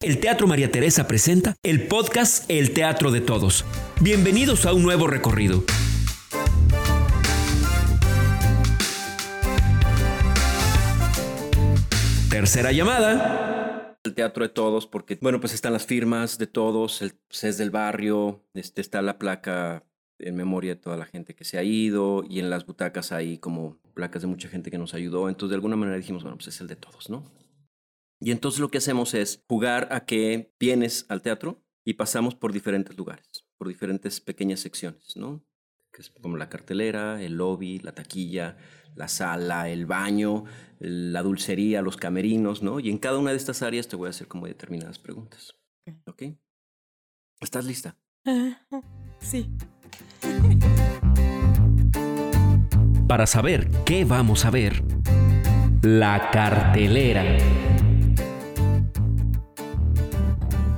El 0.00 0.20
Teatro 0.20 0.46
María 0.46 0.70
Teresa 0.70 1.08
presenta 1.08 1.56
el 1.64 1.88
podcast 1.88 2.48
El 2.48 2.72
Teatro 2.72 3.10
de 3.10 3.20
Todos. 3.20 3.64
Bienvenidos 4.00 4.64
a 4.64 4.72
un 4.72 4.84
nuevo 4.84 5.08
recorrido. 5.08 5.64
Tercera 12.30 12.70
llamada. 12.70 13.98
El 14.04 14.14
teatro 14.14 14.44
de 14.44 14.50
todos, 14.50 14.86
porque, 14.86 15.18
bueno, 15.20 15.40
pues 15.40 15.52
están 15.52 15.72
las 15.72 15.84
firmas 15.84 16.38
de 16.38 16.46
todos, 16.46 17.02
el 17.02 17.14
pues, 17.26 17.42
es 17.42 17.58
del 17.58 17.72
barrio, 17.72 18.44
este, 18.54 18.80
está 18.80 19.02
la 19.02 19.18
placa 19.18 19.84
en 20.20 20.36
memoria 20.36 20.76
de 20.76 20.80
toda 20.80 20.96
la 20.96 21.06
gente 21.06 21.34
que 21.34 21.42
se 21.42 21.58
ha 21.58 21.64
ido, 21.64 22.22
y 22.30 22.38
en 22.38 22.50
las 22.50 22.66
butacas 22.66 23.10
hay 23.10 23.38
como 23.38 23.78
placas 23.94 24.22
de 24.22 24.28
mucha 24.28 24.48
gente 24.48 24.70
que 24.70 24.78
nos 24.78 24.94
ayudó. 24.94 25.28
Entonces, 25.28 25.50
de 25.50 25.56
alguna 25.56 25.74
manera 25.74 25.96
dijimos, 25.96 26.22
bueno, 26.22 26.36
pues 26.36 26.46
es 26.46 26.60
el 26.60 26.68
de 26.68 26.76
todos, 26.76 27.10
¿no? 27.10 27.47
Y 28.20 28.32
entonces 28.32 28.60
lo 28.60 28.70
que 28.70 28.78
hacemos 28.78 29.14
es 29.14 29.44
jugar 29.48 29.88
a 29.92 30.04
que 30.04 30.52
vienes 30.58 31.06
al 31.08 31.22
teatro 31.22 31.62
y 31.84 31.94
pasamos 31.94 32.34
por 32.34 32.52
diferentes 32.52 32.96
lugares, 32.96 33.46
por 33.56 33.68
diferentes 33.68 34.20
pequeñas 34.20 34.60
secciones, 34.60 35.16
¿no? 35.16 35.44
Que 35.92 36.02
es 36.02 36.10
como 36.10 36.36
la 36.36 36.48
cartelera, 36.48 37.22
el 37.22 37.34
lobby, 37.36 37.78
la 37.78 37.92
taquilla, 37.92 38.56
la 38.96 39.08
sala, 39.08 39.68
el 39.68 39.86
baño, 39.86 40.44
la 40.80 41.22
dulcería, 41.22 41.80
los 41.80 41.96
camerinos, 41.96 42.62
¿no? 42.62 42.80
Y 42.80 42.90
en 42.90 42.98
cada 42.98 43.18
una 43.18 43.30
de 43.30 43.36
estas 43.36 43.62
áreas 43.62 43.86
te 43.88 43.96
voy 43.96 44.08
a 44.08 44.10
hacer 44.10 44.26
como 44.26 44.46
determinadas 44.46 44.98
preguntas. 44.98 45.54
¿Ok? 46.06 46.24
¿Estás 47.40 47.64
lista? 47.64 47.96
Sí. 49.20 49.48
Para 53.06 53.26
saber 53.26 53.70
qué 53.86 54.04
vamos 54.04 54.44
a 54.44 54.50
ver, 54.50 54.82
la 55.82 56.30
cartelera. 56.30 57.67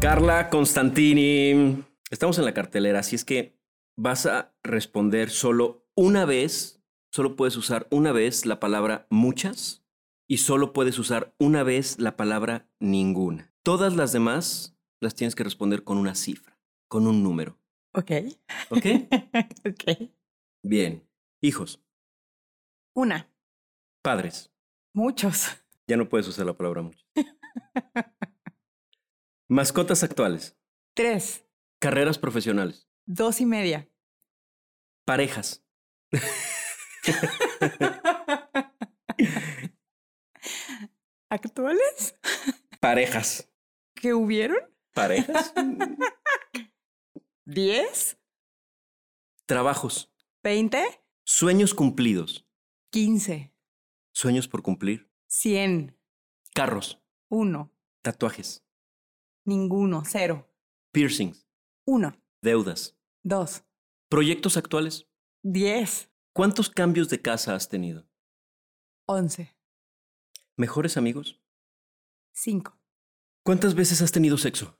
Carla 0.00 0.48
Constantini, 0.48 1.84
estamos 2.10 2.38
en 2.38 2.46
la 2.46 2.54
cartelera, 2.54 3.00
así 3.00 3.16
es 3.16 3.24
que 3.26 3.58
vas 3.98 4.24
a 4.24 4.54
responder 4.62 5.28
solo 5.28 5.86
una 5.94 6.24
vez, 6.24 6.82
solo 7.12 7.36
puedes 7.36 7.56
usar 7.58 7.86
una 7.90 8.10
vez 8.12 8.46
la 8.46 8.60
palabra 8.60 9.06
muchas 9.10 9.84
y 10.26 10.38
solo 10.38 10.72
puedes 10.72 10.98
usar 10.98 11.34
una 11.38 11.64
vez 11.64 11.98
la 11.98 12.16
palabra 12.16 12.66
ninguna. 12.78 13.52
Todas 13.62 13.94
las 13.94 14.12
demás 14.12 14.74
las 15.00 15.14
tienes 15.14 15.34
que 15.34 15.44
responder 15.44 15.84
con 15.84 15.98
una 15.98 16.14
cifra, 16.14 16.58
con 16.88 17.06
un 17.06 17.22
número. 17.22 17.58
Ok. 17.92 18.10
¿Ok? 18.70 18.86
ok. 19.68 20.10
Bien. 20.62 21.06
Hijos, 21.42 21.82
Una. 22.94 23.30
padres. 24.02 24.50
Muchos. 24.94 25.58
Ya 25.86 25.96
no 25.96 26.08
puedes 26.08 26.26
usar 26.28 26.46
la 26.46 26.54
palabra 26.56 26.82
muchos. 26.82 27.06
Mascotas 29.50 30.04
actuales, 30.04 30.56
Tres. 30.94 31.44
carreras 31.80 32.18
profesionales, 32.20 32.88
Dos 33.04 33.40
y 33.40 33.46
media. 33.46 33.90
parejas, 35.04 35.64
¿Actuales? 41.28 42.18
parejas, 42.80 43.48
¿Qué 43.94 44.14
hubieron? 44.14 44.58
parejas, 44.94 45.52
¿Diez? 47.44 48.18
trabajos, 49.46 50.12
¿Veinte? 50.42 50.84
sueños 51.24 51.74
cumplidos, 51.74 52.46
Quince. 52.90 53.52
sueños 54.12 54.46
por 54.48 54.62
cumplir, 54.62 55.10
Cien. 55.28 55.98
carros, 56.54 57.02
Uno. 57.28 57.72
tatuajes, 58.02 58.64
Ninguno. 59.50 60.04
Cero. 60.06 60.48
piercings, 60.92 61.44
Uno. 61.84 62.16
deudas, 62.40 62.96
Dos. 63.24 63.64
proyectos 64.08 64.56
actuales. 64.56 65.08
Diez. 65.42 66.08
¿Cuántos 66.32 66.70
cambios 66.70 67.08
de 67.08 67.20
casa 67.20 67.56
has 67.56 67.68
tenido? 67.68 68.08
Once. 69.08 69.56
¿Mejores 70.56 70.96
amigos? 70.96 71.40
Cinco. 72.32 72.78
¿Cuántas 73.44 73.74
veces 73.74 74.00
has 74.02 74.12
tenido 74.12 74.38
sexo? 74.38 74.78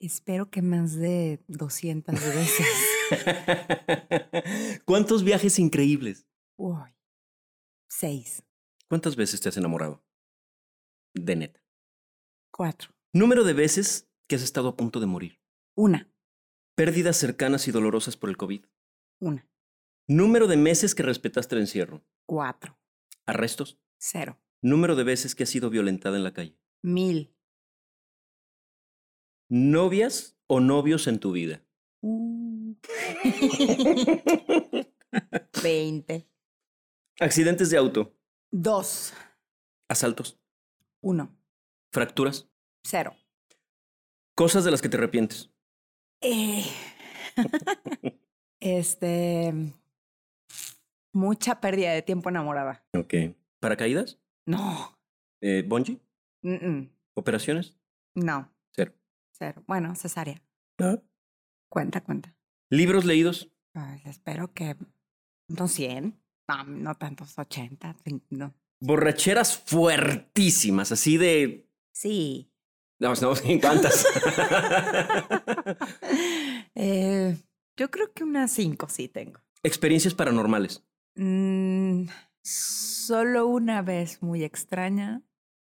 Espero 0.00 0.50
que 0.50 0.60
más 0.60 0.94
de 0.94 1.42
doscientas 1.48 2.20
veces. 2.22 2.66
¿Cuántos 4.84 5.24
viajes 5.24 5.58
increíbles? 5.58 6.26
Seis. 7.88 8.44
¿Cuántas 8.86 9.16
veces 9.16 9.40
te 9.40 9.48
has 9.48 9.56
enamorado? 9.56 10.04
De 11.14 11.36
neta. 11.36 11.60
Cuatro. 12.52 12.92
Número 13.14 13.42
de 13.42 13.54
veces 13.54 14.10
que 14.28 14.36
has 14.36 14.42
estado 14.42 14.68
a 14.68 14.76
punto 14.76 15.00
de 15.00 15.06
morir. 15.06 15.40
Una. 15.74 16.12
Pérdidas 16.74 17.16
cercanas 17.16 17.66
y 17.66 17.70
dolorosas 17.70 18.18
por 18.18 18.28
el 18.28 18.36
COVID. 18.36 18.66
Una. 19.18 19.48
Número 20.06 20.46
de 20.46 20.58
meses 20.58 20.94
que 20.94 21.02
respetaste 21.02 21.54
el 21.54 21.62
encierro. 21.62 22.04
Cuatro. 22.26 22.78
Arrestos. 23.24 23.80
Cero. 23.98 24.38
Número 24.60 24.94
de 24.94 25.04
veces 25.04 25.34
que 25.34 25.44
has 25.44 25.48
sido 25.48 25.70
violentada 25.70 26.18
en 26.18 26.24
la 26.24 26.34
calle. 26.34 26.58
Mil. 26.82 27.34
Novias 29.48 30.36
o 30.46 30.60
novios 30.60 31.06
en 31.06 31.18
tu 31.18 31.32
vida. 31.32 31.64
Uh. 32.02 32.74
Veinte. 35.62 36.28
Accidentes 37.18 37.70
de 37.70 37.78
auto. 37.78 38.14
Dos. 38.50 39.14
Asaltos. 39.88 40.38
Uno. 41.00 41.34
Fracturas. 41.90 42.47
Cero. 42.90 43.14
Cosas 44.34 44.64
de 44.64 44.70
las 44.70 44.80
que 44.80 44.88
te 44.88 44.96
arrepientes. 44.96 45.50
Eh. 46.22 46.64
este. 48.60 49.52
Mucha 51.12 51.60
pérdida 51.60 51.92
de 51.92 52.00
tiempo 52.00 52.30
enamorada. 52.30 52.82
Ok. 52.96 53.12
¿Paracaídas? 53.60 54.18
No. 54.46 54.98
Eh, 55.42 55.64
¿Bungee? 55.66 56.00
Mm, 56.42 56.66
mm. 56.66 56.90
¿Operaciones? 57.14 57.76
No. 58.14 58.50
Cero. 58.74 58.94
Cero. 59.32 59.62
Bueno, 59.66 59.94
cesárea. 59.94 60.40
Cuenta, 61.68 62.02
cuenta. 62.02 62.34
¿Libros 62.70 63.04
leídos? 63.04 63.50
Ay, 63.74 64.00
espero 64.06 64.54
que. 64.54 64.76
No 65.48 65.68
100. 65.68 66.18
No, 66.48 66.64
no 66.64 66.94
tantos 66.94 67.38
80. 67.38 67.94
cin- 68.02 68.22
No. 68.30 68.54
Borracheras 68.80 69.58
fuertísimas, 69.58 70.90
así 70.92 71.18
de... 71.18 71.68
Sí. 71.92 72.50
No, 72.98 73.14
no, 73.14 73.34
¿cuántas? 73.60 74.06
Eh, 76.74 77.36
yo 77.76 77.90
creo 77.90 78.12
que 78.12 78.24
unas 78.24 78.50
cinco 78.52 78.88
sí 78.88 79.08
tengo. 79.08 79.40
Experiencias 79.62 80.14
paranormales. 80.14 80.84
Mm, 81.16 82.06
solo 82.42 83.46
una 83.46 83.82
vez 83.82 84.22
muy 84.22 84.44
extraña, 84.44 85.22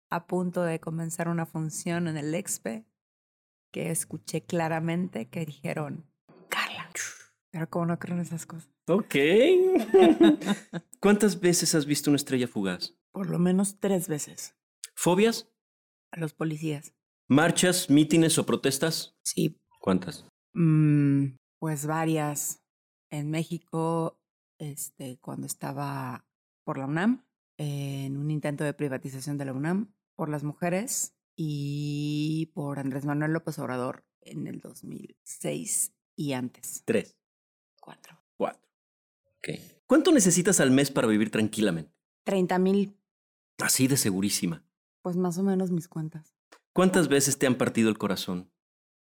a 0.10 0.28
punto 0.28 0.64
de 0.64 0.80
comenzar 0.80 1.28
una 1.28 1.46
función 1.46 2.08
en 2.08 2.18
el 2.18 2.36
Expe, 2.36 2.86
que 3.72 3.90
escuché 3.90 4.44
claramente 4.44 5.30
que 5.30 5.46
dijeron, 5.46 6.06
Carla, 6.50 6.92
pero 7.52 7.70
como 7.70 7.86
no 7.88 8.00
creo 8.00 8.16
en 8.16 8.22
esas 8.22 8.46
cosas. 8.46 8.70
Ok. 8.88 9.16
¿Cuántas 11.00 11.40
veces 11.40 11.74
has 11.76 11.86
visto 11.86 12.10
una 12.10 12.18
estrella 12.18 12.48
fugaz? 12.48 12.96
Por 13.12 13.30
lo 13.30 13.40
menos 13.40 13.80
tres 13.80 14.08
veces. 14.08 14.56
¿Fobias? 14.96 15.50
A 16.12 16.20
los 16.20 16.34
policías. 16.34 16.94
¿Marchas, 17.32 17.90
mítines 17.90 18.38
o 18.40 18.46
protestas? 18.46 19.16
Sí. 19.24 19.58
¿Cuántas? 19.80 20.26
Mm, 20.54 21.28
pues 21.60 21.86
varias. 21.86 22.62
En 23.10 23.32
México, 23.32 24.20
este, 24.58 25.18
cuando 25.22 25.48
estaba 25.48 26.26
por 26.66 26.78
la 26.78 26.88
UNAM, 26.88 27.24
en 27.58 28.18
un 28.18 28.32
intento 28.32 28.66
de 28.66 28.74
privatización 28.74 29.38
de 29.38 29.46
la 29.46 29.54
UNAM, 29.54 29.94
por 30.18 30.28
las 30.28 30.44
mujeres 30.44 31.16
y 31.38 32.52
por 32.54 32.80
Andrés 32.80 33.06
Manuel 33.06 33.32
López 33.32 33.58
Obrador 33.60 34.04
en 34.20 34.48
el 34.48 34.60
2006 34.60 35.94
y 36.18 36.34
antes. 36.34 36.84
Tres. 36.84 37.16
Cuatro. 37.80 38.22
Cuatro. 38.36 38.68
Ok. 39.38 39.58
¿Cuánto 39.88 40.12
necesitas 40.12 40.60
al 40.60 40.72
mes 40.72 40.92
para 40.92 41.08
vivir 41.08 41.32
tranquilamente? 41.32 41.94
30 42.26 42.60
mil, 42.60 42.98
Así 43.58 43.88
de 43.88 43.96
segurísima. 43.96 44.66
pues 45.02 45.16
más 45.16 45.38
o 45.38 45.44
menos 45.44 45.72
mis 45.72 45.88
cuentas. 45.88 46.36
¿Cuántas 46.74 47.08
veces 47.10 47.38
te 47.38 47.48
han 47.48 47.56
partido 47.56 47.90
el 47.90 47.98
corazón? 47.98 48.52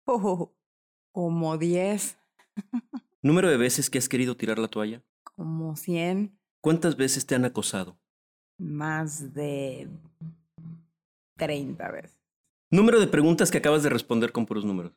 Oh, 0.08 0.54
como 1.12 1.58
10, 1.58 2.18
¿Número 3.24 3.50
de 3.50 3.58
veces 3.58 3.90
que 3.90 3.98
has 3.98 4.08
querido 4.08 4.38
tirar 4.38 4.60
la 4.60 4.68
toalla? 4.68 5.04
como 5.36 5.76
100, 5.76 6.38
¿Cuántas 6.62 6.96
veces 6.96 7.26
te 7.26 7.36
han 7.36 7.46
acosado? 7.46 8.00
más 8.58 9.34
de 9.34 9.90
30 11.38 11.92
veces. 11.92 12.18
¿Número 12.72 13.00
de 13.02 13.08
preguntas 13.08 13.52
que 13.52 13.58
acabas 13.58 13.84
de 13.84 13.90
responder 13.90 14.32
con 14.32 14.46
puros 14.46 14.64
números? 14.64 14.94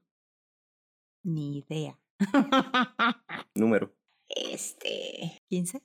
Ni 1.25 1.59
idea. 1.59 1.99
Número. 3.57 3.93
Este. 4.29 5.43
¿15? 5.51 5.83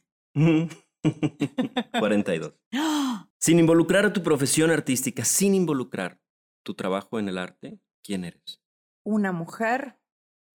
42. 2.00 2.54
Sin 3.40 3.60
involucrar 3.60 4.06
a 4.06 4.14
tu 4.14 4.22
profesión 4.22 4.70
artística, 4.70 5.26
sin 5.26 5.56
involucrar, 5.56 6.22
tu 6.64 6.74
trabajo 6.74 7.20
en 7.20 7.30
el 7.30 7.38
arte, 7.38 7.80
¿quién 8.02 8.24
eres? 8.24 8.62
Una 9.04 9.32
mujer 9.32 10.00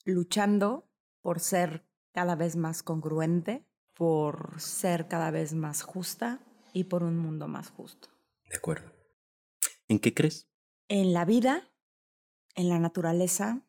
luchando 0.05 0.91
por 1.21 1.41
ser 1.41 1.87
cada 2.13 2.35
vez 2.35 2.57
más 2.57 2.83
congruente, 2.83 3.65
por 3.95 4.61
ser 4.61 5.09
cada 5.09 5.31
vez 5.31 5.55
más 5.55 5.83
justa 5.83 6.41
y 6.73 6.85
por 6.85 7.03
un 7.03 7.19
mundo 7.19 7.49
más 7.49 7.71
justo. 7.71 8.09
De 8.49 8.57
acuerdo. 8.57 8.93
¿En 9.89 9.99
qué 9.99 10.15
crees? 10.15 10.49
En 10.89 11.13
la 11.13 11.25
vida, 11.25 11.71
en 12.55 12.69
la 12.69 12.79
naturaleza 12.79 13.67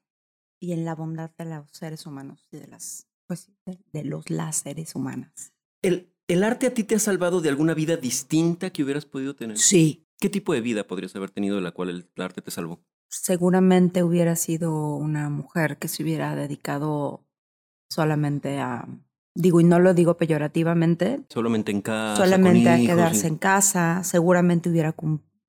y 0.59 0.73
en 0.73 0.85
la 0.85 0.95
bondad 0.95 1.31
de 1.37 1.45
los 1.45 1.69
seres 1.71 2.05
humanos 2.05 2.47
y 2.51 2.57
de 2.57 2.67
las 2.67 3.07
pues 3.27 3.51
de, 3.65 4.03
los 4.03 4.29
las 4.29 4.57
seres 4.57 4.95
humanas. 4.95 5.53
¿El, 5.83 6.11
¿El 6.27 6.43
arte 6.43 6.67
a 6.67 6.73
ti 6.73 6.83
te 6.83 6.95
ha 6.95 6.99
salvado 6.99 7.41
de 7.41 7.49
alguna 7.49 7.75
vida 7.75 7.95
distinta 7.95 8.71
que 8.71 8.83
hubieras 8.83 9.05
podido 9.05 9.35
tener? 9.35 9.57
Sí. 9.57 10.08
¿Qué 10.19 10.29
tipo 10.29 10.53
de 10.53 10.61
vida 10.61 10.85
podrías 10.85 11.15
haber 11.15 11.31
tenido 11.31 11.55
de 11.55 11.61
la 11.61 11.71
cual 11.71 11.89
el 11.89 12.21
arte 12.21 12.41
te 12.41 12.51
salvó? 12.51 12.81
Seguramente 13.09 14.03
hubiera 14.03 14.35
sido 14.35 14.95
una 14.95 15.29
mujer 15.29 15.77
que 15.77 15.87
se 15.87 16.03
hubiera 16.03 16.35
dedicado 16.35 17.25
solamente 17.89 18.59
a, 18.59 18.87
digo, 19.33 19.61
y 19.61 19.63
no 19.63 19.79
lo 19.79 19.93
digo 19.93 20.17
peyorativamente. 20.17 21.25
Solamente 21.29 21.71
en 21.71 21.81
casa. 21.81 22.23
Solamente 22.23 22.69
a 22.69 22.77
quedarse 22.77 23.27
en 23.27 23.37
casa. 23.37 24.03
Seguramente 24.03 24.69
hubiera, 24.69 24.93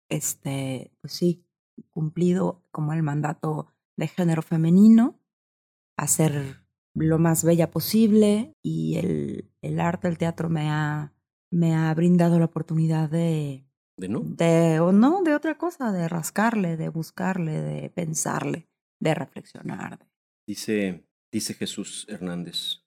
este, 0.08 0.92
pues 1.00 1.12
sí, 1.12 1.44
cumplido 1.90 2.64
como 2.70 2.92
el 2.92 3.02
mandato 3.02 3.74
de 3.96 4.08
género 4.08 4.42
femenino, 4.42 5.20
hacer 5.96 6.64
lo 6.94 7.18
más 7.18 7.44
bella 7.44 7.70
posible 7.70 8.56
y 8.62 8.96
el, 8.96 9.50
el 9.62 9.80
arte, 9.80 10.08
el 10.08 10.18
teatro 10.18 10.48
me 10.48 10.70
ha, 10.70 11.12
me 11.50 11.74
ha 11.74 11.92
brindado 11.94 12.38
la 12.38 12.46
oportunidad 12.46 13.10
de... 13.10 13.66
¿De 14.00 14.08
no? 14.08 14.20
De, 14.24 14.80
o 14.80 14.92
no, 14.92 15.22
de 15.22 15.34
otra 15.34 15.58
cosa, 15.58 15.92
de 15.92 16.08
rascarle, 16.08 16.78
de 16.78 16.88
buscarle, 16.88 17.60
de 17.60 17.90
pensarle, 17.90 18.66
de 18.98 19.12
reflexionar. 19.12 20.08
Dice, 20.46 21.06
dice 21.30 21.52
Jesús 21.52 22.06
Hernández, 22.08 22.78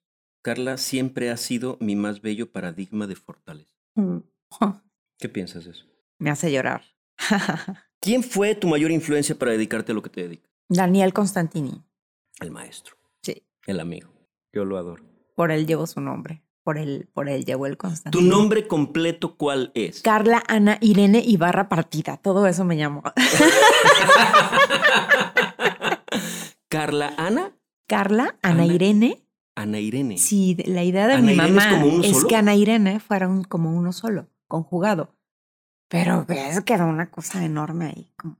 Carla 0.42 0.76
siempre 0.76 1.30
ha 1.30 1.36
sido 1.36 1.78
mi 1.80 1.94
más 1.94 2.20
bello 2.20 2.50
paradigma 2.50 3.06
de 3.06 3.14
fortaleza. 3.14 3.72
Mm. 3.94 4.18
¿Qué 5.16 5.28
piensas 5.28 5.66
de 5.66 5.70
eso? 5.70 5.86
Me 6.18 6.30
hace 6.30 6.50
llorar. 6.50 6.82
¿Quién 8.00 8.24
fue 8.24 8.56
tu 8.56 8.66
mayor 8.66 8.90
influencia 8.90 9.38
para 9.38 9.52
dedicarte 9.52 9.92
a 9.92 9.94
lo 9.94 10.02
que 10.02 10.10
te 10.10 10.22
dedicas? 10.24 10.50
Daniel 10.68 11.12
Constantini. 11.12 11.80
El 12.40 12.50
maestro. 12.50 12.96
Sí. 13.22 13.46
El 13.68 13.78
amigo. 13.78 14.10
Yo 14.52 14.64
lo 14.64 14.78
adoro. 14.78 15.04
Por 15.36 15.52
él 15.52 15.64
llevo 15.64 15.86
su 15.86 16.00
nombre. 16.00 16.43
Por 16.64 16.78
él, 16.78 17.08
por 17.12 17.28
el 17.28 17.44
Constantini. 17.76 18.24
¿Tu 18.24 18.28
nombre 18.28 18.66
completo 18.66 19.36
cuál 19.36 19.70
es? 19.74 20.00
Carla 20.00 20.42
Ana 20.48 20.78
Irene 20.80 21.22
Ibarra 21.24 21.68
Partida. 21.68 22.16
Todo 22.16 22.46
eso 22.46 22.64
me 22.64 22.78
llamó. 22.78 23.02
¿Carla 26.70 27.12
Ana? 27.18 27.52
Carla 27.86 28.38
Ana, 28.40 28.64
Irene. 28.64 29.26
Ana 29.54 29.78
Irene. 29.78 30.16
Sí, 30.16 30.56
la 30.64 30.84
idea 30.84 31.06
de 31.06 31.20
mi 31.20 31.34
mamá 31.34 31.84
es, 32.02 32.24
que 32.24 32.34
Ana 32.34 32.54
Irene 32.54 32.98
fuera 32.98 33.28
un, 33.28 33.44
como 33.44 33.76
uno 33.76 33.92
solo, 33.92 34.28
conjugado. 34.48 35.14
Pero 35.88 36.24
ves, 36.26 36.62
quedó 36.62 36.86
una 36.86 37.10
cosa 37.10 37.44
enorme 37.44 37.86
ahí, 37.86 38.10
como 38.16 38.38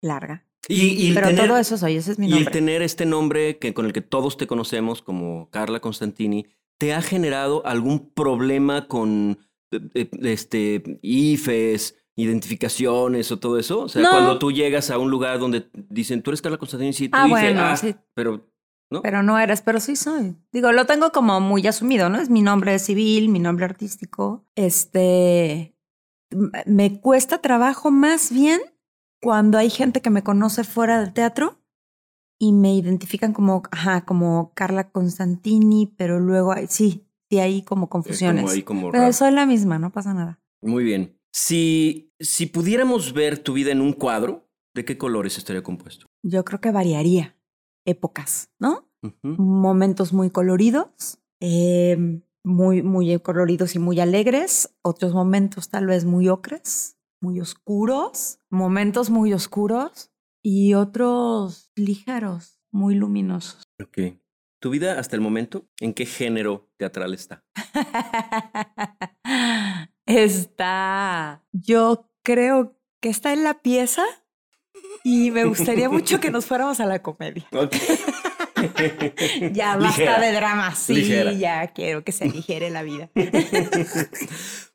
larga. 0.00 0.44
Y, 0.68 1.12
Pero 1.14 1.34
todo 1.34 1.56
eso 1.56 1.78
soy, 1.78 1.96
ese 1.96 2.12
es 2.12 2.18
mi 2.18 2.26
nombre. 2.26 2.42
Y 2.42 2.46
el 2.46 2.52
tener 2.52 2.82
este 2.82 3.06
nombre 3.06 3.58
que, 3.58 3.72
con 3.72 3.86
el 3.86 3.92
que 3.92 4.00
todos 4.00 4.36
te 4.36 4.46
conocemos 4.46 5.00
como 5.00 5.48
Carla 5.50 5.80
Constantini, 5.80 6.46
¿te 6.82 6.92
ha 6.92 7.00
generado 7.00 7.64
algún 7.64 8.10
problema 8.12 8.88
con 8.88 9.38
eh, 9.70 9.88
eh, 9.94 10.10
este, 10.22 10.98
IFES, 11.00 11.94
identificaciones 12.16 13.30
o 13.30 13.38
todo 13.38 13.56
eso? 13.56 13.82
O 13.82 13.88
sea, 13.88 14.02
cuando 14.10 14.40
tú 14.40 14.50
llegas 14.50 14.90
a 14.90 14.98
un 14.98 15.08
lugar 15.08 15.38
donde 15.38 15.70
dicen, 15.72 16.22
tú 16.22 16.30
eres 16.30 16.42
Carla 16.42 16.58
Constantini, 16.58 16.92
sí, 16.92 17.08
tú 17.08 17.16
ah, 17.16 17.26
dices, 17.26 17.40
bueno, 17.40 17.60
ah, 17.60 17.76
sí. 17.76 17.94
pero 18.14 18.50
¿no? 18.90 19.00
Pero 19.00 19.22
no 19.22 19.38
eres, 19.38 19.62
pero 19.62 19.78
sí 19.78 19.94
soy. 19.94 20.34
Digo, 20.50 20.72
lo 20.72 20.84
tengo 20.84 21.12
como 21.12 21.38
muy 21.38 21.64
asumido, 21.68 22.08
¿no? 22.08 22.20
Es 22.20 22.30
mi 22.30 22.42
nombre 22.42 22.76
civil, 22.80 23.28
mi 23.28 23.38
nombre 23.38 23.64
artístico. 23.64 24.44
Este, 24.56 25.76
me 26.66 27.00
cuesta 27.00 27.38
trabajo 27.38 27.92
más 27.92 28.32
bien 28.32 28.60
cuando 29.20 29.56
hay 29.56 29.70
gente 29.70 30.02
que 30.02 30.10
me 30.10 30.24
conoce 30.24 30.64
fuera 30.64 30.98
del 30.98 31.12
teatro 31.12 31.61
y 32.42 32.50
me 32.50 32.74
identifican 32.74 33.32
como, 33.32 33.62
ajá, 33.70 34.04
como 34.04 34.50
Carla 34.54 34.90
Constantini, 34.90 35.86
pero 35.96 36.18
luego 36.18 36.50
hay, 36.50 36.66
sí, 36.66 37.06
sí 37.30 37.38
hay 37.38 37.62
como 37.62 37.88
confusiones. 37.88 38.42
Como 38.42 38.52
ahí 38.52 38.62
como 38.64 38.90
pero 38.90 39.12
soy 39.12 39.30
la 39.30 39.46
misma, 39.46 39.78
no 39.78 39.92
pasa 39.92 40.12
nada. 40.12 40.40
Muy 40.60 40.82
bien. 40.82 41.16
Si, 41.32 42.12
si 42.18 42.46
pudiéramos 42.46 43.12
ver 43.12 43.38
tu 43.38 43.52
vida 43.52 43.70
en 43.70 43.80
un 43.80 43.92
cuadro, 43.92 44.50
¿de 44.74 44.84
qué 44.84 44.98
colores 44.98 45.38
estaría 45.38 45.62
compuesto? 45.62 46.06
Yo 46.24 46.44
creo 46.44 46.60
que 46.60 46.72
variaría 46.72 47.36
épocas, 47.84 48.50
¿no? 48.58 48.88
Momentos 49.22 50.12
muy 50.12 50.30
coloridos, 50.30 51.20
eh, 51.38 52.24
muy, 52.42 52.82
muy 52.82 53.20
coloridos 53.20 53.76
y 53.76 53.78
muy 53.78 54.00
alegres, 54.00 54.74
otros 54.82 55.14
momentos 55.14 55.68
tal 55.68 55.86
vez 55.86 56.04
muy 56.04 56.28
ocres, 56.28 56.96
muy 57.20 57.40
oscuros, 57.40 58.40
momentos 58.50 59.10
muy 59.10 59.32
oscuros 59.32 60.11
y 60.42 60.74
otros 60.74 61.70
ligeros, 61.76 62.60
muy 62.70 62.94
luminosos. 62.94 63.62
Ok. 63.80 64.18
¿Tu 64.60 64.70
vida 64.70 64.98
hasta 64.98 65.16
el 65.16 65.22
momento 65.22 65.66
en 65.80 65.94
qué 65.94 66.06
género 66.06 66.70
teatral 66.76 67.14
está? 67.14 67.44
está, 70.06 71.44
yo 71.52 72.10
creo 72.22 72.78
que 73.00 73.08
está 73.08 73.32
en 73.32 73.44
la 73.44 73.60
pieza 73.60 74.04
y 75.02 75.32
me 75.32 75.44
gustaría 75.44 75.88
mucho 75.88 76.20
que 76.20 76.30
nos 76.30 76.46
fuéramos 76.46 76.78
a 76.80 76.86
la 76.86 77.02
comedia. 77.02 77.46
Ok. 77.52 77.74
ya 79.52 79.76
basta 79.76 80.20
de 80.20 80.32
drama, 80.32 80.74
sí, 80.74 81.08
ya 81.38 81.68
quiero 81.68 82.04
que 82.04 82.12
se 82.12 82.24
aligere 82.24 82.70
la 82.70 82.82
vida. 82.82 83.10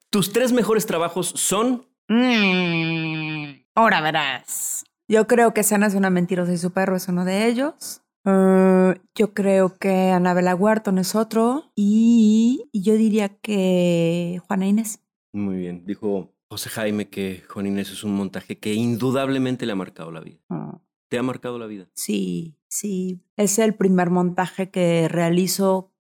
¿Tus 0.10 0.34
tres 0.34 0.52
mejores 0.52 0.86
trabajos 0.86 1.32
son? 1.36 1.88
Mm, 2.10 3.64
ahora 3.76 4.02
verás. 4.02 4.84
Yo 5.10 5.26
creo 5.28 5.54
que 5.54 5.64
Sana 5.64 5.88
es 5.88 5.96
una 5.96 6.10
mentirosa 6.10 6.54
y 6.54 6.58
su 6.58 6.72
perro 6.72 6.96
es 6.96 7.08
uno 7.08 7.24
de 7.24 7.48
ellos. 7.48 8.02
Uh, 8.26 8.94
yo 9.16 9.34
creo 9.34 9.78
que 9.78 10.10
Anabela 10.12 10.54
Wharton 10.54 10.98
es 10.98 11.16
otro. 11.16 11.72
Y, 11.76 12.70
yo 12.74 12.96
diría 12.96 13.30
que 13.30 14.42
Juana 14.48 14.68
Inés. 14.68 15.00
Muy 15.32 15.58
bien. 15.58 15.86
Dijo 15.86 16.36
José 16.50 16.70
Jaime 16.70 17.10
que 17.10 17.44
Juana 17.48 17.70
Inés 17.70 17.92
es 17.92 18.04
un 18.04 18.16
montaje 18.16 18.60
que 18.60 18.74
indudablemente 18.74 19.66
le 19.66 19.72
ha 19.72 19.76
marcado 19.76 20.12
la 20.12 20.20
vida. 20.20 20.40
Ah. 20.50 20.82
¿Te 21.10 21.18
ha 21.18 21.24
marcado 21.24 21.58
la 21.58 21.68
vida? 21.68 21.88
Sí, 21.94 22.58
sí. 22.68 23.24
Es 23.38 23.60
el 23.60 23.76
primer 23.76 24.10
montaje 24.10 24.70
que 24.70 25.08
realizo 25.08 25.94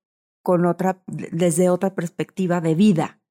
con 0.43 0.65
otra, 0.65 1.01
desde 1.07 1.69
otra 1.69 1.95
perspectiva 1.95 2.59
de 2.59 2.75
vida. 2.75 3.21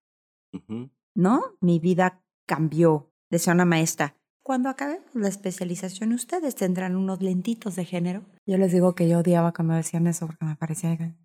¿No? 1.15 1.43
Mi 1.61 1.79
vida 1.79 2.23
cambió, 2.47 3.13
decía 3.29 3.53
una 3.53 3.67
maestra. 3.67 4.16
Cuando 4.47 4.69
acabe 4.69 5.01
la 5.13 5.27
especialización, 5.27 6.13
ustedes 6.13 6.55
tendrán 6.55 6.95
unos 6.95 7.21
lentitos 7.21 7.75
de 7.75 7.85
género. 7.85 8.23
Yo 8.47 8.57
les 8.59 8.71
digo 8.71 8.95
que 8.95 9.09
yo 9.09 9.19
odiaba 9.19 9.53
cuando 9.53 9.75
decían 9.75 10.07
eso 10.07 10.29
porque 10.29 10.45
me 10.45 10.55
parecía. 10.55 11.17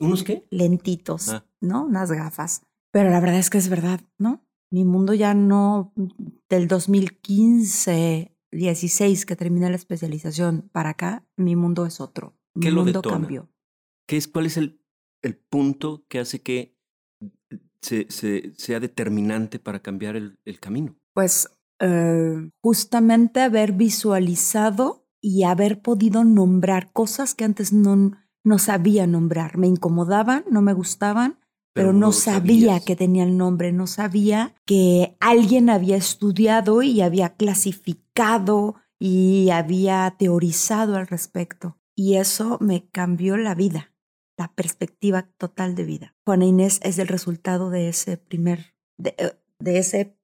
¿Unos 0.00 0.24
qué? 0.24 0.48
Lentitos, 0.50 1.28
ah. 1.28 1.46
¿no? 1.60 1.84
Unas 1.84 2.10
gafas. 2.10 2.62
Pero 2.90 3.08
la 3.08 3.20
verdad 3.20 3.38
es 3.38 3.50
que 3.50 3.58
es 3.58 3.68
verdad, 3.68 4.00
¿no? 4.18 4.44
Mi 4.72 4.84
mundo 4.84 5.14
ya 5.14 5.32
no. 5.32 5.92
Del 6.48 6.66
2015 6.66 8.36
16 8.50 9.26
que 9.26 9.36
terminé 9.36 9.70
la 9.70 9.76
especialización 9.76 10.68
para 10.72 10.90
acá, 10.90 11.24
mi 11.36 11.54
mundo 11.54 11.86
es 11.86 12.00
otro. 12.00 12.36
Mi 12.54 12.72
mundo 12.72 13.00
cambió. 13.00 13.48
¿Qué 14.08 14.16
es, 14.16 14.26
¿Cuál 14.26 14.46
es 14.46 14.56
el, 14.56 14.80
el 15.22 15.36
punto 15.36 16.04
que 16.08 16.18
hace 16.18 16.42
que 16.42 16.76
se, 17.80 18.10
se, 18.10 18.52
sea 18.56 18.80
determinante 18.80 19.60
para 19.60 19.82
cambiar 19.82 20.16
el, 20.16 20.40
el 20.44 20.58
camino? 20.58 20.96
Pues 21.14 21.48
eh, 21.80 22.50
justamente 22.60 23.40
haber 23.40 23.72
visualizado 23.72 25.06
y 25.20 25.44
haber 25.44 25.80
podido 25.80 26.24
nombrar 26.24 26.92
cosas 26.92 27.34
que 27.34 27.44
antes 27.44 27.72
no, 27.72 28.12
no 28.44 28.58
sabía 28.58 29.06
nombrar. 29.06 29.58
Me 29.58 29.66
incomodaban, 29.66 30.44
no 30.50 30.62
me 30.62 30.72
gustaban, 30.72 31.38
pero, 31.76 31.92
no, 31.92 32.10
sabía 32.12 32.80
que 32.80 32.96
tenía 32.96 33.24
el 33.24 33.36
nombre, 33.36 33.70
no 33.70 33.86
sabía 33.86 34.54
que 34.64 35.14
alguien 35.20 35.68
había 35.68 35.96
estudiado 35.96 36.80
y 36.80 37.02
había 37.02 37.34
clasificado 37.34 38.76
y 38.98 39.50
había 39.50 40.14
teorizado 40.18 40.96
al 40.96 41.06
respecto. 41.06 41.76
Y 41.94 42.16
eso 42.16 42.56
me 42.60 42.88
cambió 42.88 43.36
la 43.36 43.54
vida, 43.54 43.92
la 44.38 44.54
perspectiva 44.54 45.28
total 45.36 45.74
de 45.74 45.84
vida. 45.84 46.16
Juana 46.24 46.46
Inés 46.46 46.80
es 46.82 46.98
el 46.98 47.08
resultado 47.08 47.68
de 47.68 47.88
ese 47.88 48.16
primer, 48.16 48.74
de, 48.96 49.14
eh, 49.18 49.38
ese 49.64 50.15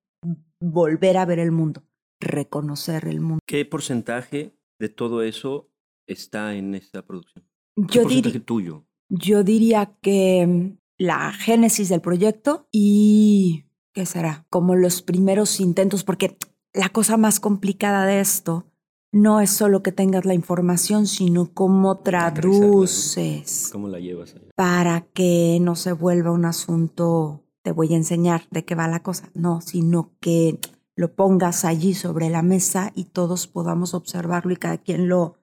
volver 0.63 1.17
a 1.17 1.25
ver 1.25 1.39
el 1.39 1.53
mundo, 1.53 1.83
reconocer 2.21 3.07
el 3.07 3.21
mundo. 3.21 3.41
¿Qué 3.47 3.65
porcentaje 3.65 4.57
de 4.79 4.89
todo 4.89 5.23
eso 5.23 5.69
está 6.07 6.55
en 6.55 6.75
esta 6.75 7.03
producción? 7.05 7.45
¿Qué 7.77 7.99
yo 7.99 8.03
porcentaje 8.03 8.41
tuyo? 8.41 8.87
Yo 9.09 9.45
diría 9.45 9.97
que 10.01 10.77
la 10.99 11.33
génesis 11.33 11.89
del 11.89 12.01
proyecto 12.01 12.69
y, 12.71 13.67
¿qué 13.93 14.07
será? 14.07 14.47
Como 14.49 14.75
los 14.75 15.03
primeros 15.03 15.61
intentos, 15.61 16.05
porque 16.05 16.39
la 16.73 16.89
cosa 16.89 17.17
más 17.17 17.41
complicada 17.41 18.07
de 18.07 18.21
esto 18.21 18.67
no 19.13 19.41
es 19.41 19.51
solo 19.51 19.83
que 19.83 19.93
tengas 19.93 20.25
la 20.25 20.33
información, 20.33 21.07
sino 21.07 21.53
cómo 21.53 21.99
traduces. 21.99 23.69
¿Cómo 23.71 23.89
la 23.89 24.01
llevas 24.01 24.35
ahí? 24.35 24.49
Para 24.57 25.03
que 25.13 25.59
no 25.61 25.77
se 25.77 25.93
vuelva 25.93 26.31
un 26.31 26.47
asunto, 26.47 27.45
te 27.63 27.73
voy 27.73 27.93
a 27.93 27.97
enseñar 27.97 28.43
de 28.51 28.65
qué 28.65 28.75
va 28.75 28.89
la 28.89 29.03
cosa. 29.03 29.31
No, 29.35 29.61
sino 29.61 30.13
que 30.21 30.59
lo 30.95 31.15
pongas 31.15 31.65
allí 31.65 31.95
sobre 31.95 32.29
la 32.29 32.43
mesa 32.43 32.93
y 32.95 33.05
todos 33.05 33.47
podamos 33.47 33.95
observarlo 33.95 34.53
y 34.53 34.57
cada 34.57 34.79
quien 34.79 35.09
lo, 35.09 35.39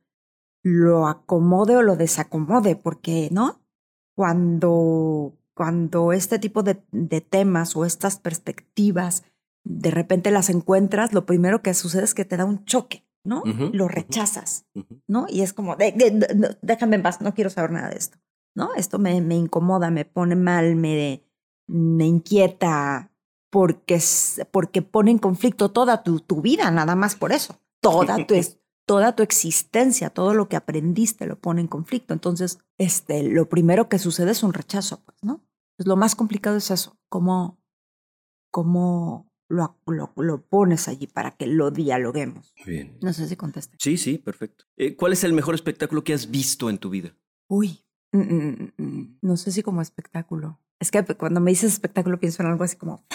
lo 0.64 1.08
acomode 1.08 1.76
o 1.76 1.82
lo 1.82 1.96
desacomode, 1.96 2.76
porque, 2.76 3.30
¿no? 3.32 3.62
Cuando, 4.16 5.38
cuando 5.54 6.12
este 6.14 6.40
tipo 6.40 6.62
de, 6.62 6.84
de 6.92 7.22
temas 7.22 7.76
o 7.76 7.86
estas 7.86 8.20
perspectivas 8.20 9.24
de 9.64 9.92
repente 9.92 10.32
las 10.32 10.50
encuentras, 10.50 11.14
lo 11.14 11.26
primero 11.26 11.62
que 11.62 11.74
sucede 11.74 12.04
es 12.04 12.14
que 12.14 12.26
te 12.26 12.38
da 12.38 12.46
un 12.46 12.66
choque, 12.66 13.06
¿no? 13.24 13.44
lo 13.46 13.88
rechazas, 13.88 14.66
¿no? 15.08 15.28
Y 15.30 15.42
es 15.42 15.54
como, 15.54 15.76
déjame 15.76 16.96
en 16.96 17.04
paz, 17.04 17.22
no 17.22 17.34
quiero 17.34 17.50
saber 17.50 17.72
nada 17.72 17.90
de 17.90 17.98
esto, 17.98 18.18
¿no? 18.56 18.74
Esto 18.76 19.00
me, 19.00 19.22
me 19.22 19.36
incomoda, 19.36 19.92
me 19.92 20.06
pone 20.06 20.36
mal, 20.36 20.76
me, 20.76 21.24
me 21.70 22.06
inquieta, 22.06 23.12
porque, 23.50 24.02
porque 24.52 24.82
pone 24.82 25.12
en 25.12 25.20
conflicto 25.20 25.72
toda 25.72 26.04
tu, 26.04 26.20
tu 26.20 26.42
vida, 26.42 26.70
nada 26.72 26.96
más 26.96 27.16
por 27.16 27.32
eso. 27.32 27.60
Toda 27.82 28.26
tu, 28.26 28.36
toda 28.86 29.16
tu 29.16 29.24
existencia, 29.24 30.10
todo 30.10 30.34
lo 30.34 30.50
que 30.50 30.56
aprendiste 30.56 31.28
lo 31.28 31.40
pone 31.40 31.62
en 31.62 31.68
conflicto. 31.68 32.14
Entonces, 32.14 32.60
este, 32.78 33.24
lo 33.24 33.48
primero 33.48 33.88
que 33.88 34.00
sucede 34.00 34.32
es 34.32 34.44
un 34.44 34.54
rechazo, 34.54 35.04
pues, 35.06 35.18
¿no? 35.22 35.46
Pues 35.78 35.88
lo 35.88 35.96
más 35.96 36.16
complicado 36.16 36.58
es 36.58 36.72
eso, 36.72 36.98
cómo, 37.08 37.62
cómo 38.52 39.32
lo, 39.48 39.78
lo, 39.86 40.46
pones 40.46 40.88
allí 40.88 41.08
para 41.08 41.32
que 41.32 41.48
lo 41.48 41.72
dialoguemos. 41.72 42.54
Bien. 42.66 42.98
No 43.02 43.14
sé 43.14 43.28
si 43.28 43.36
contesté. 43.36 43.78
Sí, 43.80 43.98
sí, 43.98 44.18
perfecto. 44.18 44.66
Eh, 44.76 44.96
¿Cuál 44.96 45.14
es 45.14 45.24
el 45.24 45.34
mejor 45.34 45.56
espectáculo 45.56 46.04
que 46.04 46.14
has 46.14 46.30
visto 46.30 46.70
en 46.70 46.78
tu 46.78 46.90
vida? 46.90 47.16
Uy, 47.48 47.86
mm, 48.12 48.20
mm, 48.20 48.74
mm, 48.78 49.20
no 49.22 49.38
sé 49.38 49.52
si 49.52 49.64
como 49.64 49.82
espectáculo. 49.82 50.60
Es 50.80 50.92
que 50.92 51.04
cuando 51.04 51.40
me 51.42 51.52
dices 51.52 51.74
espectáculo 51.74 52.20
pienso 52.20 52.42
en 52.42 52.50
algo 52.50 52.64
así 52.64 52.78
como, 52.78 53.06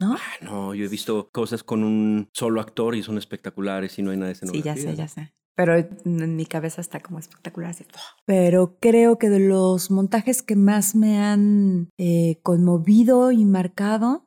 ¿no? 0.00 0.14
Ah, 0.14 0.32
no, 0.42 0.74
yo 0.74 0.84
he 0.84 0.88
visto 0.88 1.30
cosas 1.30 1.62
con 1.62 1.84
un 1.84 2.28
solo 2.32 2.60
actor 2.60 2.94
y 2.94 3.02
son 3.02 3.18
espectaculares 3.18 3.98
y 3.98 4.02
no 4.02 4.10
hay 4.10 4.16
nada 4.16 4.28
de 4.28 4.32
escenografía. 4.32 4.74
Sí, 4.74 4.82
ya 4.82 4.90
sé, 4.90 4.96
ya 4.96 5.08
sé. 5.08 5.34
Pero 5.56 5.76
en 5.76 6.34
mi 6.34 6.46
cabeza 6.46 6.80
está 6.80 6.98
como 6.98 7.20
espectacular. 7.20 7.70
Así. 7.70 7.84
Pero 8.26 8.76
creo 8.80 9.18
que 9.18 9.30
de 9.30 9.38
los 9.38 9.90
montajes 9.90 10.42
que 10.42 10.56
más 10.56 10.96
me 10.96 11.18
han 11.18 11.90
eh, 11.96 12.40
conmovido 12.42 13.30
y 13.30 13.44
marcado 13.44 14.26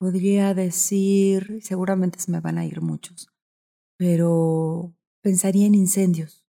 podría 0.00 0.54
decir, 0.54 1.58
seguramente 1.62 2.18
se 2.18 2.32
me 2.32 2.40
van 2.40 2.58
a 2.58 2.64
ir 2.64 2.80
muchos, 2.80 3.28
pero 3.98 4.96
pensaría 5.22 5.66
en 5.66 5.74
incendios. 5.74 6.46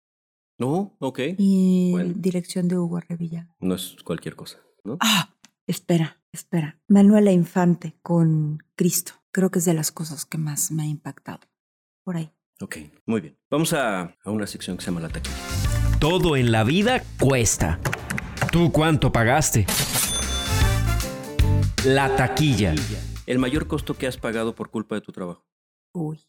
No, 0.58 0.96
ok. 0.98 1.20
Y 1.36 1.94
dirección 2.16 2.68
de 2.68 2.78
Hugo 2.78 3.00
Revilla. 3.00 3.54
No 3.60 3.74
es 3.74 3.96
cualquier 4.02 4.34
cosa, 4.34 4.60
¿no? 4.82 4.96
Ah, 5.00 5.33
espera, 5.66 6.20
espera. 6.32 6.80
Manuela 6.88 7.32
Infante 7.32 7.96
con 8.02 8.62
Cristo. 8.76 9.12
Creo 9.32 9.50
que 9.50 9.58
es 9.58 9.64
de 9.64 9.74
las 9.74 9.90
cosas 9.92 10.24
que 10.26 10.38
más 10.38 10.70
me 10.70 10.84
ha 10.84 10.86
impactado. 10.86 11.40
Por 12.04 12.16
ahí. 12.16 12.30
Ok, 12.60 12.76
muy 13.06 13.20
bien. 13.20 13.38
Vamos 13.50 13.72
a, 13.72 14.14
a 14.22 14.30
una 14.30 14.46
sección 14.46 14.76
que 14.76 14.84
se 14.84 14.90
llama 14.90 15.00
La 15.00 15.08
Taquilla. 15.08 15.36
Todo 15.98 16.36
en 16.36 16.52
la 16.52 16.64
vida 16.64 17.02
cuesta. 17.18 17.80
¿Tú 18.52 18.70
cuánto 18.70 19.10
pagaste? 19.10 19.66
La 21.84 22.14
taquilla. 22.16 22.74
¿El 23.26 23.38
mayor 23.38 23.66
costo 23.66 23.94
que 23.94 24.06
has 24.06 24.16
pagado 24.16 24.54
por 24.54 24.70
culpa 24.70 24.94
de 24.94 25.00
tu 25.00 25.12
trabajo? 25.12 25.46
Uy. 25.92 26.20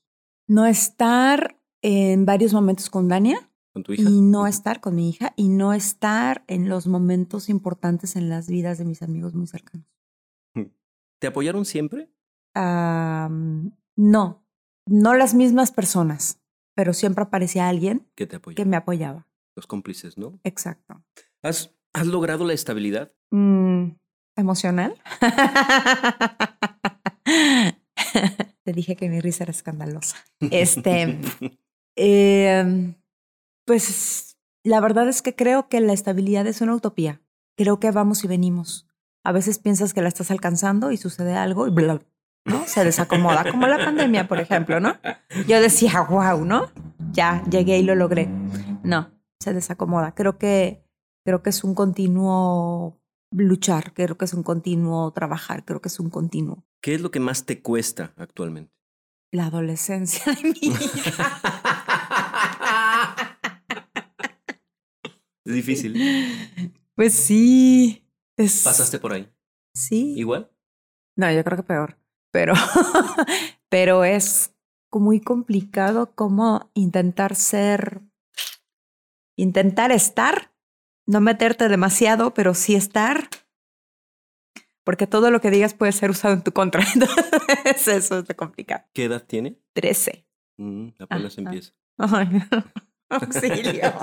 No 0.48 0.66
estar 0.66 1.60
en 1.82 2.26
varios 2.26 2.54
momentos 2.54 2.90
con 2.90 3.08
Dania. 3.08 3.50
¿Con 3.76 3.84
tu 3.84 3.92
hija? 3.92 4.10
Y 4.10 4.22
no 4.22 4.48
estar 4.48 4.80
con 4.80 4.96
mi 4.96 5.10
hija 5.10 5.34
y 5.36 5.50
no 5.50 5.74
estar 5.74 6.46
en 6.48 6.70
los 6.70 6.88
momentos 6.88 7.50
importantes 7.50 8.16
en 8.16 8.30
las 8.30 8.48
vidas 8.48 8.78
de 8.78 8.86
mis 8.86 9.02
amigos 9.02 9.36
muy 9.36 9.48
cercanos. 9.48 9.86
¿Te 11.20 11.28
apoyaron 11.28 11.66
siempre? 11.66 12.10
no, 12.56 14.46
no 14.86 15.14
las 15.14 15.34
mismas 15.34 15.74
personas, 15.74 16.40
pero 16.74 16.94
siempre 16.94 17.26
aparecía 17.26 17.68
alguien 17.68 18.08
que, 18.16 18.28
te 18.28 18.40
que 18.40 18.64
me 18.64 18.78
apoyaba. 18.78 19.28
Los 19.58 19.68
cómplices, 19.68 20.18
¿no? 20.18 20.40
Exacto. 20.46 21.04
¿Has, 21.44 21.76
has 21.92 22.08
logrado 22.08 22.46
la 22.46 22.54
estabilidad? 22.54 23.12
Mm, 23.32 23.90
¿Emocional? 24.38 24.96
Te 28.64 28.72
dije 28.72 28.96
que 28.96 29.10
mi 29.10 29.20
risa 29.20 29.44
era 29.44 29.52
escandalosa. 29.52 30.16
Este, 30.40 31.20
em, 31.98 32.96
pues 33.66 34.38
la 34.64 34.80
verdad 34.80 35.08
es 35.08 35.22
que 35.22 35.36
creo 35.36 35.68
que 35.68 35.82
la 35.82 35.94
estabilidad 35.94 36.48
es 36.48 36.62
una 36.62 36.76
utopía. 36.76 37.22
Creo 37.58 37.80
que 37.80 37.92
vamos 37.92 38.24
y 38.24 38.28
venimos. 38.28 38.88
A 39.24 39.32
veces 39.32 39.60
piensas 39.60 39.94
que 39.94 40.02
la 40.02 40.08
estás 40.08 40.32
alcanzando 40.32 40.92
y 40.92 40.98
sucede 40.98 41.36
algo 41.36 41.68
y 41.68 41.72
bla, 41.72 42.02
¿no? 42.46 42.68
Se 42.68 42.84
desacomoda, 42.84 43.50
como 43.50 43.68
la 43.68 43.78
pandemia, 43.78 44.28
por 44.28 44.40
ejemplo, 44.40 44.80
¿no? 44.80 44.96
Yo 45.48 45.60
decía, 45.62 46.02
wow, 46.02 46.46
¿no? 46.46 46.72
Ya 47.12 47.44
llegué 47.50 47.80
y 47.80 47.84
lo 47.84 47.96
logré. 47.96 48.28
No, 48.84 49.12
se 49.40 49.54
desacomoda. 49.54 50.14
Creo 50.14 50.38
que, 50.38 50.84
creo 51.24 51.42
que 51.42 51.50
es 51.50 51.64
un 51.64 51.74
continuo 51.74 53.00
luchar, 53.32 53.94
creo 53.94 54.18
que 54.18 54.26
es 54.26 54.34
un 54.34 54.44
continuo 54.44 55.12
trabajar, 55.12 55.66
creo 55.66 55.82
que 55.82 55.90
es 55.90 56.00
un 56.00 56.10
continuo. 56.10 56.64
¿Qué 56.82 56.96
es 56.96 57.02
lo 57.02 57.12
que 57.12 57.20
más 57.20 57.46
te 57.46 57.62
cuesta 57.62 58.14
actualmente? 58.18 58.74
La 59.32 59.48
adolescencia 59.48 60.34
de 60.34 60.44
mi 60.50 60.60
hija. 60.62 61.40
Es 65.46 65.54
difícil. 65.54 66.74
Pues 66.96 67.14
sí. 67.14 68.06
¿Pasaste 68.36 69.00
por 69.00 69.14
ahí? 69.14 69.30
Sí. 69.74 70.14
¿Igual? 70.18 70.52
No, 71.16 71.32
yo 71.32 71.44
creo 71.44 71.58
que 71.58 71.64
peor. 71.64 71.98
Pero, 72.32 72.54
pero 73.70 74.04
es 74.04 74.54
muy 74.92 75.22
complicado 75.22 76.14
como 76.16 76.72
intentar 76.74 77.36
ser, 77.36 78.02
intentar 79.38 79.92
estar 79.92 80.56
no 81.08 81.22
meterte 81.22 81.70
demasiado, 81.70 82.34
pero 82.34 82.54
sí 82.54 82.76
estar, 82.76 83.30
porque 84.84 85.08
todo 85.08 85.32
lo 85.32 85.42
que 85.42 85.52
digas 85.52 85.74
puede 85.74 85.92
ser 85.92 86.10
usado 86.10 86.34
en 86.34 86.44
tu 86.44 86.52
contra. 86.52 86.84
Entonces, 86.94 87.88
eso 87.88 88.20
es 88.20 88.36
complicado. 88.36 88.86
¿Qué 88.94 89.06
edad 89.06 89.24
tiene? 89.26 89.60
Trece. 89.74 90.26
Mm, 90.58 90.90
apenas 91.00 91.38
empieza. 91.38 91.74
Auxilio. 93.16 93.94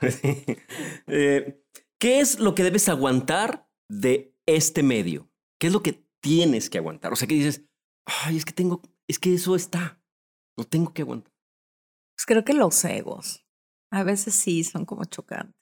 Eh, 1.06 1.62
¿Qué 1.98 2.20
es 2.20 2.38
lo 2.38 2.54
que 2.54 2.62
debes 2.62 2.88
aguantar 2.88 3.68
de 3.90 4.34
este 4.46 4.82
medio? 4.82 5.30
¿Qué 5.60 5.66
es 5.66 5.74
lo 5.74 5.82
que 5.82 6.06
tienes 6.22 6.70
que 6.70 6.78
aguantar? 6.78 7.12
O 7.12 7.16
sea, 7.16 7.28
que 7.28 7.34
dices, 7.34 7.66
ay, 8.06 8.38
es 8.38 8.46
que 8.46 8.52
tengo, 8.52 8.80
es 9.06 9.18
que 9.18 9.34
eso 9.34 9.54
está, 9.56 10.02
lo 10.56 10.64
tengo 10.64 10.94
que 10.94 11.02
aguantar. 11.02 11.34
Pues 12.16 12.24
creo 12.24 12.44
que 12.44 12.54
los 12.54 12.82
egos 12.86 13.46
a 13.92 14.02
veces 14.02 14.34
sí 14.34 14.64
son 14.64 14.86
como 14.86 15.04
chocantes. 15.04 15.54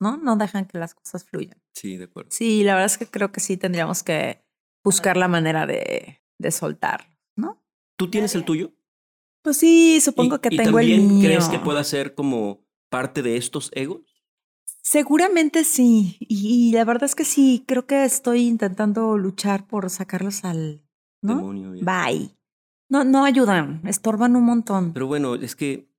¿no? 0.00 0.16
No 0.16 0.36
dejan 0.36 0.66
que 0.66 0.78
las 0.78 0.94
cosas 0.94 1.24
fluyan. 1.24 1.60
Sí, 1.74 1.96
de 1.96 2.04
acuerdo. 2.04 2.30
Sí, 2.30 2.62
la 2.62 2.74
verdad 2.74 2.86
es 2.86 2.98
que 2.98 3.06
creo 3.06 3.32
que 3.32 3.40
sí 3.40 3.56
tendríamos 3.56 4.02
que 4.02 4.44
buscar 4.84 5.16
la 5.16 5.28
manera 5.28 5.66
de, 5.66 6.22
de 6.38 6.50
soltar, 6.50 7.18
¿no? 7.36 7.62
¿Tú 7.98 8.10
tienes 8.10 8.34
el 8.34 8.44
tuyo? 8.44 8.74
Pues 9.44 9.58
sí, 9.58 10.00
supongo 10.00 10.40
que 10.40 10.48
tengo 10.48 10.78
el 10.78 11.02
mío. 11.02 11.20
¿Crees 11.22 11.50
que 11.50 11.58
pueda 11.58 11.84
ser 11.84 12.14
como 12.14 12.64
parte 12.88 13.20
de 13.20 13.36
estos 13.36 13.70
egos? 13.74 14.00
Seguramente 14.80 15.64
sí. 15.64 16.16
Y, 16.18 16.72
la 16.72 16.86
verdad 16.86 17.04
es 17.04 17.14
que 17.14 17.26
sí, 17.26 17.62
creo 17.68 17.86
que 17.86 18.04
estoy 18.04 18.46
intentando 18.46 19.18
luchar 19.18 19.66
por 19.66 19.90
sacarlos 19.90 20.46
al. 20.46 20.82
¿no? 21.20 21.36
Demonio, 21.36 21.72
Bye. 21.82 22.30
No, 22.88 23.04
no 23.04 23.26
ayudan, 23.26 23.82
estorban 23.86 24.34
un 24.34 24.44
montón. 24.44 24.94
Pero 24.94 25.06
bueno, 25.06 25.34
es 25.34 25.54
que 25.54 25.90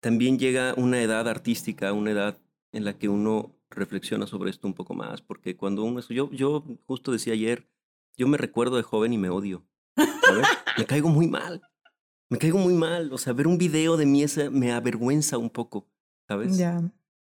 también 0.00 0.38
llega 0.38 0.72
una 0.78 1.02
edad 1.02 1.28
artística, 1.28 1.92
una 1.92 2.12
edad 2.12 2.38
en 2.72 2.86
la 2.86 2.94
que 2.94 3.10
uno 3.10 3.54
reflexiona 3.68 4.26
sobre 4.26 4.50
esto 4.50 4.66
un 4.66 4.74
poco 4.74 4.94
más, 4.94 5.20
porque 5.20 5.58
cuando 5.58 5.84
uno... 5.84 6.00
Yo, 6.08 6.30
yo 6.30 6.64
justo 6.86 7.12
decía 7.12 7.34
ayer, 7.34 7.68
yo 8.16 8.28
me 8.28 8.38
recuerdo 8.38 8.76
de 8.76 8.82
joven 8.82 9.12
y 9.12 9.18
me 9.18 9.28
odio. 9.28 9.66
me 10.78 10.86
caigo 10.86 11.10
muy 11.10 11.26
mal. 11.26 11.60
Me 12.32 12.38
caigo 12.38 12.56
muy 12.56 12.72
mal. 12.72 13.12
O 13.12 13.18
sea, 13.18 13.34
ver 13.34 13.46
un 13.46 13.58
video 13.58 13.98
de 13.98 14.06
mí 14.06 14.24
me 14.50 14.72
avergüenza 14.72 15.36
un 15.36 15.50
poco, 15.50 15.86
¿sabes? 16.26 16.56
Ya. 16.56 16.82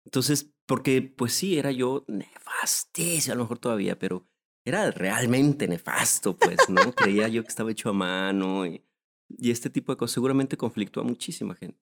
Entonces, 0.05 0.53
porque 0.67 1.01
pues 1.01 1.33
sí, 1.33 1.57
era 1.57 1.71
yo 1.71 2.05
nefastísimo, 2.07 3.33
a 3.33 3.37
lo 3.37 3.43
mejor 3.43 3.57
todavía, 3.57 3.97
pero 3.97 4.27
era 4.63 4.91
realmente 4.91 5.67
nefasto, 5.67 6.37
pues, 6.37 6.69
¿no? 6.69 6.93
Creía 6.93 7.27
yo 7.27 7.41
que 7.41 7.49
estaba 7.49 7.71
hecho 7.71 7.89
a 7.89 7.93
mano 7.93 8.67
y, 8.67 8.85
y 9.29 9.49
este 9.49 9.71
tipo 9.71 9.91
de 9.91 9.97
cosas 9.97 10.13
seguramente 10.13 10.57
conflictó 10.57 11.01
a 11.01 11.05
muchísima 11.05 11.55
gente. 11.55 11.81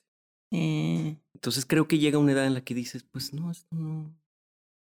Eh. 0.51 1.18
Entonces 1.34 1.65
creo 1.65 1.89
que 1.89 2.00
llega 2.00 2.18
una 2.18 2.32
edad 2.32 2.48
en 2.48 2.53
la 2.53 2.63
que 2.63 2.74
dices, 2.74 3.03
pues 3.03 3.34
no, 3.34 3.51
esto 3.51 3.75
no 3.75 4.15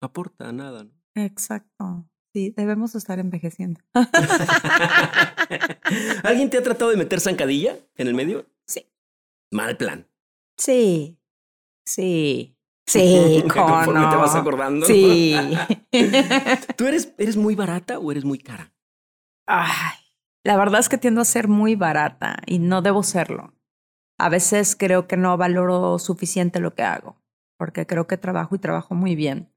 aporta 0.01 0.49
a 0.49 0.53
nada, 0.53 0.85
¿no? 0.85 0.93
Exacto. 1.17 2.09
Sí, 2.33 2.55
debemos 2.57 2.95
estar 2.95 3.19
envejeciendo. 3.19 3.81
¿Alguien 6.23 6.49
te 6.49 6.57
ha 6.57 6.63
tratado 6.63 6.91
de 6.91 6.97
meter 6.97 7.21
zancadilla 7.21 7.77
en 7.97 8.09
el 8.09 8.15
medio? 8.15 8.47
Sí. 8.67 8.91
Mal 9.51 9.77
plan. 9.77 10.09
Sí, 10.57 11.21
sí, 11.85 12.57
sí, 12.87 13.45
¿cómo 13.53 14.11
te 14.11 14.17
vas 14.17 14.35
no? 14.35 14.41
acordando. 14.41 14.87
Sí. 14.87 15.37
¿Tú 16.77 16.87
eres, 16.87 17.13
eres 17.19 17.37
muy 17.37 17.55
barata 17.55 17.99
o 17.99 18.11
eres 18.11 18.25
muy 18.25 18.39
cara? 18.39 18.73
Ay, 19.47 19.99
la 20.43 20.57
verdad 20.57 20.81
es 20.81 20.89
que 20.89 20.97
tiendo 20.97 21.21
a 21.21 21.27
ser 21.27 21.49
muy 21.49 21.75
barata 21.75 22.39
y 22.47 22.61
no 22.61 22.81
debo 22.81 23.03
serlo. 23.03 23.53
A 24.19 24.31
veces 24.31 24.75
creo 24.75 25.07
que 25.07 25.19
no 25.19 25.37
valoro 25.37 25.99
suficiente 25.99 26.61
lo 26.61 26.75
que 26.75 26.83
hago, 26.83 27.21
porque 27.59 27.87
creo 27.87 28.07
que 28.07 28.17
trabajo 28.17 28.55
y 28.55 28.59
trabajo 28.59 28.95
muy 28.95 29.17
bien. 29.17 29.52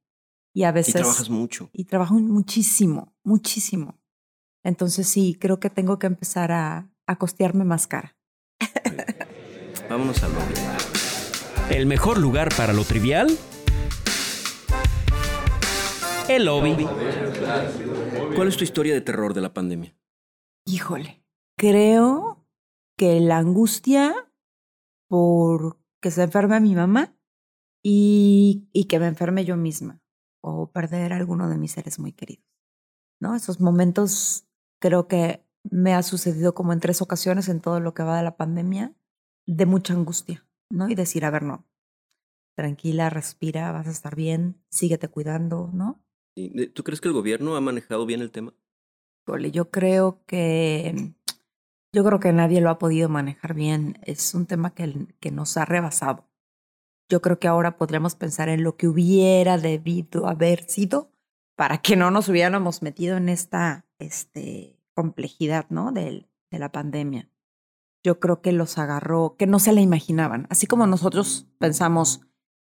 Y 0.55 0.63
a 0.63 0.69
Y 0.69 0.71
veces... 0.71 0.93
trabajas 0.93 1.29
mucho. 1.29 1.69
y 1.73 1.83
trabajo 1.83 2.13
muchísimo, 2.15 3.13
muchísimo. 3.23 3.99
Entonces 4.63 5.05
sí, 5.07 5.37
creo 5.39 5.59
que 5.59 5.69
tengo 5.69 5.99
que 5.99 6.07
empezar 6.07 6.53
a, 6.53 6.89
a 7.05 7.17
costearme 7.17 7.65
más 7.65 7.87
cara. 7.87 8.15
Vámonos 9.89 10.23
al 10.23 10.31
lobby. 10.33 10.53
El 11.69 11.85
mejor 11.87 12.17
lugar 12.19 12.49
para 12.55 12.71
lo 12.71 12.85
trivial. 12.85 13.37
El 16.29 16.45
lobby. 16.45 16.87
¿Cuál 18.35 18.47
es 18.47 18.55
tu 18.57 18.63
historia 18.63 18.93
de 18.93 19.01
terror 19.01 19.33
de 19.33 19.41
la 19.41 19.53
pandemia? 19.53 19.95
Híjole, 20.65 21.23
creo 21.57 22.47
que 22.97 23.19
la 23.19 23.37
angustia 23.39 24.15
por 25.09 25.79
que 26.01 26.11
se 26.11 26.23
enferme 26.23 26.59
mi 26.61 26.75
mamá 26.75 27.15
y, 27.83 28.69
y 28.73 28.85
que 28.85 28.99
me 28.99 29.07
enferme 29.07 29.43
yo 29.45 29.57
misma 29.57 30.01
o 30.45 30.71
perder 30.71 31.13
a 31.13 31.17
alguno 31.17 31.49
de 31.49 31.57
mis 31.57 31.71
seres 31.71 31.99
muy 31.99 32.11
queridos. 32.11 32.45
¿No? 33.19 33.35
Esos 33.35 33.59
momentos 33.59 34.47
creo 34.79 35.07
que 35.07 35.43
me 35.63 35.93
ha 35.93 36.03
sucedido 36.03 36.53
como 36.53 36.73
en 36.73 36.79
tres 36.79 37.01
ocasiones 37.01 37.49
en 37.49 37.59
todo 37.59 37.79
lo 37.79 37.93
que 37.93 38.03
va 38.03 38.17
de 38.17 38.23
la 38.23 38.37
pandemia 38.37 38.93
de 39.47 39.65
mucha 39.65 39.93
angustia, 39.93 40.45
¿no? 40.69 40.89
Y 40.89 40.95
decir, 40.95 41.25
a 41.25 41.31
ver, 41.31 41.43
no, 41.43 41.65
tranquila, 42.55 43.09
respira, 43.09 43.71
vas 43.71 43.87
a 43.87 43.91
estar 43.91 44.15
bien, 44.15 44.61
síguete 44.69 45.07
cuidando, 45.07 45.71
¿no? 45.73 46.03
¿Y, 46.35 46.67
¿Tú 46.67 46.83
crees 46.83 47.01
que 47.01 47.07
el 47.07 47.13
gobierno 47.13 47.55
ha 47.55 47.61
manejado 47.61 48.05
bien 48.05 48.21
el 48.21 48.31
tema? 48.31 48.53
Yo 49.51 49.71
creo 49.71 50.23
que 50.25 51.15
yo 51.93 52.03
creo 52.03 52.19
que 52.19 52.33
nadie 52.33 52.61
lo 52.61 52.69
ha 52.69 52.77
podido 52.77 53.09
manejar 53.09 53.53
bien. 53.53 53.97
Es 54.03 54.35
un 54.35 54.45
tema 54.45 54.75
que, 54.75 55.07
que 55.19 55.31
nos 55.31 55.57
ha 55.57 55.65
rebasado. 55.65 56.27
Yo 57.09 57.21
creo 57.21 57.39
que 57.39 57.47
ahora 57.47 57.77
podríamos 57.77 58.15
pensar 58.15 58.49
en 58.49 58.63
lo 58.63 58.77
que 58.77 58.87
hubiera 58.87 59.57
debido 59.57 60.27
haber 60.27 60.69
sido 60.69 61.11
para 61.55 61.77
que 61.79 61.95
no 61.95 62.11
nos 62.11 62.27
hubiéramos 62.29 62.81
metido 62.81 63.17
en 63.17 63.29
esta 63.29 63.85
este, 63.99 64.77
complejidad, 64.93 65.67
¿no? 65.69 65.91
De, 65.91 66.27
de 66.51 66.59
la 66.59 66.71
pandemia. 66.71 67.29
Yo 68.03 68.19
creo 68.19 68.41
que 68.41 68.51
los 68.51 68.77
agarró, 68.77 69.35
que 69.37 69.47
no 69.47 69.59
se 69.59 69.73
la 69.73 69.81
imaginaban. 69.81 70.47
Así 70.49 70.67
como 70.67 70.85
nosotros 70.87 71.47
pensamos, 71.59 72.21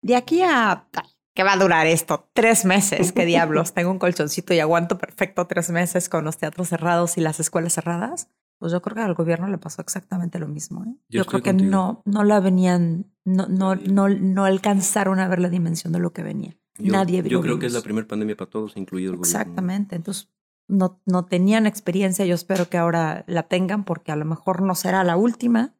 de 0.01 0.15
aquí 0.15 0.41
a 0.43 0.87
¿Qué 1.35 1.43
va 1.43 1.53
a 1.53 1.57
durar 1.57 1.85
esto? 1.85 2.29
Tres 2.31 2.63
meses. 2.63 3.11
¿Qué 3.11 3.25
diablos? 3.25 3.73
Tengo 3.73 3.91
un 3.91 3.99
colchoncito 3.99 4.53
y 4.53 4.61
aguanto 4.61 4.97
perfecto 4.97 5.45
tres 5.47 5.69
meses 5.69 6.07
con 6.07 6.23
los 6.23 6.37
teatros 6.37 6.69
cerrados 6.69 7.17
y 7.17 7.21
las 7.21 7.41
escuelas 7.41 7.73
cerradas. 7.73 8.29
Pues 8.57 8.71
yo 8.71 8.81
creo 8.81 8.95
que 8.95 9.01
al 9.01 9.13
gobierno 9.15 9.47
le 9.47 9.57
pasó 9.57 9.81
exactamente 9.81 10.39
lo 10.39 10.47
mismo. 10.47 10.83
¿eh? 10.85 10.95
Yo 11.09 11.23
Yo, 11.23 11.25
creo 11.25 11.41
que 11.43 11.49
contigo. 11.51 11.69
no, 11.71 12.01
no 12.05 12.23
la 12.23 12.39
venían, 12.39 13.11
no, 13.25 13.47
no, 13.47 13.75
no, 13.75 14.07
no 14.09 14.45
alcanzaron 14.45 15.19
a 15.19 15.27
ver 15.27 15.39
la 15.39 15.49
dimensión 15.49 15.91
de 15.93 15.99
lo 15.99 16.13
que 16.13 16.23
venía. 16.23 16.57
Yo, 16.77 16.91
Nadie 16.93 17.21
Yo 17.23 17.37
lo 17.37 17.41
creo 17.41 17.59
que 17.59 17.65
es 17.67 17.73
la 17.73 17.81
primera 17.81 18.07
pandemia 18.07 18.35
para 18.35 18.49
todos, 18.49 18.75
incluido 18.77 19.11
el 19.11 19.17
gobierno. 19.17 19.39
Exactamente. 19.39 19.95
Entonces, 19.95 20.29
no, 20.67 21.01
no 21.05 21.25
tenían 21.25 21.67
experiencia. 21.67 22.25
Yo 22.25 22.35
espero 22.35 22.69
que 22.69 22.77
ahora 22.77 23.23
la 23.27 23.43
tengan 23.43 23.83
porque 23.85 24.11
a 24.11 24.15
lo 24.15 24.25
mejor 24.25 24.61
no 24.61 24.73
será 24.75 25.03
la 25.03 25.15
última, 25.15 25.75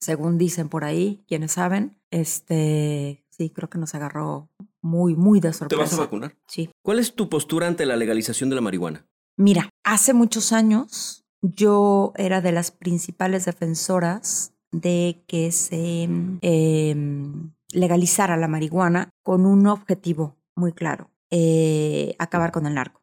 según 0.00 0.38
dicen 0.38 0.68
por 0.68 0.84
ahí, 0.84 1.24
quienes 1.28 1.52
saben. 1.52 1.98
Este, 2.10 3.24
sí, 3.30 3.50
creo 3.50 3.68
que 3.70 3.78
nos 3.78 3.94
agarró 3.94 4.50
muy, 4.80 5.14
muy 5.14 5.40
de 5.40 5.50
¿Te 5.50 5.54
sorpresa. 5.54 5.82
vas 5.82 5.94
a 5.94 5.96
vacunar? 5.98 6.36
Sí. 6.46 6.70
¿Cuál 6.82 6.98
es 6.98 7.14
tu 7.14 7.28
postura 7.28 7.66
ante 7.66 7.86
la 7.86 7.96
legalización 7.96 8.48
de 8.50 8.56
la 8.56 8.60
marihuana? 8.60 9.06
Mira, 9.36 9.70
hace 9.84 10.14
muchos 10.14 10.52
años 10.52 11.24
yo 11.42 12.12
era 12.16 12.40
de 12.40 12.52
las 12.52 12.70
principales 12.70 13.44
defensoras 13.44 14.52
de 14.72 15.24
que 15.26 15.52
se 15.52 16.08
em, 16.42 17.52
legalizara 17.72 18.36
la 18.36 18.48
marihuana 18.48 19.10
con 19.22 19.46
un 19.46 19.66
objetivo 19.66 20.36
muy 20.54 20.72
claro, 20.72 21.10
eh, 21.30 22.14
acabar 22.18 22.52
con 22.52 22.66
el 22.66 22.74
narco. 22.74 23.02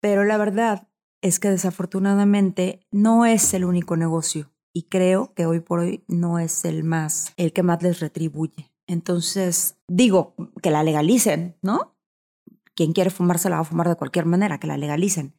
Pero 0.00 0.24
la 0.24 0.36
verdad 0.36 0.88
es 1.22 1.38
que 1.38 1.50
desafortunadamente 1.50 2.80
no 2.90 3.26
es 3.26 3.52
el 3.54 3.64
único 3.64 3.96
negocio 3.96 4.50
y 4.72 4.84
creo 4.84 5.34
que 5.34 5.46
hoy 5.46 5.60
por 5.60 5.80
hoy 5.80 6.04
no 6.08 6.38
es 6.38 6.64
el 6.64 6.84
más, 6.84 7.32
el 7.36 7.52
que 7.52 7.62
más 7.62 7.82
les 7.82 8.00
retribuye. 8.00 8.72
Entonces, 8.86 9.76
digo, 9.88 10.34
que 10.62 10.70
la 10.70 10.82
legalicen, 10.82 11.56
¿no? 11.62 11.96
Quien 12.74 12.92
quiere 12.92 13.10
fumar 13.10 13.38
se 13.38 13.50
la 13.50 13.56
va 13.56 13.62
a 13.62 13.64
fumar 13.64 13.88
de 13.88 13.96
cualquier 13.96 14.26
manera, 14.26 14.58
que 14.58 14.66
la 14.66 14.76
legalicen. 14.76 15.34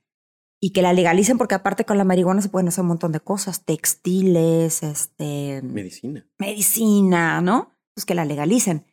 Y 0.64 0.72
que 0.74 0.84
la 0.84 0.94
legalicen 0.94 1.40
porque 1.40 1.56
aparte 1.56 1.86
con 1.86 1.98
la 1.98 2.04
marihuana 2.04 2.42
se 2.42 2.50
pueden 2.50 2.68
hacer 2.68 2.84
un 2.84 2.90
montón 2.90 3.12
de 3.12 3.20
cosas, 3.20 3.66
textiles, 3.66 4.84
este, 4.84 5.62
Medicina. 5.64 6.28
medicina, 6.38 7.42
¿no? 7.42 7.72
Pues 7.96 8.06
que 8.06 8.14
la 8.14 8.26
legalicen. 8.26 8.86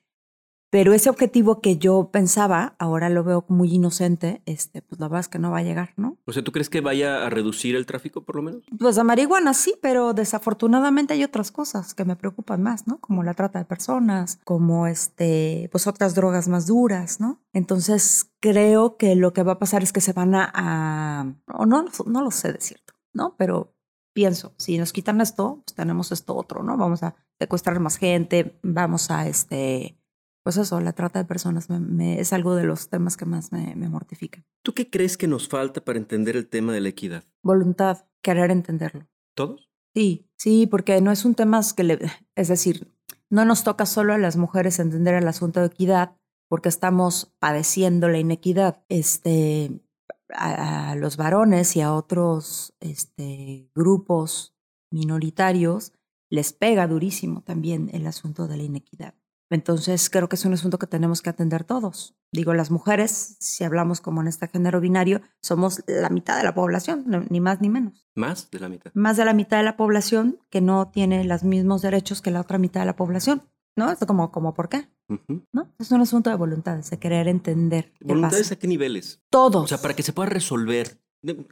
Pero 0.70 0.92
ese 0.92 1.08
objetivo 1.08 1.60
que 1.62 1.78
yo 1.78 2.10
pensaba, 2.12 2.74
ahora 2.78 3.08
lo 3.08 3.24
veo 3.24 3.44
muy 3.48 3.72
inocente, 3.74 4.42
este, 4.44 4.82
pues 4.82 5.00
la 5.00 5.08
verdad 5.08 5.20
es 5.20 5.28
que 5.28 5.38
no 5.38 5.50
va 5.50 5.58
a 5.58 5.62
llegar, 5.62 5.94
¿no? 5.96 6.18
O 6.26 6.32
sea, 6.32 6.44
¿tú 6.44 6.52
crees 6.52 6.68
que 6.68 6.82
vaya 6.82 7.24
a 7.26 7.30
reducir 7.30 7.74
el 7.74 7.86
tráfico, 7.86 8.22
por 8.22 8.36
lo 8.36 8.42
menos? 8.42 8.62
Pues 8.78 8.96
la 8.96 9.04
marihuana 9.04 9.54
sí, 9.54 9.74
pero 9.80 10.12
desafortunadamente 10.12 11.14
hay 11.14 11.24
otras 11.24 11.50
cosas 11.52 11.94
que 11.94 12.04
me 12.04 12.16
preocupan 12.16 12.62
más, 12.62 12.86
¿no? 12.86 12.98
Como 13.00 13.22
la 13.22 13.34
trata 13.34 13.58
de 13.58 13.64
personas, 13.64 14.40
como 14.44 14.86
este, 14.86 15.68
pues 15.72 15.86
otras 15.86 16.14
drogas 16.14 16.48
más 16.48 16.66
duras, 16.66 17.18
¿no? 17.20 17.40
Entonces 17.54 18.30
creo 18.40 18.96
que 18.96 19.16
lo 19.16 19.32
que 19.32 19.42
va 19.42 19.52
a 19.52 19.58
pasar 19.58 19.82
es 19.82 19.92
que 19.92 20.00
se 20.00 20.12
van 20.12 20.34
a, 20.34 20.50
a- 20.54 21.34
o 21.54 21.66
no, 21.66 21.86
no 22.06 22.22
lo 22.22 22.30
sé 22.30 22.52
de 22.52 22.60
cierto, 22.60 22.94
¿no? 23.12 23.34
Pero 23.38 23.74
pienso, 24.12 24.52
si 24.58 24.78
nos 24.78 24.92
quitan 24.92 25.20
esto, 25.20 25.62
pues 25.64 25.74
tenemos 25.74 26.12
esto 26.12 26.34
otro, 26.36 26.62
¿no? 26.62 26.76
Vamos 26.76 27.02
a 27.02 27.14
secuestrar 27.38 27.78
más 27.80 27.96
gente, 27.96 28.58
vamos 28.62 29.10
a 29.10 29.28
este, 29.28 29.97
pues 30.48 30.56
eso, 30.56 30.80
la 30.80 30.94
trata 30.94 31.18
de 31.18 31.26
personas 31.26 31.68
me- 31.68 31.78
me- 31.78 32.18
es 32.20 32.32
algo 32.32 32.54
de 32.54 32.64
los 32.64 32.88
temas 32.88 33.18
que 33.18 33.26
más 33.26 33.52
me, 33.52 33.76
me 33.76 33.90
mortifican. 33.90 34.46
¿Tú 34.62 34.72
qué 34.72 34.88
crees 34.88 35.18
que 35.18 35.26
nos 35.28 35.46
falta 35.46 35.84
para 35.84 35.98
entender 35.98 36.38
el 36.38 36.48
tema 36.48 36.72
de 36.72 36.80
la 36.80 36.88
equidad? 36.88 37.22
Voluntad, 37.42 38.06
querer 38.22 38.50
entenderlo. 38.50 39.06
¿Todos? 39.34 39.68
Sí, 39.94 40.26
sí, 40.38 40.66
porque 40.66 41.02
no 41.02 41.12
es 41.12 41.26
un 41.26 41.34
tema 41.34 41.60
que 41.76 41.84
le, 41.84 41.98
es 42.34 42.48
decir, 42.48 42.90
no 43.28 43.44
nos 43.44 43.62
toca 43.62 43.84
solo 43.84 44.14
a 44.14 44.18
las 44.18 44.38
mujeres 44.38 44.78
entender 44.78 45.12
el 45.16 45.28
asunto 45.28 45.60
de 45.60 45.66
equidad, 45.66 46.16
porque 46.48 46.70
estamos 46.70 47.34
padeciendo 47.38 48.08
la 48.08 48.18
inequidad. 48.18 48.82
Este, 48.88 49.82
a, 50.32 50.92
a 50.92 50.94
los 50.96 51.18
varones 51.18 51.76
y 51.76 51.82
a 51.82 51.92
otros 51.92 52.72
este, 52.80 53.70
grupos 53.74 54.54
minoritarios 54.90 55.92
les 56.30 56.54
pega 56.54 56.86
durísimo 56.86 57.42
también 57.42 57.90
el 57.92 58.06
asunto 58.06 58.48
de 58.48 58.56
la 58.56 58.62
inequidad. 58.62 59.14
Entonces 59.50 60.10
creo 60.10 60.28
que 60.28 60.36
es 60.36 60.44
un 60.44 60.52
asunto 60.52 60.78
que 60.78 60.86
tenemos 60.86 61.22
que 61.22 61.30
atender 61.30 61.64
todos. 61.64 62.14
Digo, 62.32 62.52
las 62.54 62.70
mujeres, 62.70 63.36
si 63.40 63.64
hablamos 63.64 64.00
como 64.00 64.20
en 64.20 64.28
este 64.28 64.48
género 64.48 64.80
binario, 64.80 65.22
somos 65.42 65.82
la 65.86 66.10
mitad 66.10 66.36
de 66.36 66.44
la 66.44 66.54
población, 66.54 67.04
ni 67.30 67.40
más 67.40 67.60
ni 67.60 67.70
menos 67.70 68.06
Más 68.14 68.50
de 68.50 68.60
la 68.60 68.68
mitad. 68.68 68.90
más 68.94 69.16
de 69.16 69.24
la 69.24 69.32
mitad 69.32 69.56
de 69.56 69.62
la 69.64 69.76
población 69.76 70.38
que 70.50 70.60
no 70.60 70.88
tiene 70.90 71.24
los 71.24 71.44
mismos 71.44 71.80
derechos 71.82 72.20
que 72.20 72.30
la 72.30 72.40
otra 72.42 72.58
mitad 72.58 72.80
de 72.80 72.86
la 72.86 72.96
población. 72.96 73.42
¿No? 73.76 73.92
Es 73.92 73.98
como, 74.00 74.32
como 74.32 74.54
¿por 74.54 74.68
qué? 74.68 74.88
¿No? 75.52 75.72
Es 75.78 75.92
un 75.92 76.00
asunto 76.00 76.30
de 76.30 76.36
voluntades, 76.36 76.90
de 76.90 76.98
querer 76.98 77.28
entender. 77.28 77.92
qué 78.00 78.04
¿Voluntades 78.06 78.46
pasa. 78.48 78.54
a 78.54 78.58
qué 78.58 78.66
niveles? 78.66 79.22
Todos. 79.30 79.62
O 79.64 79.66
sea, 79.68 79.78
para 79.78 79.94
que 79.94 80.02
se 80.02 80.12
pueda 80.12 80.28
resolver. 80.28 81.00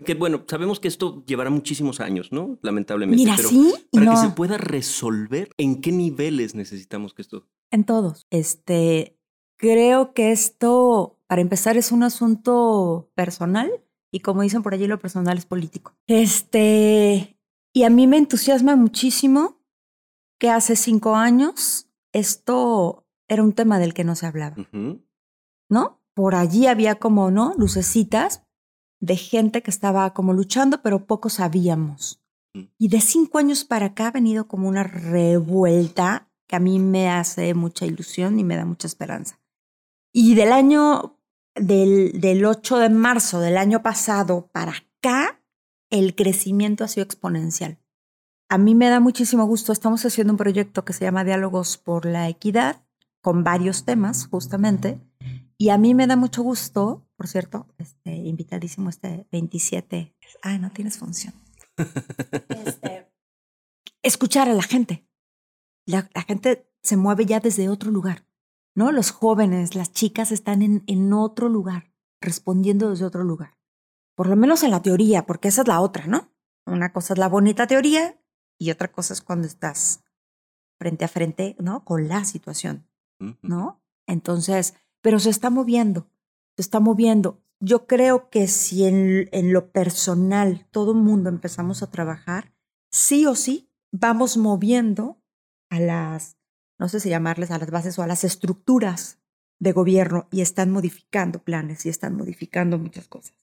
Que 0.05 0.15
bueno, 0.15 0.45
sabemos 0.47 0.79
que 0.79 0.89
esto 0.89 1.25
llevará 1.27 1.51
muchísimos 1.51 2.01
años, 2.01 2.31
¿no? 2.31 2.59
Lamentablemente. 2.63 3.23
Mira, 3.23 3.35
pero 3.37 3.49
sí 3.49 3.75
y 3.91 3.99
para 3.99 4.07
no. 4.07 4.13
que 4.13 4.29
se 4.29 4.35
pueda 4.35 4.59
resolver, 4.59 5.51
¿en 5.59 5.81
qué 5.81 5.91
niveles 5.93 6.55
necesitamos 6.55 7.15
que 7.15 7.23
esto? 7.23 7.47
En 7.71 7.85
todos. 7.85 8.27
Este, 8.31 9.19
creo 9.57 10.15
que 10.15 10.31
esto, 10.31 11.19
para 11.27 11.43
empezar, 11.43 11.77
es 11.77 11.91
un 11.91 12.05
asunto 12.05 13.11
personal 13.15 13.71
y 14.13 14.21
como 14.21 14.43
dicen 14.43 14.63
por 14.63 14.73
allí, 14.73 14.87
lo 14.87 15.01
personal 15.01 15.37
es 15.37 15.47
político. 15.47 15.97
Este, 16.07 17.37
y 17.75 17.83
a 17.83 17.91
mí 17.91 18.07
me 18.07 18.19
entusiasma 18.19 18.77
muchísimo 18.77 19.61
que 20.39 20.51
hace 20.51 20.77
cinco 20.77 21.17
años 21.17 21.91
esto 22.13 23.05
era 23.29 23.43
un 23.43 23.53
tema 23.53 23.79
del 23.79 23.95
que 23.95 24.05
no 24.05 24.15
se 24.15 24.27
hablaba. 24.27 24.57
¿no? 25.69 26.03
Por 26.15 26.35
allí 26.35 26.67
había 26.67 26.95
como, 26.95 27.31
¿no? 27.31 27.55
Lucecitas 27.59 28.46
de 29.07 29.17
gente 29.17 29.63
que 29.63 29.71
estaba 29.71 30.13
como 30.13 30.33
luchando, 30.33 30.83
pero 30.83 31.07
poco 31.07 31.31
sabíamos. 31.31 32.21
Mm. 32.55 32.63
Y 32.77 32.89
de 32.89 33.01
cinco 33.01 33.39
años 33.39 33.65
para 33.65 33.87
acá 33.87 34.09
ha 34.09 34.11
venido 34.11 34.49
como 34.49 34.69
una 34.69 34.83
revuelta 34.83 36.29
que 36.49 36.57
a 36.57 36.61
mí 36.61 36.79
me 36.79 37.09
hace 37.09 37.55
mucha 37.55 37.87
ilusión 37.87 38.39
y 38.39 38.45
me 38.45 38.57
da 38.57 38.65
mucha 38.65 38.89
esperanza. 38.89 39.39
Y 40.13 40.35
del 40.35 40.53
año, 40.53 41.21
del, 41.55 42.21
del 42.21 42.45
8 42.45 42.79
de 42.79 42.91
marzo 42.91 43.41
del 43.41 43.57
año 43.57 43.83
pasado 43.83 44.49
para 44.53 44.73
acá, 44.73 45.41
el 45.91 46.17
crecimiento 46.17 46.83
ha 46.83 46.89
sido 46.89 47.05
exponencial. 47.05 47.79
a 48.49 48.59
mí 48.59 48.75
me 48.75 48.89
da 48.89 49.01
muchísimo 49.01 49.45
gusto. 49.45 49.73
Estamos 49.73 50.05
haciendo 50.05 50.33
un 50.33 50.37
proyecto 50.37 50.85
que 50.85 50.93
se 50.93 51.05
llama 51.05 51.25
Diálogos 51.25 51.79
por 51.79 52.07
la 52.07 52.29
Equidad, 52.29 52.83
con 53.21 53.45
varios 53.45 53.85
temas, 53.85 54.27
justamente. 54.27 55.01
Y 55.59 55.71
a 55.71 55.79
mí 55.79 55.95
me 55.95 56.07
da 56.07 56.17
mucho 56.17 56.43
gusto, 56.43 57.09
por 57.17 57.29
cierto, 57.29 57.67
este, 57.79 58.15
invitadísimo 58.15 58.91
este 58.91 59.27
27. 59.33 60.15
Ay, 60.43 60.59
no 60.59 60.71
tienes 60.71 60.99
función. 60.99 61.35
Este, 62.49 63.11
escuchar 64.03 64.49
a 64.49 64.55
la 64.55 64.63
gente. 64.63 65.09
La, 65.87 66.09
la, 66.15 66.23
gente 66.23 66.71
se 66.83 66.97
mueve 66.97 67.27
ya 67.27 67.41
desde 67.41 67.69
otro 67.69 67.91
lugar, 67.91 68.27
¿no? 68.75 68.93
Los 68.93 69.13
jóvenes, 69.13 69.75
las 69.75 69.93
chicas 69.93 70.33
están 70.33 70.63
en, 70.63 70.83
en 70.87 71.13
otro 71.13 71.49
lugar, 71.49 71.93
respondiendo 72.21 72.91
desde 72.91 73.05
otro 73.05 73.25
lugar. 73.25 73.57
Por 74.17 74.29
lo 74.29 74.37
menos 74.37 74.63
en 74.63 74.73
la 74.73 74.83
teoría, 74.83 75.27
porque 75.27 75.49
esa 75.49 75.63
es 75.63 75.69
la 75.69 75.81
otra, 75.81 76.07
¿no? 76.07 76.33
Una 76.67 76.93
cosa 76.93 77.15
es 77.15 77.19
la 77.19 77.29
bonita 77.29 77.67
teoría 77.67 78.21
y 78.59 78.71
otra 78.71 78.91
cosa 78.91 79.15
es 79.15 79.21
cuando 79.21 79.47
estás 79.47 80.03
frente 80.79 81.05
a 81.05 81.09
frente, 81.09 81.57
¿no? 81.59 81.85
Con 81.85 82.09
la 82.09 82.25
situación, 82.25 82.89
¿no? 83.43 83.83
Entonces, 84.07 84.75
pero 85.07 85.21
se 85.21 85.31
está 85.31 85.51
moviendo, 85.51 86.11
se 86.57 86.63
está 86.63 86.81
moviendo. 86.81 87.41
Yo 87.61 87.87
creo 87.87 88.29
que 88.29 88.49
si 88.49 88.87
en, 88.87 89.29
en 89.31 89.53
lo 89.53 89.71
personal 89.71 90.67
todo 90.73 90.91
el 90.91 90.99
mundo 90.99 91.29
empezamos 91.29 91.81
a 91.81 91.93
trabajar, 91.93 92.53
sí 92.91 93.25
o 93.25 93.37
sí 93.37 93.71
vamos 93.93 94.37
moviendo 94.37 95.23
a 95.71 95.79
las, 95.79 96.39
no 96.77 96.89
sé 96.89 96.99
si 96.99 97.09
llamarles 97.09 97.53
a 97.53 97.59
las 97.59 97.71
bases 97.71 97.97
o 98.01 98.03
a 98.03 98.09
las 98.09 98.25
estructuras 98.25 99.21
de 99.61 99.71
gobierno 99.71 100.27
y 100.33 100.41
están 100.41 100.73
modificando 100.73 101.41
planes 101.41 101.87
y 101.87 101.89
están 101.89 102.17
modificando 102.17 102.77
muchas 102.77 103.07
cosas. 103.07 103.37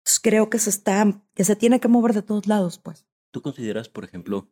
Entonces 0.00 0.20
creo 0.20 0.50
que 0.50 0.58
se 0.58 0.70
está, 0.70 1.22
que 1.34 1.44
se 1.44 1.54
tiene 1.54 1.78
que 1.78 1.86
mover 1.86 2.14
de 2.14 2.22
todos 2.22 2.48
lados, 2.48 2.78
pues. 2.78 3.06
¿Tú 3.30 3.42
consideras, 3.42 3.88
por 3.88 4.02
ejemplo, 4.02 4.50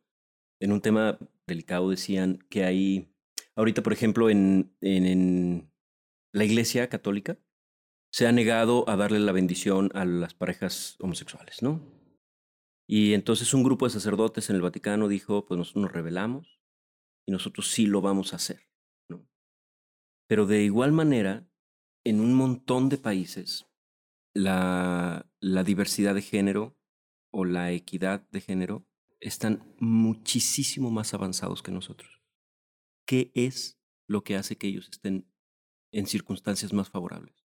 en 0.61 0.71
un 0.71 0.83
tema 0.83 1.19
delicado 1.49 1.91
decían 1.91 2.39
que 2.49 2.63
hay, 2.63 3.13
ahorita, 3.57 3.83
por 3.83 3.93
ejemplo, 3.93 4.31
en, 4.31 4.73
en 4.81 5.05
la 6.33 6.45
Iglesia 6.45 6.89
Católica 6.89 7.39
se 8.11 8.27
ha 8.27 8.33
negado 8.33 8.89
a 8.89 8.97
darle 8.97 9.21
la 9.21 9.33
bendición 9.33 9.91
a 9.95 10.05
las 10.05 10.35
parejas 10.35 10.97
homosexuales, 11.01 11.63
¿no? 11.63 11.83
Y 12.87 13.13
entonces 13.13 13.53
un 13.53 13.63
grupo 13.63 13.87
de 13.87 13.93
sacerdotes 13.93 14.49
en 14.49 14.57
el 14.57 14.63
Vaticano 14.63 15.09
dijo, 15.09 15.45
pues 15.47 15.59
nosotros 15.59 15.83
nos 15.83 15.93
rebelamos 15.93 16.59
y 17.27 17.33
nosotros 17.33 17.71
sí 17.71 17.87
lo 17.87 18.01
vamos 18.01 18.33
a 18.33 18.37
hacer, 18.37 18.63
¿no? 19.11 19.29
Pero 20.27 20.47
de 20.47 20.65
igual 20.65 20.93
manera, 20.93 21.47
en 22.05 22.21
un 22.21 22.35
montón 22.35 22.89
de 22.89 22.97
países, 22.97 23.67
la, 24.35 25.31
diversidad 25.41 26.15
de 26.15 26.23
género 26.23 26.79
o 27.31 27.45
la 27.45 27.73
equidad 27.73 28.27
de 28.31 28.41
género 28.41 28.87
están 29.21 29.75
muchísimo 29.79 30.91
más 30.91 31.13
avanzados 31.13 31.63
que 31.63 31.73
nosotros. 31.73 32.23
¿Qué 33.07 33.33
es 33.35 33.79
lo 34.07 34.23
que 34.25 34.37
hace 34.37 34.57
que 34.57 34.69
ellos 34.69 34.89
estén 34.91 35.31
en 35.93 36.07
circunstancias 36.07 36.73
más 36.73 36.89
favorables? 36.89 37.49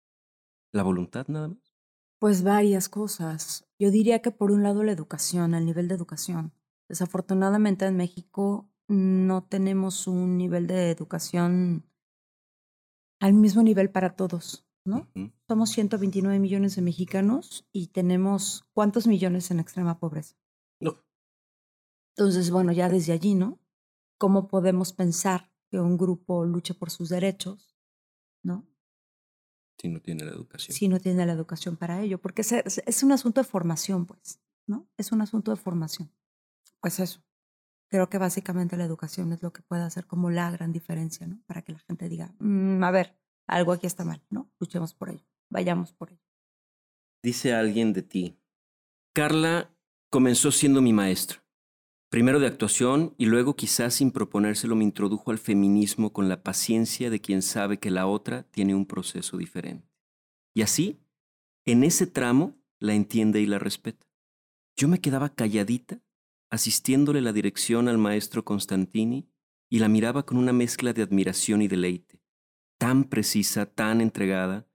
¿La 0.73 0.83
voluntad 0.83 1.27
nada 1.29 1.49
más? 1.49 1.75
Pues 2.19 2.43
varias 2.43 2.89
cosas. 2.89 3.67
Yo 3.79 3.91
diría 3.91 4.21
que 4.21 4.31
por 4.31 4.51
un 4.51 4.63
lado 4.63 4.83
la 4.83 4.93
educación, 4.93 5.55
el 5.55 5.65
nivel 5.65 5.89
de 5.89 5.95
educación. 5.95 6.53
Desafortunadamente 6.89 7.87
en 7.87 7.97
México 7.97 8.71
no 8.89 9.45
tenemos 9.45 10.07
un 10.07 10.37
nivel 10.37 10.67
de 10.67 10.91
educación 10.91 11.85
al 13.21 13.35
mismo 13.35 13.63
nivel 13.63 13.91
para 13.91 14.17
todos, 14.17 14.67
¿no? 14.85 15.09
Uh 15.15 15.21
-huh. 15.21 15.33
Somos 15.49 15.71
129 15.71 16.39
millones 16.39 16.77
de 16.77 16.83
mexicanos 16.83 17.69
y 17.73 17.89
tenemos 17.89 18.65
¿cuántos 18.73 19.07
millones 19.07 19.51
en 19.51 19.61
extrema 19.61 19.99
pobreza? 19.99 20.37
No. 20.81 20.97
Entonces, 22.17 22.51
bueno, 22.51 22.73
ya 22.73 22.89
desde 22.89 23.13
allí, 23.13 23.35
¿no? 23.35 23.61
¿Cómo 24.19 24.49
podemos 24.49 24.93
pensar 24.93 25.53
que 25.71 25.79
un 25.79 25.97
grupo 25.99 26.45
luche 26.45 26.75
por 26.75 26.91
sus 26.91 27.09
derechos, 27.11 27.78
¿no? 28.43 28.67
Si 29.81 29.89
no 29.89 30.01
tiene 30.01 30.25
la 30.25 30.33
educación. 30.33 30.77
Si 30.77 30.89
no 30.89 30.99
tiene 30.99 31.25
la 31.25 31.33
educación 31.33 31.77
para 31.77 32.03
ello, 32.03 32.21
porque 32.21 32.43
es, 32.43 32.53
es 32.53 33.03
un 33.03 33.13
asunto 33.13 33.41
de 33.41 33.47
formación, 33.47 34.07
pues, 34.07 34.41
¿no? 34.67 34.89
Es 34.97 35.13
un 35.13 35.21
asunto 35.21 35.53
de 35.53 35.57
formación. 35.57 36.13
Pues 36.81 36.99
eso. 36.99 37.25
Creo 37.91 38.11
que 38.11 38.19
básicamente 38.19 38.77
la 38.77 38.85
educación 38.85 39.33
es 39.33 39.43
lo 39.43 39.53
que 39.53 39.63
puede 39.63 39.83
hacer 39.83 40.07
como 40.07 40.31
la 40.31 40.51
gran 40.51 40.73
diferencia, 40.73 41.27
¿no? 41.27 41.41
Para 41.47 41.63
que 41.63 41.73
la 41.73 41.79
gente 41.79 42.09
diga, 42.09 42.35
mmm, 42.39 42.83
a 42.85 42.91
ver, 42.91 43.19
algo 43.47 43.73
aquí 43.73 43.87
está 43.87 44.05
mal, 44.05 44.23
¿no? 44.31 44.53
Luchemos 44.61 44.95
por 44.95 45.11
ello, 45.11 45.25
vayamos 45.49 45.93
por 45.93 46.11
ello. 46.13 46.23
Dice 47.23 47.55
alguien 47.55 47.93
de 47.93 48.03
ti, 48.03 48.39
Carla 49.15 49.75
comenzó 50.11 50.53
siendo 50.53 50.83
mi 50.83 50.93
maestra. 50.93 51.43
Primero 52.11 52.41
de 52.41 52.47
actuación 52.47 53.15
y 53.19 53.27
luego 53.27 53.55
quizás 53.55 53.95
sin 53.95 54.13
proponérselo 54.13 54.75
me 54.75 54.85
introdujo 54.85 55.31
al 55.31 55.39
feminismo 55.39 56.13
con 56.13 56.29
la 56.31 56.43
paciencia 56.43 57.11
de 57.11 57.21
quien 57.21 57.43
sabe 57.43 57.79
que 57.79 57.91
la 57.91 58.07
otra 58.07 58.45
tiene 58.45 58.75
un 58.75 58.87
proceso 58.87 59.37
diferente. 59.37 59.87
Y 60.55 60.63
así, 60.63 61.03
en 61.67 61.85
ese 61.85 62.07
tramo, 62.07 62.57
la 62.79 62.95
entiende 62.95 63.43
y 63.43 63.47
la 63.47 63.59
respeta. 63.59 64.07
Yo 64.75 64.89
me 64.89 65.01
quedaba 65.01 65.35
calladita, 65.35 66.01
asistiéndole 66.51 67.21
la 67.21 67.35
dirección 67.35 67.89
al 67.89 67.99
maestro 67.99 68.43
Constantini 68.43 69.29
y 69.69 69.81
la 69.81 69.89
miraba 69.89 70.25
con 70.25 70.39
una 70.39 70.55
mezcla 70.55 70.95
de 70.95 71.03
admiración 71.03 71.61
y 71.61 71.69
deleite, 71.69 72.23
tan 72.79 73.05
precisa, 73.05 73.67
tan 73.67 74.01
entregada. 74.01 74.67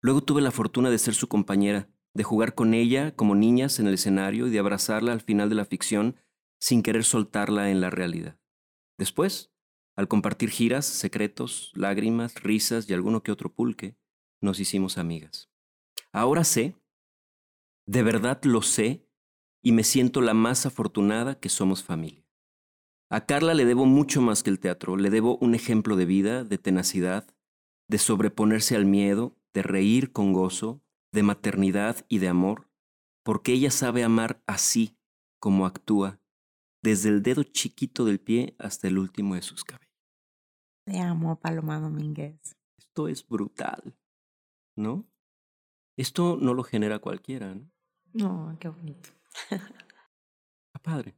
Luego 0.00 0.24
tuve 0.24 0.42
la 0.42 0.50
fortuna 0.50 0.90
de 0.90 0.98
ser 0.98 1.14
su 1.14 1.28
compañera, 1.28 1.88
de 2.14 2.24
jugar 2.24 2.56
con 2.56 2.74
ella 2.74 3.14
como 3.14 3.36
niñas 3.36 3.78
en 3.78 3.86
el 3.86 3.94
escenario 3.94 4.48
y 4.48 4.50
de 4.50 4.58
abrazarla 4.58 5.12
al 5.12 5.20
final 5.20 5.48
de 5.48 5.54
la 5.54 5.64
ficción 5.64 6.16
sin 6.64 6.82
querer 6.82 7.04
soltarla 7.04 7.70
en 7.70 7.82
la 7.82 7.90
realidad. 7.90 8.40
Después, 8.96 9.52
al 9.96 10.08
compartir 10.08 10.48
giras, 10.48 10.86
secretos, 10.86 11.70
lágrimas, 11.74 12.42
risas 12.42 12.88
y 12.88 12.94
alguno 12.94 13.22
que 13.22 13.32
otro 13.32 13.52
pulque, 13.52 13.98
nos 14.40 14.58
hicimos 14.58 14.96
amigas. 14.96 15.50
Ahora 16.10 16.42
sé, 16.42 16.74
de 17.86 18.02
verdad 18.02 18.42
lo 18.44 18.62
sé, 18.62 19.06
y 19.62 19.72
me 19.72 19.84
siento 19.84 20.22
la 20.22 20.32
más 20.32 20.64
afortunada 20.64 21.38
que 21.38 21.50
somos 21.50 21.82
familia. 21.82 22.26
A 23.10 23.26
Carla 23.26 23.52
le 23.52 23.66
debo 23.66 23.84
mucho 23.84 24.22
más 24.22 24.42
que 24.42 24.48
el 24.48 24.58
teatro, 24.58 24.96
le 24.96 25.10
debo 25.10 25.36
un 25.42 25.54
ejemplo 25.54 25.96
de 25.96 26.06
vida, 26.06 26.44
de 26.44 26.56
tenacidad, 26.56 27.26
de 27.90 27.98
sobreponerse 27.98 28.74
al 28.74 28.86
miedo, 28.86 29.36
de 29.52 29.62
reír 29.62 30.12
con 30.12 30.32
gozo, 30.32 30.82
de 31.12 31.24
maternidad 31.24 32.06
y 32.08 32.20
de 32.20 32.28
amor, 32.28 32.70
porque 33.22 33.52
ella 33.52 33.70
sabe 33.70 34.02
amar 34.02 34.42
así 34.46 34.96
como 35.38 35.66
actúa 35.66 36.23
desde 36.84 37.08
el 37.08 37.22
dedo 37.22 37.42
chiquito 37.44 38.04
del 38.04 38.20
pie 38.20 38.54
hasta 38.58 38.88
el 38.88 38.98
último 38.98 39.34
de 39.34 39.40
sus 39.40 39.64
cabellos. 39.64 39.90
Te 40.84 41.00
amo, 41.00 41.40
Paloma 41.40 41.80
Domínguez. 41.80 42.38
Esto 42.76 43.08
es 43.08 43.26
brutal, 43.26 43.96
¿no? 44.76 45.08
Esto 45.96 46.36
no 46.36 46.52
lo 46.52 46.62
genera 46.62 46.98
cualquiera, 46.98 47.54
¿no? 47.54 47.70
No, 48.12 48.58
qué 48.60 48.68
bonito. 48.68 49.08
Está 49.50 50.82
padre. 50.82 51.16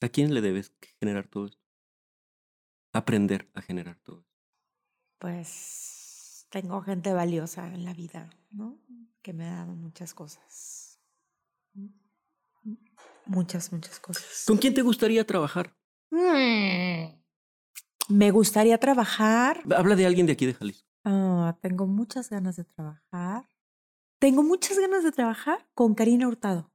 ¿A 0.00 0.08
quién 0.08 0.34
le 0.34 0.40
debes 0.40 0.74
generar 1.00 1.28
todo 1.28 1.46
esto? 1.46 1.62
Aprender 2.92 3.48
a 3.54 3.62
generar 3.62 4.00
todo 4.00 4.18
esto. 4.22 4.34
Pues 5.20 6.48
tengo 6.50 6.82
gente 6.82 7.12
valiosa 7.12 7.72
en 7.72 7.84
la 7.84 7.94
vida, 7.94 8.30
¿no? 8.50 8.80
Que 9.22 9.32
me 9.32 9.44
ha 9.44 9.58
dado 9.58 9.76
muchas 9.76 10.12
cosas 10.12 11.00
muchas, 13.28 13.72
muchas 13.72 14.00
cosas. 14.00 14.44
¿Con 14.46 14.56
quién 14.56 14.74
te 14.74 14.82
gustaría 14.82 15.26
trabajar? 15.26 15.74
Mm. 16.10 17.18
Me 18.08 18.30
gustaría 18.30 18.78
trabajar. 18.78 19.62
Habla 19.76 19.94
de 19.94 20.06
alguien 20.06 20.26
de 20.26 20.32
aquí 20.32 20.46
de 20.46 20.54
Jalisco. 20.54 20.88
Oh, 21.04 21.54
tengo 21.60 21.86
muchas 21.86 22.30
ganas 22.30 22.56
de 22.56 22.64
trabajar. 22.64 23.48
Tengo 24.18 24.42
muchas 24.42 24.78
ganas 24.78 25.04
de 25.04 25.12
trabajar 25.12 25.68
con 25.74 25.94
Karina 25.94 26.26
Hurtado. 26.26 26.72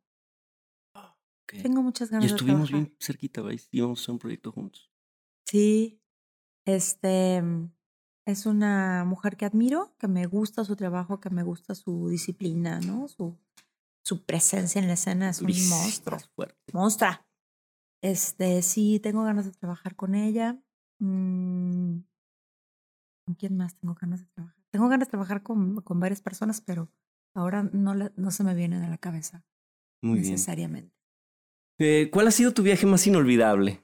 Okay. 1.44 1.62
Tengo 1.62 1.82
muchas 1.82 2.10
ganas 2.10 2.32
de 2.32 2.38
trabajar. 2.38 2.48
Y 2.48 2.64
estuvimos 2.64 2.72
bien 2.72 2.98
cerquita, 3.00 3.42
¿veis? 3.42 3.68
Íbamos 3.72 4.00
a 4.00 4.02
hacer 4.02 4.14
un 4.14 4.20
proyecto 4.20 4.52
juntos. 4.52 4.92
Sí. 5.46 6.00
Este 6.66 7.44
es 8.26 8.46
una 8.46 9.04
mujer 9.06 9.36
que 9.36 9.46
admiro, 9.46 9.94
que 10.00 10.08
me 10.08 10.26
gusta 10.28 10.64
su 10.64 10.76
trabajo, 10.76 11.20
que 11.20 11.30
me 11.30 11.44
gusta 11.44 11.76
su 11.76 12.08
disciplina, 12.08 12.80
¿no? 12.80 13.08
Su, 13.10 13.38
su 14.04 14.26
presencia 14.26 14.80
en 14.82 14.88
la 14.88 14.94
escena 14.94 15.30
es 15.30 15.42
un 15.42 15.48
monstruo. 15.70 16.20
fuerte. 16.36 16.74
Monstrua. 16.74 17.26
Este, 18.04 18.62
sí, 18.62 19.00
tengo 19.00 19.24
ganas 19.24 19.46
de 19.46 19.52
trabajar 19.52 19.96
con 19.96 20.14
ella. 20.16 20.60
Mm, 21.00 22.00
¿Con 23.26 23.36
quién 23.36 23.56
más 23.58 23.76
tengo 23.78 23.96
ganas 23.96 24.20
de 24.22 24.28
trabajar? 24.34 24.62
Tengo 24.72 24.90
ganas 24.90 25.08
de 25.08 25.12
trabajar 25.12 25.44
con, 25.44 25.82
con 25.82 26.00
varias 26.00 26.22
personas, 26.22 26.62
pero 26.62 26.92
ahora 27.34 27.64
no, 27.72 27.94
no 27.94 28.32
se 28.32 28.44
me 28.44 28.54
vienen 28.56 28.84
a 28.84 28.90
la 28.90 28.98
cabeza 28.98 29.46
Muy 30.02 30.20
necesariamente. 30.20 30.94
bien. 31.80 31.90
Eh, 32.06 32.10
¿Cuál 32.12 32.28
ha 32.28 32.32
sido 32.32 32.54
tu 32.54 32.62
viaje 32.64 32.86
más 32.86 33.08
inolvidable? 33.08 33.84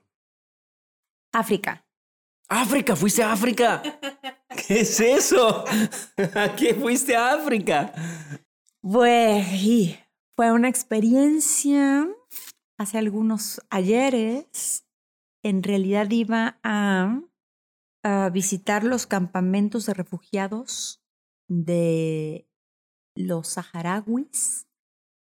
África. 1.33 1.85
¡África! 2.49 2.95
¡Fuiste 2.95 3.23
a 3.23 3.31
África! 3.31 3.81
¿Qué 4.67 4.81
es 4.81 4.99
eso? 4.99 5.63
¿A 6.35 6.55
qué 6.55 6.73
fuiste 6.73 7.15
a 7.15 7.33
África? 7.33 7.93
Pues, 8.81 9.45
fue 10.39 10.53
una 10.53 10.69
experiencia 10.69 12.07
hace 12.77 12.97
algunos 12.97 13.59
ayeres, 13.69 14.85
en 15.43 15.63
realidad 15.63 16.09
iba 16.11 16.61
a, 16.63 17.19
a 18.05 18.29
visitar 18.29 18.85
los 18.85 19.05
campamentos 19.05 19.85
de 19.85 19.93
refugiados 19.95 21.03
de 21.49 22.47
los 23.17 23.49
saharauis 23.49 24.65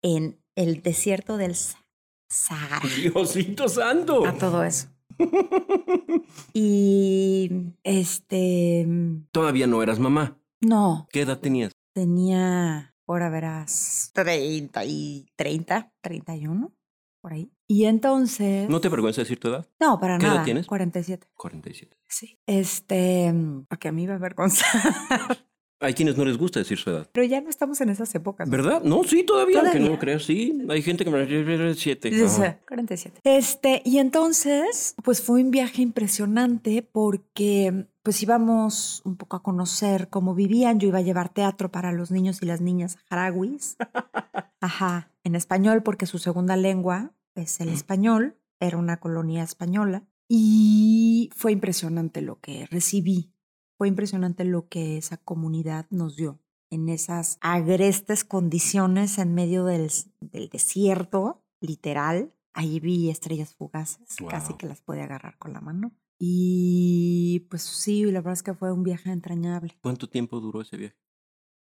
en 0.02 0.42
el 0.56 0.82
desierto 0.82 1.36
del 1.36 1.56
Sa- 1.56 1.86
Sahara. 2.30 2.88
Diosito 2.96 3.68
santo. 3.68 4.26
A 4.26 4.38
todo 4.38 4.64
eso. 4.64 4.88
Y 6.54 7.50
este, 7.84 8.88
Todavía 9.34 9.68
no 9.68 9.84
eras 9.84 10.00
mamá. 10.00 10.40
no, 10.62 11.10
¿Qué 11.12 11.24
edad 11.24 11.42
tenías? 11.42 11.74
tenía, 11.94 12.91
ahora 13.08 13.30
verás, 13.30 14.12
30 14.14 14.86
y 14.86 15.26
30, 15.36 15.92
31, 16.02 16.74
por 17.22 17.34
ahí. 17.34 17.52
Y 17.68 17.86
entonces... 17.86 18.70
¿No 18.70 18.82
te 18.82 18.88
avergüenza 18.88 19.22
decir 19.22 19.40
tu 19.40 19.48
edad? 19.50 19.68
No, 19.80 20.00
para 20.00 20.18
¿Qué 20.18 20.26
edad 20.26 20.34
nada. 20.34 20.46
tienes? 20.46 20.68
47. 20.68 21.28
47. 21.36 21.98
Sí. 22.08 22.40
Este, 22.46 23.34
porque 23.70 23.88
a 23.88 23.92
mí 23.92 24.08
me 24.08 24.14
avergonzar. 24.14 24.68
Hay 25.84 25.96
quienes 25.96 26.16
no 26.16 26.24
les 26.26 26.38
gusta 26.38 26.60
decir 26.60 26.78
su 26.78 26.92
edad. 26.92 27.10
Pero 27.12 27.26
ya 27.26 27.42
no 27.42 27.50
estamos 27.50 27.82
en 27.82 27.90
esas 27.90 28.14
épocas. 28.14 28.48
¿no? 28.48 28.52
¿Verdad? 28.52 28.84
No, 28.84 29.04
sí, 29.04 29.24
todavía, 29.24 29.62
aunque 29.62 29.80
no 29.80 29.86
Todavía. 29.86 29.96
lo 29.96 30.00
creas, 30.00 30.24
sí. 30.24 30.62
Hay 30.70 30.84
gente 30.84 31.04
que 31.04 31.10
me 31.10 31.26
dice 31.26 31.74
siete. 31.74 32.12
Sí, 32.12 32.28
sí, 32.30 32.42
Ajá. 32.44 32.60
47. 32.68 33.20
Este, 33.24 33.82
y 33.84 33.98
entonces, 33.98 34.94
pues 35.04 35.24
fue 35.24 35.42
un 35.42 35.50
viaje 35.50 35.82
impresionante 35.82 36.84
porque 36.84 37.88
pues 38.04 38.22
íbamos 38.24 39.02
un 39.06 39.16
poco 39.16 39.38
a 39.38 39.44
conocer 39.44 40.10
cómo 40.10 40.34
vivían. 40.34 40.80
Yo 40.80 40.88
iba 40.88 41.00
a 41.00 41.04
llevar 41.04 41.30
teatro 41.30 41.72
para 41.72 41.92
los 41.92 42.12
niños 42.12 42.42
y 42.42 42.46
las 42.46 42.62
niñas 42.62 42.98
saharauis. 43.10 43.78
Ajá, 44.62 45.12
en 45.24 45.36
español 45.36 45.84
porque 45.84 46.06
su 46.06 46.18
segunda 46.18 46.56
lengua 46.58 47.14
es 47.36 47.60
el 47.60 47.70
español. 47.70 48.38
Era 48.60 48.78
una 48.78 49.00
colonia 49.00 49.44
española. 49.44 50.08
Y 50.28 51.30
fue 51.36 51.52
impresionante 51.52 52.22
lo 52.22 52.40
que 52.40 52.66
recibí. 52.68 53.34
Fue 53.78 53.88
impresionante 53.88 54.46
lo 54.46 54.68
que 54.68 54.98
esa 54.98 55.18
comunidad 55.18 55.88
nos 55.90 56.16
dio 56.16 56.40
en 56.70 56.88
esas 56.88 57.38
agrestes 57.42 58.24
condiciones 58.24 59.18
en 59.18 59.36
medio 59.36 59.66
del, 59.66 59.92
del 60.22 60.50
desierto, 60.50 61.44
literal. 61.60 62.34
Ahí 62.54 62.80
vi 62.80 63.10
estrellas 63.10 63.54
fugaces, 63.54 64.16
casi 64.30 64.54
que 64.56 64.68
las 64.68 64.82
puede 64.82 65.02
agarrar 65.02 65.38
con 65.38 65.54
la 65.54 65.62
mano. 65.62 65.92
Y 66.24 67.48
pues 67.50 67.64
sí, 67.64 68.04
la 68.06 68.20
verdad 68.20 68.34
es 68.34 68.44
que 68.44 68.54
fue 68.54 68.72
un 68.72 68.84
viaje 68.84 69.12
entrañable. 69.12 69.78
¿Cuánto 69.82 70.08
tiempo 70.08 70.40
duró 70.40 70.62
ese 70.62 70.78
viaje? 70.78 70.96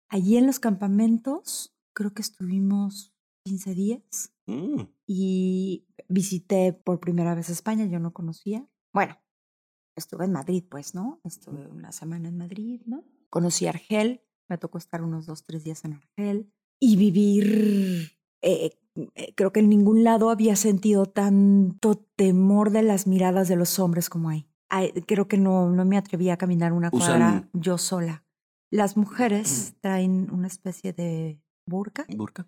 Allí 0.08 0.38
en 0.38 0.48
los 0.48 0.60
campamentos, 0.60 1.78
creo 1.94 2.14
que 2.14 2.22
estuvimos 2.22 3.14
15 3.44 3.76
días 3.76 4.38
Mm, 4.48 4.84
y 5.06 5.86
visité 6.08 6.72
por 6.72 7.02
primera 7.02 7.36
vez 7.36 7.50
España, 7.50 7.86
yo 7.86 8.00
no 8.00 8.14
conocía. 8.14 8.66
Bueno, 8.94 9.20
estuve 9.96 10.26
en 10.26 10.32
Madrid, 10.32 10.64
pues, 10.70 10.96
¿no? 10.96 11.20
Estuve 11.26 11.68
una 11.68 11.92
semana 11.92 12.30
en 12.30 12.38
Madrid, 12.38 12.82
¿no? 12.86 13.04
Conocí 13.30 13.68
Argel, 13.68 14.22
me 14.48 14.58
tocó 14.58 14.78
estar 14.78 15.04
unos 15.04 15.26
dos, 15.26 15.44
tres 15.44 15.66
días 15.66 15.84
en 15.84 15.94
Argel 15.94 16.54
y 16.80 16.96
vivir, 16.96 18.14
eh, 18.42 18.68
eh, 18.68 18.80
creo 19.36 19.52
que 19.52 19.60
en 19.60 19.70
ningún 19.70 20.04
lado 20.04 20.30
había 20.30 20.56
sentido 20.56 21.06
tanto 21.06 21.96
temor 22.16 22.72
de 22.72 22.84
las 22.84 23.08
miradas 23.08 23.48
de 23.48 23.56
los 23.56 23.80
hombres 23.80 24.10
como 24.10 24.30
ahí. 24.30 24.48
Creo 25.06 25.28
que 25.28 25.38
no, 25.38 25.70
no 25.72 25.86
me 25.86 25.98
atreví 25.98 26.30
a 26.30 26.38
caminar 26.38 26.74
una 26.74 26.90
Usan- 26.92 27.00
cuadra 27.20 27.50
yo 27.54 27.78
sola. 27.78 28.24
Las 28.72 28.98
mujeres 28.98 29.76
traen 29.80 30.30
una 30.32 30.48
especie 30.48 30.92
de 30.94 31.40
burka 31.68 32.06
¿Burka? 32.16 32.48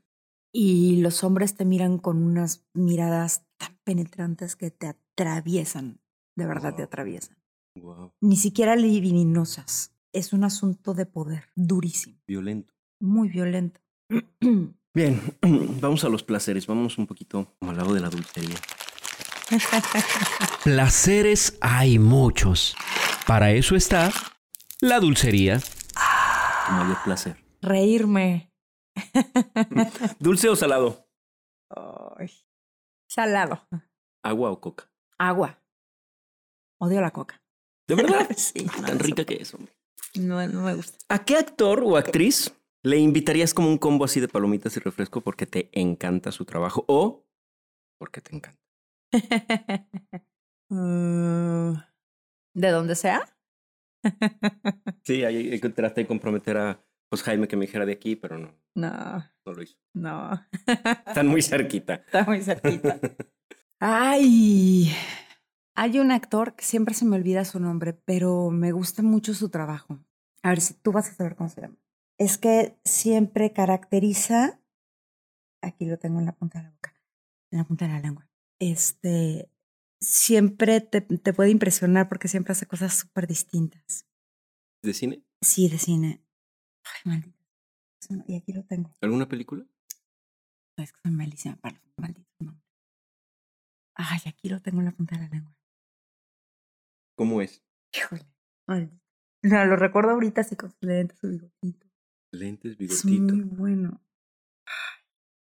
y 0.54 0.98
los 1.02 1.24
hombres 1.24 1.56
te 1.56 1.64
miran 1.66 1.98
con 1.98 2.22
unas 2.24 2.66
miradas 2.74 3.46
tan 3.58 3.78
penetrantes 3.86 4.56
que 4.58 4.70
te 4.72 4.88
atraviesan, 4.88 6.02
de 6.36 6.46
verdad 6.46 6.76
te 6.76 6.84
atraviesan. 6.84 7.38
Wow. 7.76 8.12
Ni 8.22 8.36
siquiera 8.36 8.76
divinosas. 8.76 9.94
Es 10.12 10.34
un 10.34 10.44
asunto 10.44 10.94
de 10.96 11.06
poder 11.06 11.46
durísimo, 11.56 12.18
Violento. 12.28 12.74
muy 13.00 13.30
violento. 13.30 13.80
Bien, 15.00 15.22
vamos 15.80 16.04
a 16.04 16.10
los 16.10 16.24
placeres. 16.24 16.68
Vamos 16.68 16.98
un 16.98 17.08
poquito 17.08 17.56
como 17.58 17.72
al 17.72 17.78
lado 17.78 17.94
de 17.94 18.02
la 18.02 18.10
dulcería. 18.10 18.58
Placeres 20.66 21.58
hay 21.62 21.98
muchos. 21.98 22.76
Para 23.26 23.52
eso 23.52 23.78
está 23.78 24.12
la 24.82 25.00
dulcería. 25.00 25.62
Tu 25.62 26.72
mayor 26.74 26.98
placer. 27.06 27.38
Reírme. 27.62 28.52
¿Dulce 30.20 30.50
o 30.50 30.58
salado? 30.58 31.08
Ay. 32.18 32.30
Salado. 33.08 33.70
¿Agua 34.22 34.52
o 34.52 34.60
coca? 34.60 34.92
Agua. 35.18 35.64
Odio 36.78 37.00
la 37.00 37.12
coca. 37.12 37.42
¿De 37.88 37.96
verdad? 37.96 38.28
sí. 38.36 38.66
Tan 38.86 39.00
rica 39.00 39.24
que 39.24 39.36
es, 39.36 39.54
hombre. 39.54 39.74
No, 40.16 40.46
no 40.46 40.64
me 40.64 40.76
gusta. 40.76 40.98
¿A 41.08 41.24
qué 41.24 41.38
actor 41.38 41.84
o 41.86 41.96
actriz 41.96 42.54
le 42.84 42.98
invitarías 42.98 43.54
como 43.54 43.70
un 43.70 43.78
combo 43.78 44.06
así 44.06 44.20
de 44.20 44.28
palomitas 44.28 44.76
y 44.78 44.80
refresco 44.80 45.22
porque 45.22 45.46
te 45.46 45.70
encanta 45.74 46.32
su 46.32 46.46
trabajo 46.46 46.86
o 46.88 47.26
porque 47.98 48.22
te 48.22 48.36
encanta? 48.36 48.60
Mm, 50.72 51.74
¿De 52.54 52.70
dónde 52.70 52.94
sea? 52.96 53.22
Sí, 55.04 55.24
ahí 55.24 55.50
ahí 55.52 55.60
traté 55.60 56.02
de 56.02 56.08
comprometer 56.08 56.58
a 56.58 56.86
pues, 57.10 57.24
Jaime 57.24 57.48
que 57.48 57.56
me 57.58 57.66
dijera 57.66 57.88
de 57.88 57.94
aquí, 57.94 58.16
pero 58.16 58.38
no, 58.38 58.54
No, 58.76 59.26
no 59.46 59.54
lo 59.54 59.64
hizo. 59.64 59.78
no. 59.96 60.40
Están 61.08 61.26
muy 61.28 61.42
cerquita. 61.42 61.96
Está 62.06 62.24
muy 62.26 62.42
cerquita. 62.44 63.00
Ay, 63.80 64.92
hay 65.76 65.98
un 66.00 66.12
actor 66.12 66.56
que 66.56 66.64
siempre 66.64 66.94
se 66.94 67.06
me 67.06 67.16
olvida 67.16 67.44
su 67.46 67.60
nombre, 67.60 67.94
pero 67.94 68.52
me 68.52 68.72
gusta 68.72 69.02
mucho 69.02 69.34
su 69.34 69.50
trabajo. 69.50 69.98
A 70.44 70.50
ver 70.50 70.62
si 70.62 70.76
tú 70.76 70.92
vas 70.92 71.10
a 71.10 71.14
saber 71.16 71.36
cómo 71.36 71.50
se 71.50 71.62
llama. 71.62 71.78
Es 72.20 72.38
que 72.38 72.78
siempre 72.84 73.54
caracteriza, 73.54 74.62
aquí 75.62 75.86
lo 75.86 75.98
tengo 75.98 76.20
en 76.20 76.26
la 76.26 76.36
punta 76.36 76.60
de 76.60 76.66
la 76.66 76.72
boca, 76.72 76.94
en 77.52 77.60
la 77.60 77.64
punta 77.64 77.88
de 77.88 77.94
la 77.94 78.00
lengua. 78.02 78.30
Este, 78.60 79.50
siempre 80.02 80.82
te, 80.82 81.02
te 81.02 81.34
puede 81.34 81.50
impresionar 81.50 82.10
porque 82.10 82.28
siempre 82.28 82.52
hace 82.52 82.66
cosas 82.66 82.94
súper 82.94 83.26
distintas. 83.26 84.06
¿De 84.84 84.94
cine? 84.94 85.24
Sí, 85.42 85.70
de 85.70 85.78
cine. 85.78 86.22
Ay, 86.84 87.12
maldita. 87.12 87.40
Y 88.28 88.36
aquí 88.36 88.54
lo 88.54 88.64
tengo. 88.66 88.92
¿Alguna 89.02 89.28
película? 89.28 89.66
Es 90.78 90.92
que 90.92 91.00
soy 91.04 91.12
malísima 91.12 91.56
para 91.58 91.80
los 91.80 91.94
malditos 91.98 92.36
nombres. 92.40 92.66
Ay, 93.96 94.20
aquí 94.26 94.50
lo 94.50 94.62
tengo 94.62 94.80
en 94.80 94.86
la 94.86 94.92
punta 94.92 95.16
de 95.16 95.24
la 95.24 95.30
lengua. 95.30 95.56
¿Cómo 97.16 97.42
es? 97.42 97.64
Híjole. 97.94 98.26
Ay, 98.68 98.90
no, 99.44 99.66
lo 99.66 99.76
recuerdo 99.76 100.12
ahorita 100.12 100.42
así 100.42 100.56
con 100.56 100.72
sus 100.72 100.82
lentes, 100.82 101.18
su 101.20 101.30
bigotito. 101.30 101.89
Lentes, 102.32 102.74
Es 102.74 102.78
bigotito. 102.78 103.34
muy 103.36 103.44
bueno. 103.44 104.02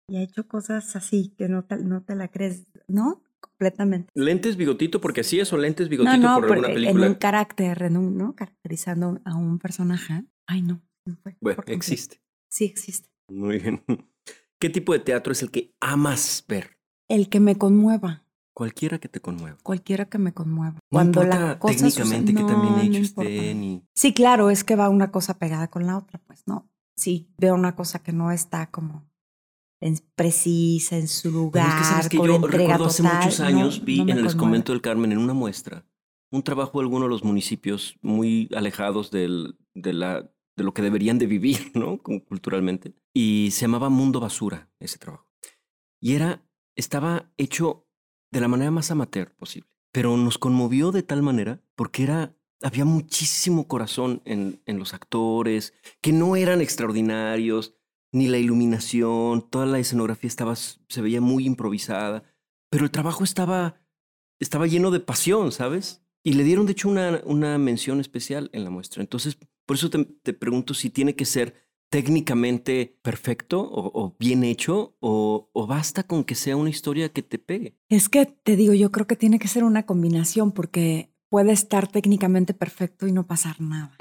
Y 0.08 0.18
ha 0.18 0.22
hecho 0.22 0.48
cosas 0.48 0.96
así 0.96 1.34
que 1.38 1.50
no 1.50 1.64
te, 1.66 1.78
no 1.78 2.04
te 2.04 2.16
la 2.16 2.28
crees, 2.28 2.66
¿no? 2.88 3.24
Completamente. 3.40 4.10
Lentes, 4.14 4.56
bigotito, 4.56 5.02
porque 5.02 5.22
así 5.22 5.40
es, 5.40 5.52
o 5.54 5.58
lentes, 5.58 5.90
bigotito 5.90 6.18
no, 6.18 6.36
no, 6.36 6.42
por 6.42 6.52
alguna 6.54 6.68
película. 6.74 7.06
en 7.06 7.12
un 7.12 7.16
carácter, 7.18 7.82
en 7.84 7.98
un, 7.98 8.18
¿no? 8.18 8.36
Caracterizando 8.36 9.20
a 9.26 9.36
un 9.36 9.58
personaje. 9.60 10.26
Ay, 10.48 10.62
no. 10.62 10.82
fue 11.24 11.36
Bueno, 11.42 11.64
existe. 11.68 12.22
Sí, 12.50 12.66
existe. 12.66 13.10
Muy 13.30 13.60
bien. 13.60 13.84
¿Qué 14.60 14.70
tipo 14.70 14.94
de 14.94 15.00
teatro 15.00 15.32
es 15.32 15.42
el 15.42 15.52
que 15.52 15.74
amas 15.82 16.44
ver? 16.48 16.78
El 17.10 17.30
que 17.30 17.40
me 17.40 17.58
conmueva. 17.58 18.24
Cualquiera 18.56 19.00
que 19.00 19.10
te 19.10 19.20
conmueva. 19.20 19.58
Cualquiera 19.64 20.06
que 20.06 20.18
me 20.18 20.34
conmueva. 20.34 20.76
No 20.76 20.82
Cuando 20.90 21.24
la 21.24 21.60
cosa 21.60 21.90
sucede- 21.90 22.24
técnicamente 22.24 22.34
que 22.34 22.44
también 22.44 22.74
No, 22.74 22.78
no 22.78 23.24
hecho 23.24 23.56
ni... 23.56 23.84
Sí, 23.94 24.14
claro, 24.14 24.50
es 24.50 24.64
que 24.64 24.76
va 24.76 24.88
una 24.90 25.12
cosa 25.12 25.38
pegada 25.38 25.68
con 25.70 25.86
la 25.86 25.98
otra, 25.98 26.22
pues 26.26 26.44
no. 26.48 26.72
Sí, 26.98 27.30
veo 27.38 27.56
una 27.56 27.76
cosa 27.76 28.00
que 28.02 28.12
no 28.14 28.32
está 28.32 28.72
como 28.72 29.10
en- 29.82 30.00
precisa 30.16 30.98
en 30.98 31.08
su 31.08 31.30
Pero 31.30 31.44
lugar. 31.44 31.68
es 31.70 31.76
que 31.76 31.84
sabes 31.84 32.10
que 32.10 32.18
yo 32.18 32.24
entrega 32.36 32.58
recuerdo 32.74 32.86
hace 32.86 33.04
total, 33.04 33.18
muchos 33.24 33.40
no- 33.40 33.46
años 33.46 33.84
vi 33.86 33.98
no 33.98 34.04
en 34.04 34.10
el 34.10 34.16
conmueve. 34.18 34.38
convento 34.40 34.72
del 34.72 34.82
Carmen 34.82 35.12
en 35.12 35.18
una 35.18 35.34
muestra 35.34 35.86
un 36.32 36.44
trabajo 36.44 36.80
de 36.80 36.84
alguno 36.84 37.06
de 37.06 37.10
los 37.10 37.24
municipios 37.24 37.98
muy 38.02 38.50
alejados 38.56 39.10
del, 39.12 39.58
de, 39.74 39.94
la, 39.94 40.22
de 40.58 40.64
lo 40.64 40.74
que 40.74 40.82
deberían 40.82 41.18
de 41.18 41.28
vivir, 41.28 41.72
¿no? 41.76 42.00
Como 42.02 42.26
culturalmente. 42.26 42.94
Y 43.14 43.50
se 43.52 43.62
llamaba 43.62 43.90
Mundo 43.90 44.20
Basura, 44.20 44.70
ese 44.80 44.98
trabajo. 44.98 45.30
Y 46.02 46.14
era, 46.14 46.46
estaba 46.76 47.32
hecho 47.38 47.88
de 48.34 48.42
la 48.42 48.50
manera 48.50 48.70
más 48.72 48.92
amateur 48.92 49.34
posible. 49.38 49.70
Pero 49.94 50.18
nos 50.18 50.38
conmovió 50.38 50.92
de 50.92 51.04
tal 51.04 51.22
manera 51.22 51.62
porque 51.76 52.04
era, 52.04 52.36
había 52.62 52.86
muchísimo 52.86 53.68
corazón 53.68 54.22
en, 54.26 54.62
en 54.66 54.80
los 54.80 54.94
actores, 54.94 55.74
que 56.02 56.12
no 56.12 56.36
eran 56.36 56.62
extraordinarios, 56.62 57.76
ni 58.12 58.28
la 58.28 58.38
iluminación, 58.38 59.50
toda 59.50 59.66
la 59.66 59.80
escenografía 59.80 60.28
estaba, 60.28 60.56
se 60.56 61.02
veía 61.02 61.20
muy 61.20 61.46
improvisada, 61.46 62.24
pero 62.70 62.86
el 62.86 62.92
trabajo 62.92 63.24
estaba, 63.24 63.82
estaba 64.40 64.68
lleno 64.68 64.90
de 64.92 65.02
pasión, 65.02 65.52
¿sabes? 65.52 66.02
Y 66.24 66.34
le 66.34 66.44
dieron, 66.44 66.66
de 66.66 66.72
hecho, 66.72 66.90
una, 66.90 67.22
una 67.26 67.58
mención 67.58 68.00
especial 68.00 68.50
en 68.54 68.64
la 68.64 68.70
muestra. 68.70 69.02
Entonces, 69.02 69.38
por 69.66 69.76
eso 69.76 69.90
te, 69.90 70.06
te 70.06 70.34
pregunto 70.34 70.74
si 70.74 70.90
tiene 70.90 71.16
que 71.16 71.26
ser 71.26 71.66
técnicamente 71.90 72.98
perfecto 73.02 73.62
o, 73.62 74.16
bien 74.20 74.44
hecho 74.44 74.98
o, 75.00 75.50
o, 75.54 75.68
basta 75.68 76.04
con 76.04 76.24
que 76.24 76.36
sea 76.36 76.58
una 76.58 76.70
historia 76.70 77.10
que 77.10 77.22
te 77.22 77.38
pegue? 77.38 77.78
Es 77.90 78.10
que 78.10 78.26
te 78.26 78.56
digo, 78.56 78.74
yo 78.74 78.92
creo 78.92 79.08
que 79.08 79.16
tiene 79.16 79.40
que 79.40 79.48
ser 79.48 79.64
una 79.64 79.86
combinación 79.86 80.52
porque 80.52 81.15
puede 81.36 81.52
estar 81.52 81.92
técnicamente 81.92 82.54
perfecto 82.54 83.08
y 83.08 83.12
no 83.12 83.28
pasar 83.28 83.60
nada. 83.60 83.98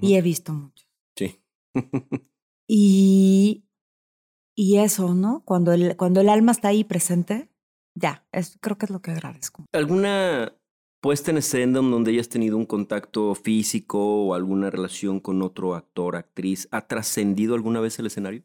Y 0.00 0.14
he 0.14 0.22
visto 0.22 0.52
mucho. 0.52 0.86
Sí. 1.16 1.42
y, 2.68 3.64
y 4.54 4.76
eso, 4.76 5.12
¿no? 5.12 5.42
Cuando 5.44 5.72
el, 5.72 5.96
cuando 5.96 6.20
el 6.20 6.28
alma 6.28 6.52
está 6.52 6.68
ahí 6.68 6.84
presente, 6.84 7.50
ya, 7.96 8.24
es, 8.30 8.56
creo 8.60 8.78
que 8.78 8.86
es 8.86 8.90
lo 8.90 9.02
que 9.02 9.10
agradezco. 9.10 9.66
¿Alguna 9.72 10.56
puesta 11.00 11.32
en 11.32 11.38
escena 11.38 11.80
donde 11.80 12.12
hayas 12.12 12.28
tenido 12.28 12.56
un 12.56 12.66
contacto 12.66 13.34
físico 13.34 14.26
o 14.26 14.34
alguna 14.34 14.70
relación 14.70 15.18
con 15.18 15.42
otro 15.42 15.74
actor, 15.74 16.14
actriz, 16.14 16.68
ha 16.70 16.86
trascendido 16.86 17.56
alguna 17.56 17.80
vez 17.80 17.98
el 17.98 18.06
escenario? 18.06 18.44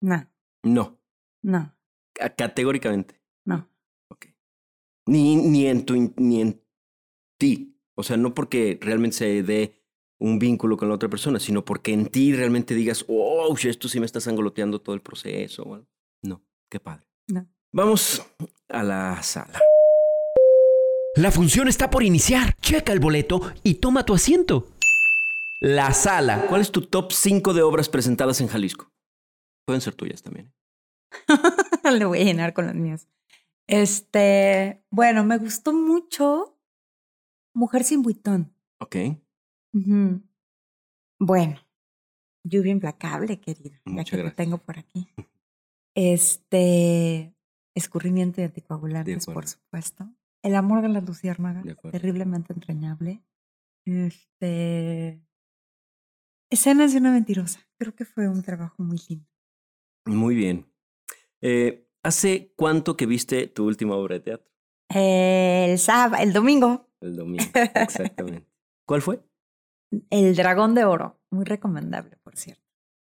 No. 0.00 0.28
No. 0.64 0.98
No. 1.40 1.72
Categóricamente. 2.36 3.20
No. 3.44 3.70
Ok. 4.08 4.26
Ni, 5.06 5.36
ni, 5.36 5.68
en 5.68 5.86
tu, 5.86 6.12
ni 6.16 6.40
en 6.40 6.60
ti. 7.40 7.74
O 7.96 8.04
sea, 8.04 8.16
no 8.16 8.34
porque 8.34 8.78
realmente 8.80 9.16
se 9.16 9.42
dé 9.42 9.74
un 10.20 10.38
vínculo 10.38 10.76
con 10.76 10.88
la 10.88 10.94
otra 10.94 11.08
persona, 11.08 11.40
sino 11.40 11.64
porque 11.64 11.92
en 11.92 12.06
ti 12.06 12.32
realmente 12.32 12.74
digas, 12.74 13.04
oh, 13.08 13.56
esto 13.60 13.88
sí 13.88 13.98
me 13.98 14.06
está 14.06 14.20
sangoloteando 14.20 14.80
todo 14.80 14.94
el 14.94 15.00
proceso. 15.00 15.86
no, 16.22 16.44
qué 16.68 16.78
padre. 16.78 17.06
No. 17.26 17.48
Vamos 17.72 18.22
a 18.68 18.82
la 18.82 19.22
sala. 19.22 19.58
La 21.16 21.30
función 21.32 21.66
está 21.68 21.90
por 21.90 22.02
iniciar. 22.02 22.54
Checa 22.60 22.92
el 22.92 23.00
boleto 23.00 23.40
y 23.64 23.74
toma 23.74 24.04
tu 24.04 24.14
asiento. 24.14 24.68
La 25.60 25.92
sala. 25.92 26.46
¿Cuál 26.48 26.60
es 26.60 26.70
tu 26.70 26.82
top 26.82 27.12
5 27.12 27.54
de 27.54 27.62
obras 27.62 27.88
presentadas 27.88 28.40
en 28.40 28.48
Jalisco? 28.48 28.92
Pueden 29.66 29.80
ser 29.80 29.94
tuyas 29.94 30.22
también. 30.22 30.52
Le 31.98 32.04
voy 32.04 32.20
a 32.20 32.24
llenar 32.24 32.52
con 32.52 32.66
las 32.66 32.74
mías. 32.74 33.08
Este, 33.66 34.82
bueno, 34.90 35.24
me 35.24 35.38
gustó 35.38 35.72
mucho 35.72 36.59
Mujer 37.54 37.84
sin 37.84 38.02
buitón. 38.02 38.54
Ok. 38.78 38.96
Bueno, 41.18 41.60
lluvia 42.44 42.72
implacable, 42.72 43.40
querido. 43.40 43.78
ya 43.84 44.04
que 44.04 44.16
lo 44.16 44.32
tengo 44.32 44.58
por 44.58 44.78
aquí. 44.78 45.08
Este, 45.96 47.34
escurrimiento 47.74 48.40
de 48.40 48.44
anticoagulantes, 48.46 49.26
por 49.26 49.48
supuesto. 49.48 50.08
El 50.40 50.54
amor 50.54 50.82
de 50.82 50.88
las 50.88 51.04
luciérnagas, 51.04 51.64
terriblemente 51.90 52.52
entrañable. 52.52 53.24
Este. 53.84 55.20
Escenas 56.48 56.92
de 56.92 56.98
una 56.98 57.10
mentirosa. 57.10 57.60
Creo 57.76 57.94
que 57.94 58.04
fue 58.04 58.28
un 58.28 58.40
trabajo 58.42 58.82
muy 58.84 58.98
lindo. 59.08 59.26
Muy 60.06 60.36
bien. 60.36 60.72
Eh, 61.42 61.88
¿Hace 62.04 62.54
cuánto 62.56 62.96
que 62.96 63.06
viste 63.06 63.48
tu 63.48 63.66
última 63.66 63.96
obra 63.96 64.14
de 64.14 64.20
teatro? 64.20 64.50
el 64.92 65.78
sábado, 65.78 66.22
el 66.22 66.32
domingo. 66.32 66.89
El 67.00 67.16
domingo, 67.16 67.44
exactamente. 67.74 68.46
¿Cuál 68.86 69.02
fue? 69.02 69.20
El 70.10 70.36
Dragón 70.36 70.74
de 70.74 70.84
Oro. 70.84 71.20
Muy 71.30 71.44
recomendable, 71.44 72.16
por 72.22 72.36
cierto. 72.36 72.62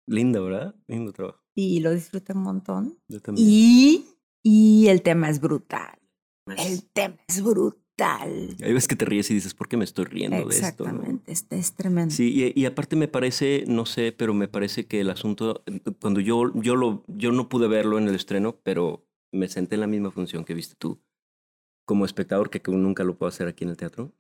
Lindo, 0.07 0.45
¿verdad? 0.45 0.75
Lindo 0.87 1.13
trabajo. 1.13 1.43
Y 1.55 1.81
lo 1.81 1.93
disfruté 1.93 2.33
un 2.33 2.43
montón. 2.43 2.99
Yo 3.09 3.21
también. 3.21 3.47
Y, 3.49 4.07
y 4.43 4.89
el 4.89 5.03
tema 5.03 5.31
es 5.31 5.41
brutal. 5.41 5.99
El 6.47 6.85
tema 6.91 7.17
es 7.29 7.43
brutal. 7.43 8.57
Hay 8.63 8.73
veces 8.73 8.89
que 8.89 8.97
te 8.97 9.05
ríes 9.05 9.31
y 9.31 9.35
dices, 9.35 9.55
¿por 9.55 9.69
qué 9.69 9.77
me 9.77 9.85
estoy 9.85 10.07
riendo 10.07 10.37
de 10.39 10.55
esto? 10.55 10.85
Exactamente, 10.85 11.33
este 11.33 11.59
es 11.59 11.75
tremendo. 11.75 12.15
Sí, 12.15 12.53
y, 12.55 12.65
aparte 12.65 12.97
me 12.97 13.09
parece, 13.09 13.65
no 13.67 13.85
sé, 13.85 14.13
pero 14.13 14.33
me 14.33 14.49
parece 14.49 14.87
que 14.87 15.01
el 15.01 15.11
asunto, 15.11 15.63
cuando 16.01 16.21
yo, 16.21 16.51
yo, 16.55 16.77
lo, 16.77 17.05
yo 17.09 17.31
no 17.31 17.49
pude 17.49 17.69
verlo 17.69 17.99
en 17.99 18.09
el 18.09 18.15
estreno, 18.15 18.59
pero 18.63 19.07
me 19.33 19.49
senté 19.49 19.75
en 19.75 19.83
la 19.83 19.87
misma 19.87 20.11
función 20.11 20.45
que 20.45 20.55
viste 20.55 20.77
tú, 20.79 21.03
como 21.91 22.05
espectador, 22.05 22.51
que, 22.51 22.63
nunca 22.71 23.03
lo 23.03 23.19
puedo 23.19 23.29
hacer 23.29 23.49
aquí 23.49 23.65
en 23.65 23.71
el 23.71 23.77
teatro, 23.77 24.15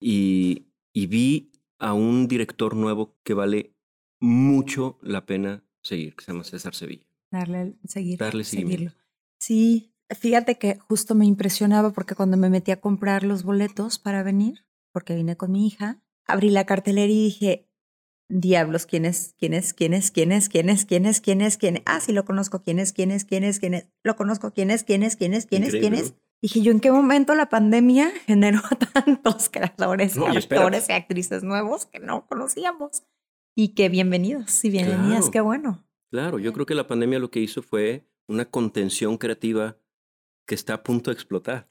y, 0.00 0.68
y 0.92 1.08
vi 1.08 1.50
a 1.80 1.92
un 1.92 2.28
director 2.28 2.76
nuevo 2.76 3.18
que 3.24 3.34
vale 3.34 3.74
mucho 4.20 5.00
la 5.02 5.26
pena 5.26 5.64
seguir, 5.82 6.14
que 6.14 6.24
se 6.24 6.30
llama 6.30 6.44
César 6.44 6.76
Sevilla. 6.76 7.04
Darle, 7.32 7.76
seguir, 7.84 8.20
Darle 8.20 8.44
seguirlo. 8.44 8.92
Sí, 9.40 9.92
Fíjate 10.16 10.58
que 10.58 10.78
justo 10.78 11.16
me 11.16 11.26
impresionaba 11.26 11.92
porque 11.92 12.14
cuando 12.14 12.36
me 12.36 12.50
metí 12.50 12.70
a 12.70 12.80
comprar 12.80 13.24
los 13.24 13.42
boletos 13.42 13.98
para 13.98 14.22
venir, 14.22 14.64
porque 14.92 15.16
vine 15.16 15.36
con 15.36 15.50
mi 15.50 15.66
hija, 15.66 16.00
abrí 16.24 16.50
la 16.50 16.66
cartelera 16.66 17.12
y 17.12 17.24
dije, 17.24 17.68
diablos, 18.28 18.86
¿quién 18.86 19.04
es? 19.04 19.34
¿Quién 19.38 19.52
es? 19.52 19.74
¿Quién 19.74 19.92
es? 19.92 20.10
¿Quién 20.10 20.32
es? 20.32 20.48
¿Quién 20.48 20.70
es? 20.70 20.86
¿Quién 20.86 21.04
es? 21.04 21.20
¿Quién 21.20 21.42
es? 21.42 21.56
¿Quién 21.58 21.76
es? 21.76 21.82
Ah, 21.84 22.00
sí, 22.00 22.12
lo 22.12 22.24
conozco. 22.24 22.62
¿Quién 22.62 22.78
es? 22.78 22.92
¿Quién 22.94 23.10
es? 23.10 23.24
¿Quién 23.24 23.44
es? 23.44 23.58
¿Quién 23.58 23.74
es? 23.74 23.86
Lo 24.02 24.16
conozco. 24.16 24.50
¿Quién 24.52 24.70
es? 24.70 24.84
¿Quién 24.84 25.02
es? 25.02 25.16
¿Quién 25.16 25.34
es? 25.34 25.46
¿Quién 25.46 25.64
es? 25.64 25.72
¿Quién 25.72 25.94
es? 25.94 26.14
Dije 26.40 26.62
yo, 26.62 26.70
¿en 26.70 26.78
qué 26.78 26.92
momento 26.92 27.34
la 27.34 27.48
pandemia 27.48 28.12
generó 28.26 28.60
a 28.70 28.76
tantos 28.76 29.48
creadores, 29.52 30.16
actores 30.16 30.88
y 30.88 30.92
actrices 30.92 31.42
nuevos 31.42 31.86
que 31.86 31.98
no 31.98 32.26
conocíamos? 32.26 33.02
Y 33.56 33.74
que 33.74 33.88
bienvenidos 33.88 34.64
y 34.64 34.70
bienvenidas, 34.70 35.30
qué 35.30 35.40
bueno. 35.40 35.84
Claro, 36.12 36.38
yo 36.38 36.52
creo 36.52 36.64
que 36.64 36.76
la 36.76 36.86
pandemia 36.86 37.18
lo 37.18 37.32
que 37.32 37.40
hizo 37.40 37.60
fue 37.60 38.06
una 38.28 38.44
contención 38.44 39.18
creativa 39.18 39.78
que 40.46 40.54
está 40.54 40.74
a 40.74 40.82
punto 40.84 41.10
de 41.10 41.14
explotar. 41.14 41.68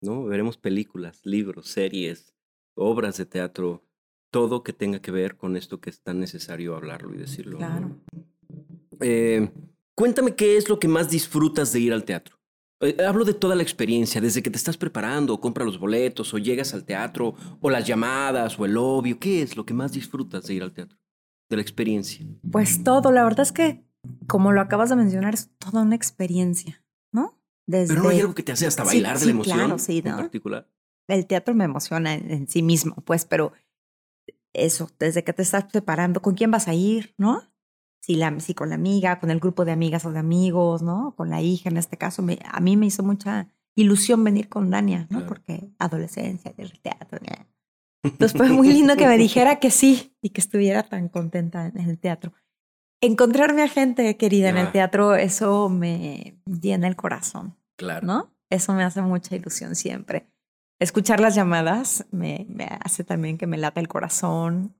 ¿no? 0.00 0.24
Veremos 0.24 0.56
películas, 0.56 1.20
libros, 1.24 1.68
series, 1.68 2.34
obras 2.74 3.18
de 3.18 3.26
teatro, 3.26 3.84
todo 4.30 4.62
que 4.62 4.72
tenga 4.72 5.00
que 5.00 5.10
ver 5.10 5.36
con 5.36 5.56
esto 5.56 5.78
que 5.78 5.90
es 5.90 6.00
tan 6.00 6.20
necesario 6.20 6.74
hablarlo 6.74 7.14
y 7.14 7.18
decirlo. 7.18 7.58
Claro. 7.58 8.00
Eh, 9.00 9.50
cuéntame 9.94 10.34
qué 10.34 10.56
es 10.56 10.70
lo 10.70 10.78
que 10.78 10.88
más 10.88 11.10
disfrutas 11.10 11.70
de 11.72 11.80
ir 11.80 11.92
al 11.92 12.04
teatro. 12.04 12.35
Eh, 12.80 12.96
hablo 13.06 13.24
de 13.24 13.32
toda 13.32 13.54
la 13.54 13.62
experiencia, 13.62 14.20
desde 14.20 14.42
que 14.42 14.50
te 14.50 14.58
estás 14.58 14.76
preparando, 14.76 15.34
o 15.34 15.40
compras 15.40 15.66
los 15.66 15.78
boletos, 15.78 16.34
o 16.34 16.38
llegas 16.38 16.74
al 16.74 16.84
teatro, 16.84 17.34
o 17.60 17.70
las 17.70 17.86
llamadas, 17.86 18.58
o 18.58 18.64
el 18.66 18.76
obvio. 18.76 19.18
¿Qué 19.18 19.42
es 19.42 19.56
lo 19.56 19.64
que 19.64 19.74
más 19.74 19.92
disfrutas 19.92 20.46
de 20.46 20.54
ir 20.54 20.62
al 20.62 20.72
teatro? 20.72 20.98
De 21.48 21.56
la 21.56 21.62
experiencia. 21.62 22.26
Pues 22.50 22.84
todo, 22.84 23.12
la 23.12 23.24
verdad 23.24 23.40
es 23.40 23.52
que, 23.52 23.86
como 24.26 24.52
lo 24.52 24.60
acabas 24.60 24.90
de 24.90 24.96
mencionar, 24.96 25.34
es 25.34 25.50
toda 25.58 25.82
una 25.82 25.94
experiencia, 25.94 26.84
¿no? 27.12 27.40
Pero 27.66 28.02
no 28.02 28.08
hay 28.10 28.20
algo 28.20 28.34
que 28.34 28.42
te 28.42 28.52
hace 28.52 28.66
hasta 28.66 28.84
bailar 28.84 29.18
de 29.18 29.26
la 29.26 29.30
emoción 29.32 29.58
claro, 29.58 29.78
sí, 29.78 30.02
¿no? 30.02 30.10
en 30.10 30.16
particular. 30.16 30.68
El 31.08 31.26
teatro 31.26 31.54
me 31.54 31.64
emociona 31.64 32.14
en, 32.14 32.48
sí 32.48 32.62
mismo, 32.62 32.96
pues, 33.04 33.24
pero 33.24 33.52
eso, 34.52 34.90
desde 34.98 35.24
que 35.24 35.32
te 35.32 35.42
estás 35.42 35.64
preparando, 35.64 36.20
¿con 36.20 36.34
quién 36.34 36.50
vas 36.50 36.68
a 36.68 36.74
ir, 36.74 37.14
no? 37.16 37.42
Si, 38.06 38.14
la, 38.14 38.38
si 38.38 38.54
con 38.54 38.68
la 38.68 38.76
amiga, 38.76 39.18
con 39.18 39.30
el 39.30 39.40
grupo 39.40 39.64
de 39.64 39.72
amigas 39.72 40.04
o 40.06 40.12
de 40.12 40.20
amigos, 40.20 40.82
¿no? 40.82 41.14
Con 41.16 41.28
la 41.28 41.42
hija 41.42 41.68
en 41.68 41.76
este 41.76 41.96
caso. 41.96 42.22
Me, 42.22 42.38
a 42.44 42.60
mí 42.60 42.76
me 42.76 42.86
hizo 42.86 43.02
mucha 43.02 43.48
ilusión 43.74 44.22
venir 44.22 44.48
con 44.48 44.70
Dania, 44.70 45.06
¿no? 45.10 45.26
Porque 45.26 45.70
adolescencia, 45.78 46.52
del 46.56 46.78
teatro. 46.80 47.18
Entonces 48.02 48.36
fue 48.36 48.48
muy 48.48 48.68
lindo 48.68 48.96
que 48.96 49.08
me 49.08 49.18
dijera 49.18 49.58
que 49.58 49.70
sí 49.70 50.16
y 50.22 50.30
que 50.30 50.40
estuviera 50.40 50.84
tan 50.84 51.08
contenta 51.08 51.66
en 51.66 51.90
el 51.90 51.98
teatro 51.98 52.32
encontrarme 53.00 53.62
a 53.62 53.68
gente 53.68 54.16
querida 54.16 54.48
en 54.48 54.58
el 54.58 54.72
teatro, 54.72 55.14
eso 55.14 55.68
me 55.68 56.38
llena 56.46 56.88
el 56.88 56.96
corazón. 56.96 57.56
Claro. 57.76 58.06
¿No? 58.06 58.30
Eso 58.50 58.72
me 58.72 58.84
hace 58.84 59.02
mucha 59.02 59.36
ilusión 59.36 59.74
siempre. 59.74 60.26
Escuchar 60.78 61.20
las 61.20 61.34
llamadas 61.34 62.06
me, 62.10 62.46
me 62.48 62.68
hace 62.80 63.04
también 63.04 63.38
que 63.38 63.46
me 63.46 63.56
lata 63.56 63.80
el 63.80 63.88
corazón. 63.88 64.76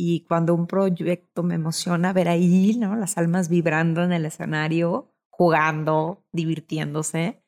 Y 0.00 0.20
cuando 0.20 0.54
un 0.54 0.68
proyecto 0.68 1.42
me 1.42 1.56
emociona, 1.56 2.12
ver 2.12 2.28
ahí, 2.28 2.76
¿no? 2.78 2.94
Las 2.94 3.18
almas 3.18 3.48
vibrando 3.48 4.04
en 4.04 4.12
el 4.12 4.26
escenario, 4.26 5.12
jugando, 5.28 6.24
divirtiéndose, 6.30 7.42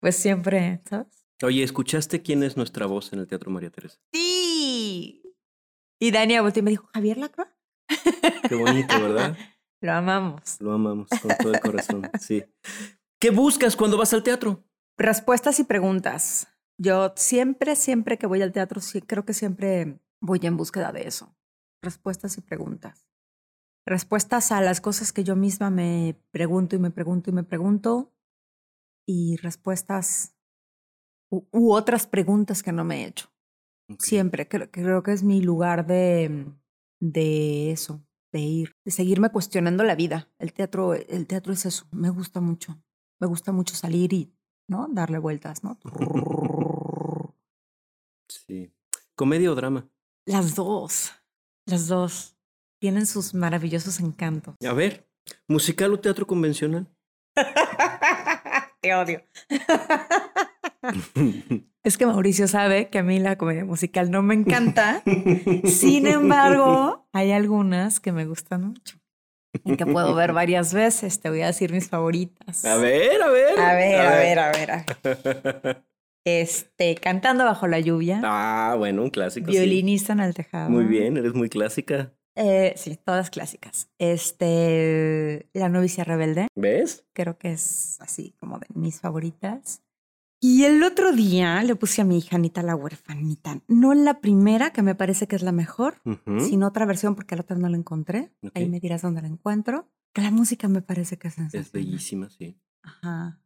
pues 0.00 0.16
siempre, 0.16 0.80
¿sabes? 0.88 1.26
Oye, 1.42 1.62
¿escuchaste 1.62 2.22
quién 2.22 2.42
es 2.42 2.56
nuestra 2.56 2.86
voz 2.86 3.12
en 3.12 3.18
el 3.18 3.26
Teatro 3.26 3.50
María 3.50 3.68
Teresa? 3.68 3.98
Sí. 4.14 5.22
Y 6.00 6.10
Dania 6.10 6.40
volteó 6.40 6.60
y 6.60 6.64
me 6.64 6.70
dijo, 6.70 6.88
Javier 6.94 7.18
Lacroix. 7.18 7.50
Qué 8.48 8.54
bonito, 8.54 8.98
¿verdad? 8.98 9.36
Lo 9.82 9.92
amamos. 9.92 10.58
Lo 10.58 10.72
amamos 10.72 11.08
con 11.20 11.32
todo 11.38 11.52
el 11.52 11.60
corazón, 11.60 12.10
sí. 12.18 12.42
¿Qué 13.20 13.28
buscas 13.28 13.76
cuando 13.76 13.98
vas 13.98 14.14
al 14.14 14.22
teatro? 14.22 14.64
Respuestas 14.96 15.60
y 15.60 15.64
preguntas. 15.64 16.48
Yo 16.78 17.12
siempre, 17.16 17.76
siempre 17.76 18.16
que 18.16 18.26
voy 18.26 18.40
al 18.40 18.52
teatro, 18.52 18.80
creo 19.06 19.26
que 19.26 19.34
siempre 19.34 20.00
voy 20.18 20.40
en 20.44 20.56
búsqueda 20.56 20.92
de 20.92 21.06
eso. 21.06 21.36
Respuestas 21.82 22.36
y 22.38 22.40
preguntas. 22.40 23.08
Respuestas 23.86 24.52
a 24.52 24.60
las 24.60 24.80
cosas 24.80 25.12
que 25.12 25.24
yo 25.24 25.36
misma 25.36 25.70
me 25.70 26.20
pregunto 26.30 26.76
y 26.76 26.78
me 26.78 26.90
pregunto 26.90 27.30
y 27.30 27.32
me 27.32 27.44
pregunto. 27.44 28.12
Y 29.06 29.36
respuestas 29.38 30.36
u, 31.30 31.72
otras 31.72 32.06
preguntas 32.06 32.62
que 32.62 32.72
no 32.72 32.84
me 32.84 33.02
he 33.02 33.06
hecho. 33.06 33.28
Siempre 33.98 34.48
creo 34.48 35.02
que 35.02 35.12
es 35.12 35.24
mi 35.24 35.40
lugar 35.40 35.86
de, 35.86 36.46
de 37.00 37.72
eso, 37.72 38.06
de 38.32 38.38
ir, 38.38 38.76
de 38.84 38.92
seguirme 38.92 39.30
cuestionando 39.30 39.82
la 39.82 39.96
vida. 39.96 40.28
El 40.38 40.52
teatro, 40.52 40.94
el 40.94 41.26
teatro 41.26 41.52
es 41.52 41.66
eso, 41.66 41.86
me 41.90 42.10
gusta 42.10 42.40
mucho. 42.40 42.80
Me 43.20 43.26
gusta 43.26 43.52
mucho 43.52 43.74
salir 43.74 44.12
y, 44.12 44.32
¿no? 44.68 44.88
Darle 44.90 45.18
vueltas, 45.18 45.64
¿no? 45.64 45.78
Sí. 48.28 48.72
¿Comedia 49.14 49.50
o 49.52 49.54
drama? 49.54 49.90
Las 50.24 50.54
dos, 50.54 51.12
las 51.70 51.86
dos. 51.86 52.36
tienen 52.80 53.06
sus 53.06 53.34
maravillosos 53.34 54.00
encantos. 54.00 54.54
A 54.66 54.72
ver, 54.72 55.06
¿musical 55.48 55.92
o 55.92 56.00
teatro 56.00 56.26
convencional? 56.26 56.88
Te 58.80 58.94
odio. 58.94 59.22
es 61.84 61.98
que 61.98 62.06
Mauricio 62.06 62.48
sabe 62.48 62.88
que 62.88 62.98
a 62.98 63.02
mí 63.02 63.18
la 63.18 63.36
comedia 63.36 63.64
musical 63.64 64.10
no 64.10 64.22
me 64.22 64.34
encanta. 64.34 65.02
Sin 65.64 66.06
embargo, 66.06 67.06
hay 67.12 67.32
algunas 67.32 68.00
que 68.00 68.12
me 68.12 68.24
gustan 68.24 68.64
mucho. 68.64 68.98
Y 69.64 69.76
que 69.76 69.84
puedo 69.84 70.14
ver 70.14 70.32
varias 70.32 70.72
veces. 70.72 71.20
Te 71.20 71.28
voy 71.28 71.42
a 71.42 71.48
decir 71.48 71.72
mis 71.72 71.88
favoritas. 71.88 72.64
A 72.64 72.76
ver, 72.76 73.20
a 73.20 73.28
ver. 73.28 73.58
A 73.58 73.74
ver, 73.74 74.00
a 74.00 74.16
ver, 74.16 74.38
a 74.38 74.52
ver. 74.52 74.70
A 74.70 74.84
ver. 75.02 75.84
Este, 76.24 76.94
Cantando 76.96 77.44
bajo 77.44 77.66
la 77.66 77.80
lluvia. 77.80 78.20
Ah, 78.24 78.74
bueno, 78.76 79.02
un 79.02 79.10
clásico. 79.10 79.46
sí. 79.50 79.58
Violinista 79.58 80.12
en 80.12 80.20
el 80.20 80.34
tejado. 80.34 80.70
Muy 80.70 80.84
bien, 80.84 81.16
eres 81.16 81.34
muy 81.34 81.48
clásica. 81.48 82.12
Eh, 82.36 82.72
sí, 82.76 82.96
todas 83.04 83.30
clásicas. 83.30 83.90
Este, 83.98 85.48
La 85.52 85.68
novicia 85.68 86.04
rebelde. 86.04 86.46
¿Ves? 86.54 87.06
Creo 87.12 87.38
que 87.38 87.52
es 87.52 88.00
así 88.00 88.34
como 88.38 88.58
de 88.58 88.66
mis 88.74 89.00
favoritas. 89.00 89.82
Y 90.42 90.64
el 90.64 90.82
otro 90.82 91.12
día 91.12 91.62
le 91.62 91.74
puse 91.76 92.00
a 92.00 92.04
mi 92.04 92.16
hija 92.16 92.36
Anita 92.36 92.62
la 92.62 92.74
huerfanita. 92.74 93.60
No 93.68 93.92
la 93.92 94.20
primera, 94.20 94.72
que 94.72 94.80
me 94.80 94.94
parece 94.94 95.26
que 95.28 95.36
es 95.36 95.42
la 95.42 95.52
mejor, 95.52 96.00
sino 96.38 96.66
otra 96.68 96.86
versión 96.86 97.14
porque 97.14 97.36
la 97.36 97.42
otra 97.42 97.58
no 97.58 97.68
la 97.68 97.76
encontré. 97.76 98.32
Ahí 98.54 98.64
Ok. 98.64 98.70
me 98.70 98.80
dirás 98.80 99.02
dónde 99.02 99.20
la 99.20 99.28
encuentro. 99.28 99.90
Que 100.14 100.22
la 100.22 100.30
música 100.30 100.66
me 100.66 100.80
parece 100.80 101.18
que 101.18 101.28
es 101.28 101.34
sensacional. 101.34 101.66
Es 101.66 101.72
bellísima, 101.72 102.30
sí. 102.30 102.58
Ajá. 102.82 103.38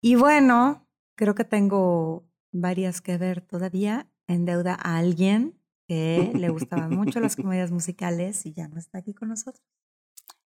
Y 0.00 0.14
bueno, 0.14 0.87
creo 1.18 1.34
que 1.34 1.44
tengo 1.44 2.24
varias 2.52 3.02
que 3.02 3.18
ver 3.18 3.42
todavía. 3.42 4.08
En 4.26 4.44
deuda 4.44 4.74
a 4.74 4.98
alguien 4.98 5.58
que 5.86 6.32
le 6.34 6.50
gustaban 6.50 6.94
mucho 6.94 7.18
las 7.18 7.34
comedias 7.36 7.70
musicales 7.70 8.44
y 8.46 8.52
ya 8.52 8.68
no 8.68 8.78
está 8.78 8.98
aquí 8.98 9.14
con 9.14 9.28
nosotros. 9.28 9.66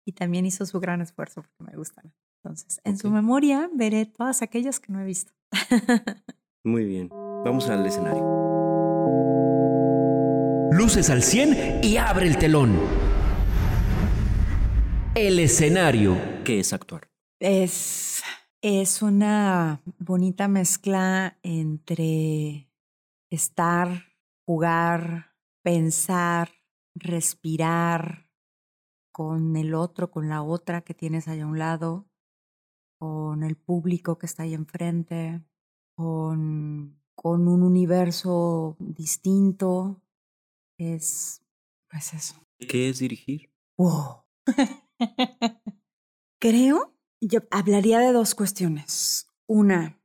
Y 0.04 0.12
también 0.12 0.46
hizo 0.46 0.66
su 0.66 0.80
gran 0.80 1.00
esfuerzo 1.00 1.42
porque 1.42 1.70
me 1.70 1.76
gustan. 1.76 2.12
Entonces, 2.42 2.80
en 2.84 2.96
su 2.96 3.10
memoria 3.10 3.70
veré 3.74 4.06
todas 4.06 4.42
aquellas 4.42 4.80
que 4.80 4.92
no 4.92 5.00
he 5.00 5.04
visto. 5.04 5.32
Muy 6.64 6.84
bien. 6.84 7.08
Vamos 7.08 7.68
al 7.68 7.84
escenario. 7.86 8.22
Luces 10.72 11.10
al 11.10 11.22
100 11.22 11.84
y 11.84 11.96
abre 11.98 12.26
el 12.26 12.38
telón. 12.38 12.78
El 15.14 15.38
escenario. 15.38 16.16
¿Qué 16.44 16.60
es 16.60 16.72
actuar? 16.72 17.10
Es, 17.40 18.22
es 18.62 19.02
una 19.02 19.82
bonita 19.98 20.46
mezcla 20.46 21.36
entre 21.42 22.70
estar, 23.28 24.06
jugar, 24.46 25.34
pensar, 25.62 26.52
respirar 26.94 28.30
con 29.10 29.56
el 29.56 29.74
otro, 29.74 30.12
con 30.12 30.28
la 30.28 30.42
otra 30.42 30.82
que 30.82 30.94
tienes 30.94 31.26
allá 31.26 31.42
a 31.42 31.48
un 31.48 31.58
lado, 31.58 32.08
con 32.98 33.42
el 33.42 33.56
público 33.56 34.16
que 34.16 34.26
está 34.26 34.44
ahí 34.44 34.54
enfrente, 34.54 35.42
con, 35.96 37.02
con 37.16 37.48
un 37.48 37.64
universo 37.64 38.76
distinto. 38.78 40.00
Es, 40.78 41.42
pues 41.90 42.14
eso. 42.14 42.36
¿Qué 42.58 42.88
es 42.88 43.00
dirigir? 43.00 43.50
Wow. 43.76 44.22
Creo, 46.38 46.94
yo 47.28 47.40
hablaría 47.50 48.00
de 48.00 48.12
dos 48.12 48.34
cuestiones. 48.34 49.28
Una, 49.46 50.00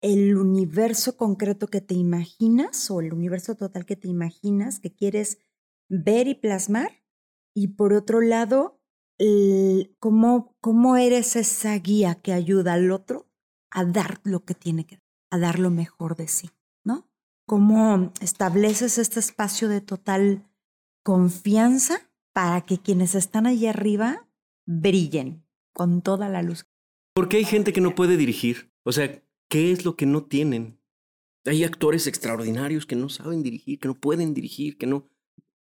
el 0.00 0.36
universo 0.36 1.16
concreto 1.16 1.66
que 1.66 1.80
te 1.80 1.94
imaginas 1.94 2.90
o 2.90 3.00
el 3.00 3.12
universo 3.12 3.54
total 3.54 3.84
que 3.84 3.96
te 3.96 4.08
imaginas, 4.08 4.80
que 4.80 4.94
quieres 4.94 5.38
ver 5.88 6.26
y 6.28 6.34
plasmar. 6.34 7.02
Y 7.54 7.68
por 7.68 7.92
otro 7.92 8.20
lado, 8.20 8.80
cómo, 9.98 10.56
cómo 10.60 10.96
eres 10.96 11.36
esa 11.36 11.74
guía 11.78 12.14
que 12.16 12.32
ayuda 12.32 12.74
al 12.74 12.92
otro 12.92 13.28
a 13.70 13.84
dar 13.84 14.20
lo 14.24 14.44
que 14.44 14.54
tiene 14.54 14.86
que 14.86 14.96
dar, 14.96 15.04
a 15.30 15.38
dar 15.38 15.58
lo 15.58 15.70
mejor 15.70 16.16
de 16.16 16.28
sí, 16.28 16.50
¿no? 16.84 17.10
Cómo 17.46 18.12
estableces 18.20 18.98
este 18.98 19.20
espacio 19.20 19.68
de 19.68 19.80
total 19.80 20.48
confianza 21.02 22.10
para 22.32 22.62
que 22.62 22.78
quienes 22.78 23.14
están 23.14 23.46
allí 23.46 23.66
arriba 23.66 24.28
brillen 24.66 25.47
con 25.78 26.02
toda 26.02 26.28
la 26.28 26.42
luz. 26.42 26.66
¿Por 27.14 27.28
qué 27.28 27.36
hay 27.36 27.44
gente 27.44 27.72
que 27.72 27.80
no 27.80 27.94
puede 27.94 28.16
dirigir? 28.16 28.72
O 28.84 28.90
sea, 28.90 29.22
¿qué 29.48 29.70
es 29.70 29.84
lo 29.84 29.94
que 29.96 30.06
no 30.06 30.24
tienen? 30.24 30.80
Hay 31.46 31.62
actores 31.62 32.08
extraordinarios 32.08 32.84
que 32.84 32.96
no 32.96 33.08
saben 33.08 33.44
dirigir, 33.44 33.78
que 33.78 33.86
no 33.86 33.94
pueden 33.94 34.34
dirigir, 34.34 34.76
que 34.76 34.88
no, 34.88 35.08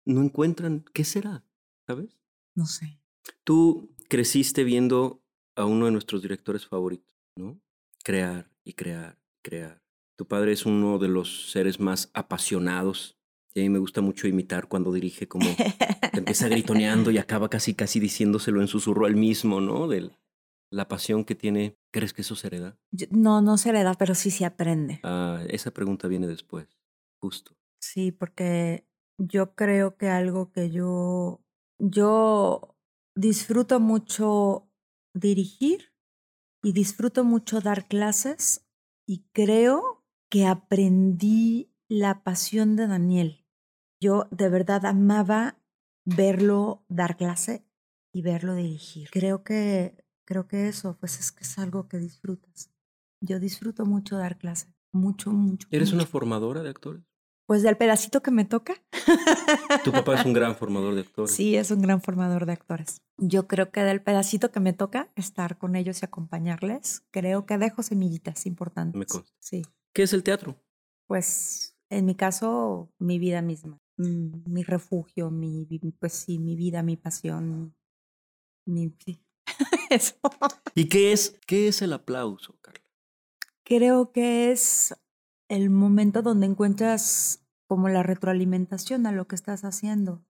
no 0.06 0.22
encuentran. 0.22 0.86
¿Qué 0.94 1.04
será? 1.04 1.44
¿Sabes? 1.88 2.16
No 2.56 2.68
sé. 2.68 3.00
Tú 3.44 3.94
creciste 4.08 4.64
viendo 4.64 5.24
a 5.56 5.66
uno 5.66 5.86
de 5.86 5.92
nuestros 5.92 6.22
directores 6.22 6.68
favoritos, 6.68 7.12
¿no? 7.36 7.60
Crear 8.04 8.52
y 8.64 8.74
crear, 8.74 9.20
crear. 9.44 9.82
Tu 10.16 10.28
padre 10.28 10.52
es 10.52 10.68
uno 10.68 11.00
de 11.00 11.08
los 11.08 11.52
seres 11.52 11.80
más 11.80 12.12
apasionados. 12.14 13.18
Y 13.56 13.60
a 13.60 13.64
mí 13.64 13.70
me 13.70 13.80
gusta 13.80 14.02
mucho 14.02 14.28
imitar 14.28 14.68
cuando 14.68 14.92
dirige 14.92 15.28
como 15.28 15.46
que 15.56 16.20
empieza 16.20 16.48
gritoneando 16.48 17.12
y 17.12 17.18
acaba 17.20 17.50
casi 17.50 17.76
casi 17.76 18.00
diciéndoselo 18.00 18.62
en 18.62 18.68
susurro 18.68 19.06
al 19.06 19.16
mismo, 19.16 19.62
¿no? 19.62 19.88
De 19.88 20.10
la 20.72 20.88
pasión 20.88 21.24
que 21.24 21.36
tiene. 21.36 21.78
¿Crees 21.92 22.14
que 22.14 22.22
eso 22.24 22.36
se 22.36 22.48
hereda? 22.48 22.80
Yo- 22.92 23.08
no, 23.12 23.42
no 23.42 23.58
se 23.58 23.72
le 23.74 23.84
da, 23.84 23.94
pero 23.94 24.16
sí 24.16 24.32
se 24.32 24.46
aprende. 24.46 25.00
Ah, 25.04 25.44
esa 25.50 25.72
pregunta 25.72 26.08
viene 26.08 26.26
después, 26.28 26.68
justo. 27.22 27.56
Sí, 27.80 28.12
porque 28.12 28.88
yo 29.20 29.54
creo 29.56 29.98
que 29.98 30.08
algo 30.10 30.52
que 30.52 30.72
yo, 30.72 31.44
yo 31.80 32.76
disfruto 33.16 33.80
mucho 33.80 34.68
dirigir 35.14 35.94
y 36.64 36.72
disfruto 36.74 37.24
mucho 37.24 37.62
dar 37.62 37.88
clases 37.88 38.66
y 39.08 39.26
creo 39.32 40.04
que 40.32 40.48
aprendí 40.48 41.72
la 41.88 42.24
pasión 42.24 42.76
de 42.76 42.88
Daniel. 42.88 43.43
Yo 44.04 44.28
de 44.32 44.50
verdad 44.50 44.86
amaba 44.86 45.56
verlo 46.04 46.84
dar 46.90 47.16
clase 47.16 47.64
y 48.12 48.22
verlo 48.22 48.54
dirigir. 48.54 49.10
Creo 49.10 49.46
que, 49.46 49.96
creo 50.26 50.46
que 50.46 50.68
eso, 50.68 50.98
pues 51.00 51.22
es 51.22 51.32
que 51.32 51.46
es 51.46 51.58
algo 51.58 51.88
que 51.88 52.00
disfrutas. 52.00 52.70
Yo 53.22 53.40
disfruto 53.40 53.86
mucho 53.86 54.18
dar 54.18 54.38
clase, 54.38 54.68
mucho, 54.92 55.32
mucho. 55.32 55.70
¿Eres 55.72 55.94
una 55.94 56.06
formadora 56.06 56.64
de 56.64 56.70
actores? 56.70 57.02
Pues 57.46 57.64
del 57.64 57.78
pedacito 57.78 58.22
que 58.22 58.32
me 58.32 58.44
toca. 58.44 58.74
Tu 59.86 59.94
papá 59.94 60.20
es 60.20 60.26
un 60.26 60.34
gran 60.34 60.56
formador 60.58 60.96
de 60.96 61.02
actores. 61.02 61.32
Sí, 61.32 61.56
es 61.56 61.72
un 61.72 61.82
gran 61.82 62.02
formador 62.02 62.46
de 62.46 62.52
actores. 62.52 63.02
Yo 63.16 63.48
creo 63.48 63.72
que 63.72 63.84
del 63.84 64.02
pedacito 64.02 64.52
que 64.52 64.60
me 64.60 64.74
toca 64.74 65.14
estar 65.16 65.58
con 65.58 65.78
ellos 65.78 66.02
y 66.02 66.06
acompañarles, 66.06 67.06
creo 67.12 67.46
que 67.46 67.58
dejo 67.58 67.84
semillitas 67.84 68.46
importantes. 68.48 69.00
Me 69.00 69.06
consta. 69.06 69.32
Sí, 69.40 69.62
¿Qué 69.94 70.04
es 70.04 70.12
el 70.12 70.24
teatro? 70.24 70.58
pues 71.08 71.74
en 71.90 72.06
mi 72.06 72.16
caso, 72.16 72.92
mi 72.98 73.20
vida 73.20 73.42
misma, 73.44 73.80
mi 73.98 74.64
refugio, 74.64 75.30
mi, 75.32 75.68
pues 76.00 76.14
sí, 76.14 76.40
mi 76.40 76.56
vida, 76.56 76.84
mi 76.84 76.98
pasión, 76.98 77.76
mi, 78.66 78.96
sí. 79.00 79.24
Eso. 79.90 80.16
¿Y 80.76 80.90
qué 80.90 81.12
es, 81.12 81.40
qué 81.46 81.68
es 81.68 81.82
el 81.82 81.94
aplauso, 81.94 82.58
Carla? 82.62 82.84
Creo 83.64 84.12
que 84.12 84.52
es 84.52 84.96
el 85.50 85.70
momento 85.70 86.22
donde 86.22 86.48
encuentras 86.48 87.46
como 87.68 87.90
la 87.90 88.04
retroalimentación 88.04 89.06
a 89.06 89.12
lo 89.12 89.28
que 89.28 89.36
estás 89.36 89.64
haciendo. 89.64 90.26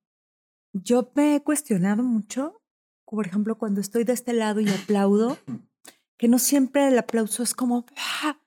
Yo 0.73 1.11
me 1.15 1.35
he 1.35 1.43
cuestionado 1.43 2.03
mucho, 2.03 2.61
por 3.05 3.27
ejemplo, 3.27 3.57
cuando 3.57 3.79
estoy 3.81 4.03
de 4.03 4.13
este 4.13 4.33
lado 4.33 4.59
y 4.59 4.69
aplaudo, 4.69 5.37
que 6.17 6.27
no 6.27 6.39
siempre 6.39 6.87
el 6.87 6.97
aplauso 6.97 7.43
es 7.43 7.53
como, 7.53 7.85
"Ah", 7.97 8.39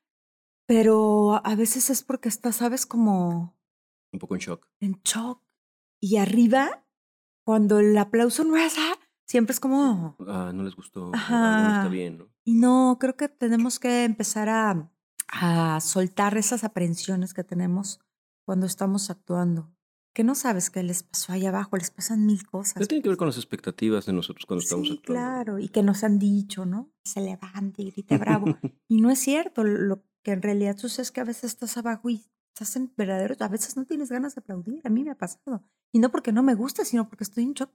pero 0.67 1.41
a 1.45 1.55
veces 1.57 1.91
es 1.91 2.03
porque 2.03 2.29
estás, 2.29 2.57
sabes, 2.57 2.87
como 2.87 3.56
Un 4.17 4.21
poco 4.21 4.35
en 4.35 4.41
shock. 4.41 4.67
en 4.81 5.01
shock. 5.05 5.43
Y 6.01 6.17
arriba, 6.17 6.85
cuando 7.45 7.79
el 7.81 7.97
aplauso 7.99 8.45
no 8.45 8.57
es, 8.57 8.75
"Ah", 8.79 8.95
siempre 9.27 9.53
es 9.53 9.61
como, 9.61 10.17
Ah, 10.27 10.53
no 10.55 10.62
les 10.62 10.75
gustó. 10.75 11.11
ah, 11.14 11.17
Ajá. 11.19 11.62
no 11.69 11.77
está 11.77 11.89
bien, 11.89 12.19
¿no? 12.19 12.29
Y 12.45 12.55
no, 12.55 12.97
creo 13.01 13.17
que 13.17 13.29
tenemos 13.29 13.79
que 13.79 14.05
empezar 14.05 14.49
a, 14.49 14.91
a 15.29 15.81
soltar 15.81 16.37
esas 16.37 16.64
aprensiones 16.64 17.35
que 17.35 17.45
tenemos 17.45 18.01
cuando 18.45 18.67
estamos 18.67 19.11
actuando. 19.11 19.73
Que 20.14 20.25
no 20.25 20.35
sabes 20.35 20.71
qué 20.71 20.83
les 20.83 21.03
pasó 21.03 21.33
ahí 21.33 21.45
abajo, 21.45 21.77
les 21.77 21.91
pasan 21.91 22.25
mil 22.25 22.47
cosas. 22.47 22.75
Pero 22.75 22.87
tiene 22.87 23.03
que 23.03 23.09
ver 23.11 23.19
con 23.19 23.27
las 23.27 23.37
expectativas 23.37 24.07
de 24.07 24.12
nosotros 24.14 24.47
cuando 24.47 24.62
estamos 24.62 24.87
sí, 24.89 24.95
actuando. 24.95 25.21
claro, 25.21 25.59
y 25.59 25.69
que 25.69 25.83
nos 25.83 26.05
han 26.05 26.19
dicho, 26.19 26.64
¿no? 26.64 26.91
Se 27.05 27.21
levante 27.21 27.83
y 27.83 27.91
grite 27.91 28.17
bravo. 28.17 28.47
y 28.89 29.01
no 29.03 29.11
es 29.11 29.19
cierto, 29.19 29.62
lo 29.64 30.03
que 30.23 30.33
en 30.33 30.41
realidad 30.43 30.77
sucede 30.79 31.03
es 31.03 31.11
que 31.12 31.21
a 31.21 31.25
veces 31.25 31.45
estás 31.53 31.77
abajo 31.77 32.09
y 32.09 32.25
estás 32.57 32.75
en 32.77 32.91
verdaderos, 32.97 33.41
a 33.43 33.49
veces 33.49 33.77
no 33.77 33.85
tienes 33.85 34.11
ganas 34.11 34.35
de 34.35 34.41
aplaudir, 34.41 34.81
a 34.85 34.89
mí 34.89 35.05
me 35.05 35.11
ha 35.11 35.19
pasado. 35.19 35.63
Y 35.93 35.99
no 35.99 36.11
porque 36.11 36.33
no 36.33 36.43
me 36.43 36.55
gusta, 36.55 36.87
sino 36.87 37.07
porque 37.07 37.25
estoy 37.25 37.45
en 37.45 37.53
shock, 37.53 37.71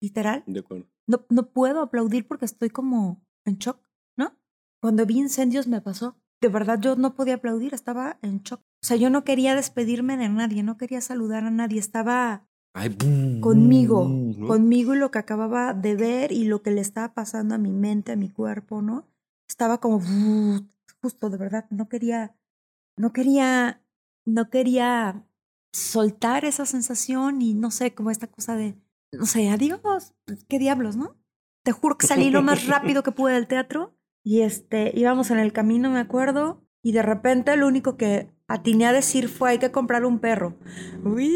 literal. 0.00 0.42
De 0.46 0.60
acuerdo. 0.60 0.86
No, 1.06 1.26
no 1.28 1.52
puedo 1.52 1.82
aplaudir 1.82 2.26
porque 2.26 2.46
estoy 2.46 2.70
como 2.70 3.22
en 3.44 3.58
shock, 3.58 3.78
¿no? 4.16 4.38
Cuando 4.80 5.04
vi 5.04 5.18
incendios 5.18 5.66
me 5.66 5.82
pasó. 5.82 6.16
De 6.40 6.48
verdad 6.48 6.80
yo 6.80 6.96
no 6.96 7.14
podía 7.14 7.34
aplaudir, 7.34 7.74
estaba 7.74 8.18
en 8.22 8.42
shock. 8.42 8.60
O 8.60 8.86
sea, 8.86 8.96
yo 8.96 9.10
no 9.10 9.22
quería 9.22 9.54
despedirme 9.54 10.16
de 10.16 10.30
nadie, 10.30 10.62
no 10.62 10.78
quería 10.78 11.02
saludar 11.02 11.44
a 11.44 11.50
nadie, 11.50 11.78
estaba 11.78 12.48
conmigo, 13.40 14.10
conmigo 14.46 14.94
y 14.94 14.98
lo 14.98 15.10
que 15.10 15.18
acababa 15.18 15.74
de 15.74 15.94
ver 15.94 16.32
y 16.32 16.44
lo 16.44 16.62
que 16.62 16.70
le 16.70 16.80
estaba 16.80 17.12
pasando 17.12 17.54
a 17.54 17.58
mi 17.58 17.70
mente, 17.70 18.12
a 18.12 18.16
mi 18.16 18.30
cuerpo, 18.30 18.82
¿no? 18.82 19.06
Estaba 19.46 19.78
como 19.78 20.00
justo, 21.00 21.28
de 21.28 21.36
verdad, 21.36 21.66
no 21.70 21.88
quería, 21.88 22.34
no 22.96 23.12
quería, 23.12 23.82
no 24.24 24.50
quería 24.50 25.26
soltar 25.72 26.44
esa 26.44 26.66
sensación 26.66 27.42
y 27.42 27.54
no 27.54 27.70
sé, 27.70 27.94
como 27.94 28.10
esta 28.10 28.28
cosa 28.28 28.56
de, 28.56 28.76
no 29.12 29.26
sé, 29.26 29.48
adiós, 29.48 30.14
qué 30.48 30.58
diablos, 30.58 30.96
¿no? 30.96 31.16
Te 31.64 31.72
juro 31.72 31.96
que 31.96 32.06
salí 32.06 32.30
lo 32.30 32.42
más 32.42 32.66
rápido 32.66 33.02
que 33.02 33.12
pude 33.12 33.34
del 33.34 33.46
teatro 33.46 33.96
y 34.22 34.42
este, 34.42 34.92
íbamos 34.94 35.30
en 35.30 35.38
el 35.38 35.52
camino, 35.52 35.90
me 35.90 35.98
acuerdo, 35.98 36.62
y 36.82 36.92
de 36.92 37.02
repente 37.02 37.56
lo 37.56 37.66
único 37.66 37.96
que 37.96 38.30
atiné 38.46 38.86
a 38.86 38.92
decir 38.92 39.28
fue 39.28 39.50
hay 39.50 39.58
que 39.58 39.72
comprar 39.72 40.04
un 40.04 40.18
perro. 40.18 40.58
Uy, 41.02 41.32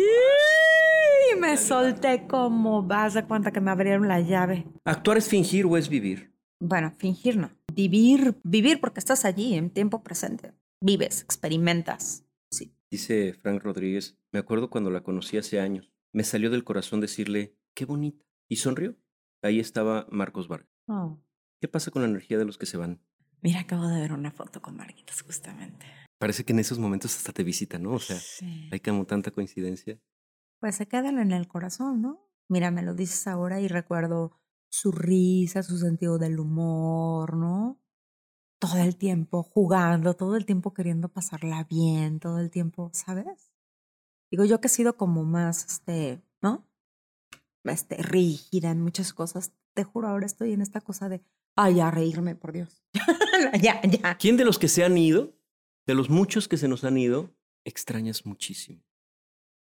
me 1.40 1.56
solté 1.56 2.26
como 2.26 2.82
vas 2.82 3.16
a 3.16 3.26
cuenta 3.26 3.50
que 3.50 3.60
me 3.60 3.70
abrieron 3.70 4.08
la 4.08 4.20
llave. 4.20 4.66
¿Actuar 4.84 5.18
es 5.18 5.28
fingir 5.28 5.66
o 5.66 5.76
es 5.76 5.88
vivir? 5.88 6.32
Bueno, 6.60 6.92
fingir 6.98 7.36
no. 7.36 7.50
Vivir, 7.72 8.36
vivir 8.42 8.80
porque 8.80 9.00
estás 9.00 9.24
allí 9.24 9.54
en 9.54 9.70
tiempo 9.70 10.02
presente. 10.02 10.52
Vives, 10.80 11.22
experimentas. 11.22 12.24
Sí. 12.50 12.72
Dice 12.90 13.32
Frank 13.34 13.62
Rodríguez, 13.62 14.16
me 14.32 14.38
acuerdo 14.38 14.70
cuando 14.70 14.90
la 14.90 15.02
conocí 15.02 15.36
hace 15.36 15.60
años. 15.60 15.92
Me 16.12 16.22
salió 16.22 16.50
del 16.50 16.64
corazón 16.64 17.00
decirle, 17.00 17.56
qué 17.74 17.84
bonita. 17.84 18.24
Y 18.48 18.56
sonrió. 18.56 18.96
Ahí 19.42 19.60
estaba 19.60 20.06
Marcos 20.10 20.48
Vargas. 20.48 20.70
Oh. 20.86 21.20
¿Qué 21.60 21.68
pasa 21.68 21.90
con 21.90 22.02
la 22.02 22.08
energía 22.08 22.38
de 22.38 22.44
los 22.44 22.58
que 22.58 22.66
se 22.66 22.76
van? 22.76 23.02
Mira, 23.42 23.60
acabo 23.60 23.86
de 23.88 24.00
ver 24.00 24.12
una 24.12 24.30
foto 24.30 24.62
con 24.62 24.76
Marquitos 24.76 25.22
justamente. 25.22 25.86
Parece 26.18 26.44
que 26.44 26.52
en 26.52 26.60
esos 26.60 26.78
momentos 26.78 27.16
hasta 27.16 27.32
te 27.32 27.44
visita, 27.44 27.78
¿no? 27.78 27.92
O 27.92 28.00
sea, 28.00 28.18
hay 28.70 28.80
como 28.80 29.04
tanta 29.04 29.30
coincidencia. 29.30 30.00
Pues 30.60 30.76
se 30.76 30.86
quedan 30.86 31.18
en 31.18 31.32
el 31.32 31.46
corazón, 31.46 32.02
¿no? 32.02 32.28
Mira, 32.48 32.70
me 32.70 32.82
lo 32.82 32.94
dices 32.94 33.26
ahora 33.26 33.60
y 33.60 33.68
recuerdo 33.68 34.40
su 34.70 34.90
risa, 34.90 35.62
su 35.62 35.78
sentido 35.78 36.18
del 36.18 36.40
humor, 36.40 37.36
¿no? 37.36 37.80
Todo 38.58 38.78
el 38.78 38.96
tiempo 38.96 39.42
jugando, 39.42 40.14
todo 40.14 40.36
el 40.36 40.44
tiempo 40.44 40.74
queriendo 40.74 41.08
pasarla 41.08 41.64
bien, 41.64 42.18
todo 42.18 42.38
el 42.38 42.50
tiempo, 42.50 42.90
¿sabes? 42.92 43.52
Digo, 44.30 44.44
yo 44.44 44.60
que 44.60 44.66
he 44.66 44.70
sido 44.70 44.96
como 44.96 45.24
más, 45.24 45.64
este, 45.64 46.20
¿no? 46.42 46.66
Este, 47.64 47.96
rígida 47.96 48.70
en 48.70 48.82
muchas 48.82 49.12
cosas. 49.12 49.52
Te 49.74 49.84
juro, 49.84 50.08
ahora 50.08 50.26
estoy 50.26 50.52
en 50.52 50.60
esta 50.60 50.80
cosa 50.80 51.08
de, 51.08 51.22
ay, 51.56 51.80
a 51.80 51.90
reírme, 51.90 52.34
por 52.34 52.52
Dios. 52.52 52.82
ya, 53.62 53.80
ya. 53.82 54.16
¿Quién 54.18 54.36
de 54.36 54.44
los 54.44 54.58
que 54.58 54.68
se 54.68 54.84
han 54.84 54.98
ido, 54.98 55.36
de 55.86 55.94
los 55.94 56.10
muchos 56.10 56.48
que 56.48 56.56
se 56.56 56.68
nos 56.68 56.84
han 56.84 56.98
ido, 56.98 57.30
extrañas 57.64 58.26
muchísimo? 58.26 58.82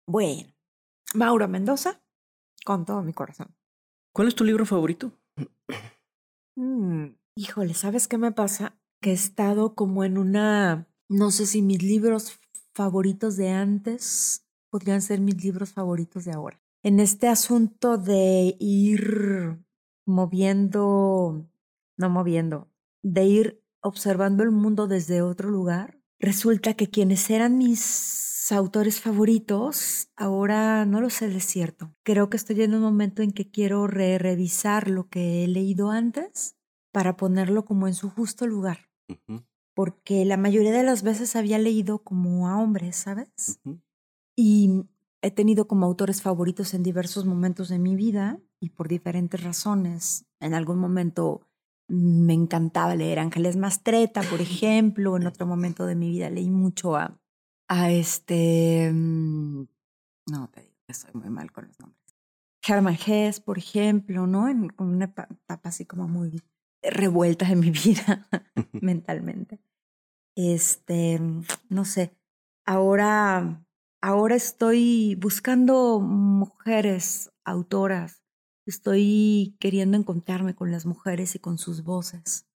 Bueno, 0.07 0.53
Mauro 1.13 1.47
Mendoza, 1.47 2.01
con 2.65 2.85
todo 2.85 3.01
mi 3.03 3.13
corazón. 3.13 3.55
¿Cuál 4.13 4.27
es 4.27 4.35
tu 4.35 4.43
libro 4.43 4.65
favorito? 4.65 5.11
Mm, 6.55 7.07
híjole, 7.35 7.73
¿sabes 7.73 8.07
qué 8.07 8.17
me 8.17 8.31
pasa? 8.31 8.77
Que 9.01 9.11
he 9.11 9.13
estado 9.13 9.75
como 9.75 10.03
en 10.03 10.17
una, 10.17 10.87
no 11.09 11.31
sé 11.31 11.45
si 11.45 11.61
mis 11.61 11.81
libros 11.81 12.39
favoritos 12.73 13.37
de 13.37 13.49
antes 13.49 14.45
podrían 14.69 15.01
ser 15.01 15.19
mis 15.19 15.43
libros 15.43 15.73
favoritos 15.73 16.25
de 16.25 16.31
ahora. 16.31 16.61
En 16.83 16.99
este 16.99 17.27
asunto 17.27 17.97
de 17.97 18.55
ir 18.59 19.59
moviendo, 20.05 21.47
no 21.97 22.09
moviendo, 22.09 22.69
de 23.03 23.25
ir 23.25 23.63
observando 23.81 24.43
el 24.43 24.51
mundo 24.51 24.87
desde 24.87 25.21
otro 25.21 25.49
lugar, 25.49 25.99
resulta 26.19 26.73
que 26.73 26.89
quienes 26.89 27.29
eran 27.29 27.57
mis 27.57 28.51
autores 28.51 28.99
favoritos, 28.99 30.09
ahora 30.15 30.85
no 30.85 30.99
lo 31.01 31.09
sé 31.09 31.29
de 31.29 31.39
cierto. 31.39 31.95
Creo 32.03 32.29
que 32.29 32.37
estoy 32.37 32.61
en 32.63 32.73
un 32.73 32.81
momento 32.81 33.21
en 33.21 33.31
que 33.31 33.49
quiero 33.49 33.87
re 33.87 34.17
revisar 34.17 34.89
lo 34.89 35.07
que 35.07 35.43
he 35.43 35.47
leído 35.47 35.89
antes 35.89 36.57
para 36.91 37.17
ponerlo 37.17 37.65
como 37.65 37.87
en 37.87 37.93
su 37.93 38.09
justo 38.09 38.47
lugar. 38.47 38.89
Porque 39.73 40.25
la 40.25 40.37
mayoría 40.37 40.71
de 40.71 40.83
las 40.83 41.03
veces 41.03 41.35
había 41.35 41.57
leído 41.57 41.99
como 41.99 42.47
a 42.47 42.57
hombres, 42.61 42.95
¿sabes? 42.97 43.59
Y 44.35 44.83
he 45.21 45.31
tenido 45.31 45.67
como 45.67 45.85
autores 45.85 46.21
favoritos 46.21 46.73
en 46.73 46.83
diversos 46.83 47.25
momentos 47.25 47.69
de 47.69 47.79
mi 47.79 47.95
vida 47.95 48.39
y 48.59 48.69
por 48.69 48.87
diferentes 48.87 49.43
razones. 49.43 50.25
En 50.39 50.53
algún 50.53 50.79
momento 50.79 51.47
me 51.87 52.33
encantaba 52.33 52.95
leer 52.95 53.19
Ángeles 53.19 53.57
Mastreta, 53.57 54.21
por 54.23 54.41
ejemplo. 54.41 55.17
En 55.17 55.27
otro 55.27 55.45
momento 55.45 55.85
de 55.85 55.95
mi 55.95 56.09
vida 56.09 56.29
leí 56.29 56.49
mucho 56.49 56.95
a, 56.95 57.19
a 57.67 57.91
este... 57.91 58.91
Mm, 58.93 59.67
no, 60.27 60.49
te 60.49 60.61
digo 60.61 60.75
que 60.87 60.93
soy 60.93 61.11
muy 61.13 61.29
mal 61.29 61.51
con 61.51 61.67
los 61.67 61.79
nombres. 61.79 62.01
Hermann 62.65 62.97
Hesse, 63.05 63.41
por 63.41 63.57
ejemplo, 63.57 64.27
¿no? 64.27 64.47
En 64.47 64.71
una 64.77 65.05
etapa 65.05 65.69
así 65.69 65.85
como 65.85 66.07
muy 66.07 66.29
revuelta 66.83 67.49
en 67.49 67.59
mi 67.59 67.71
vida 67.71 68.27
mentalmente. 68.73 69.59
Este, 70.35 71.19
no 71.69 71.85
sé, 71.85 72.15
ahora, 72.65 73.65
ahora 74.01 74.35
estoy 74.35 75.15
buscando 75.15 75.99
mujeres 75.99 77.31
autoras 77.43 78.21
Estoy 78.67 79.57
queriendo 79.59 79.97
encontrarme 79.97 80.55
con 80.55 80.71
las 80.71 80.85
mujeres 80.85 81.35
y 81.35 81.39
con 81.39 81.57
sus 81.57 81.83
voces. 81.83 82.47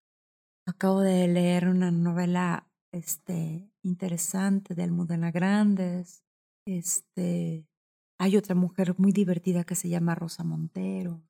Acabo 0.66 1.00
de 1.00 1.26
leer 1.28 1.66
una 1.68 1.90
novela 1.90 2.70
este, 2.92 3.70
interesante 3.82 4.74
de 4.74 4.82
Almudena 4.82 5.30
Grandes. 5.30 6.22
Este, 6.66 7.66
hay 8.18 8.36
otra 8.36 8.54
mujer 8.54 8.94
muy 8.98 9.12
divertida 9.12 9.64
que 9.64 9.74
se 9.74 9.88
llama 9.88 10.14
Rosa 10.14 10.44
Montero. 10.44 11.22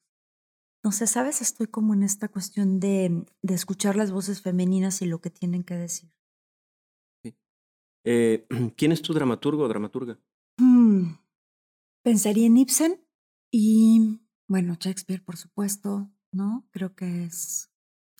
No 0.85 0.93
sé, 0.93 1.07
sabes, 1.07 1.41
estoy 1.41 1.67
como 1.67 1.95
en 1.95 2.03
esta 2.03 2.29
cuestión 2.29 2.79
de, 2.79 3.25
de 3.41 3.55
escuchar 3.55 3.97
las 3.97 4.13
voces 4.13 4.43
femeninas 4.43 5.01
y 5.01 5.07
lo 5.07 5.23
que 5.23 5.31
tienen 5.31 5.65
que 5.65 5.75
decir. 5.75 6.15
Eh, 8.05 8.47
¿Quién 8.77 8.93
es 8.93 9.01
tu 9.01 9.15
dramaturgo 9.15 9.65
o 9.65 9.69
dramaturga? 9.69 10.19
Hmm, 10.59 11.15
pensaría 12.03 12.47
en 12.47 12.59
Ibsen 12.59 13.05
y 13.51 14.21
bueno, 14.47 14.77
Shakespeare, 14.79 15.25
por 15.25 15.39
supuesto, 15.39 16.11
¿no? 16.33 16.69
Creo 16.71 16.95
que 16.95 17.25
es 17.25 17.71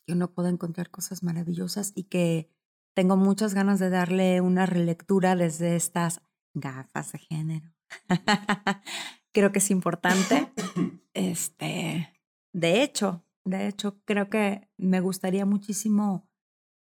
que 0.07 0.15
uno 0.15 0.33
puede 0.33 0.49
encontrar 0.49 0.91
cosas 0.91 1.23
maravillosas 1.23 1.93
y 1.95 2.05
que 2.05 2.51
tengo 2.95 3.19
muchas 3.19 3.53
ganas 3.53 3.79
de 3.79 3.91
darle 3.91 4.41
una 4.41 4.65
relectura 4.65 5.37
desde 5.37 5.77
estas 5.77 6.23
gafas 6.55 7.13
de 7.13 7.19
género. 7.19 7.75
creo 9.33 9.53
que 9.53 9.59
es 9.59 9.71
importante. 9.71 10.51
Este, 11.17 12.14
de 12.55 12.83
hecho, 12.83 13.25
de 13.45 13.69
hecho, 13.69 14.01
creo 14.07 14.31
que 14.31 14.69
me 14.79 15.01
gustaría 15.01 15.45
muchísimo 15.45 16.31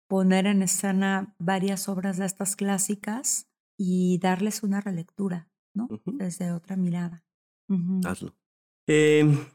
poner 0.07 0.47
en 0.47 0.64
escena 0.64 1.36
varias 1.38 1.88
obras 1.88 2.18
de 2.18 2.26
estas 2.26 2.55
clásicas 2.55 3.47
y 3.78 4.18
darles 4.18 4.64
una 4.64 4.82
relectura, 4.82 5.47
¿no? 5.76 5.88
Desde 6.05 6.51
otra 6.51 6.76
mirada. 6.76 7.24
Hazlo. 8.03 8.36
Em, 8.88 9.45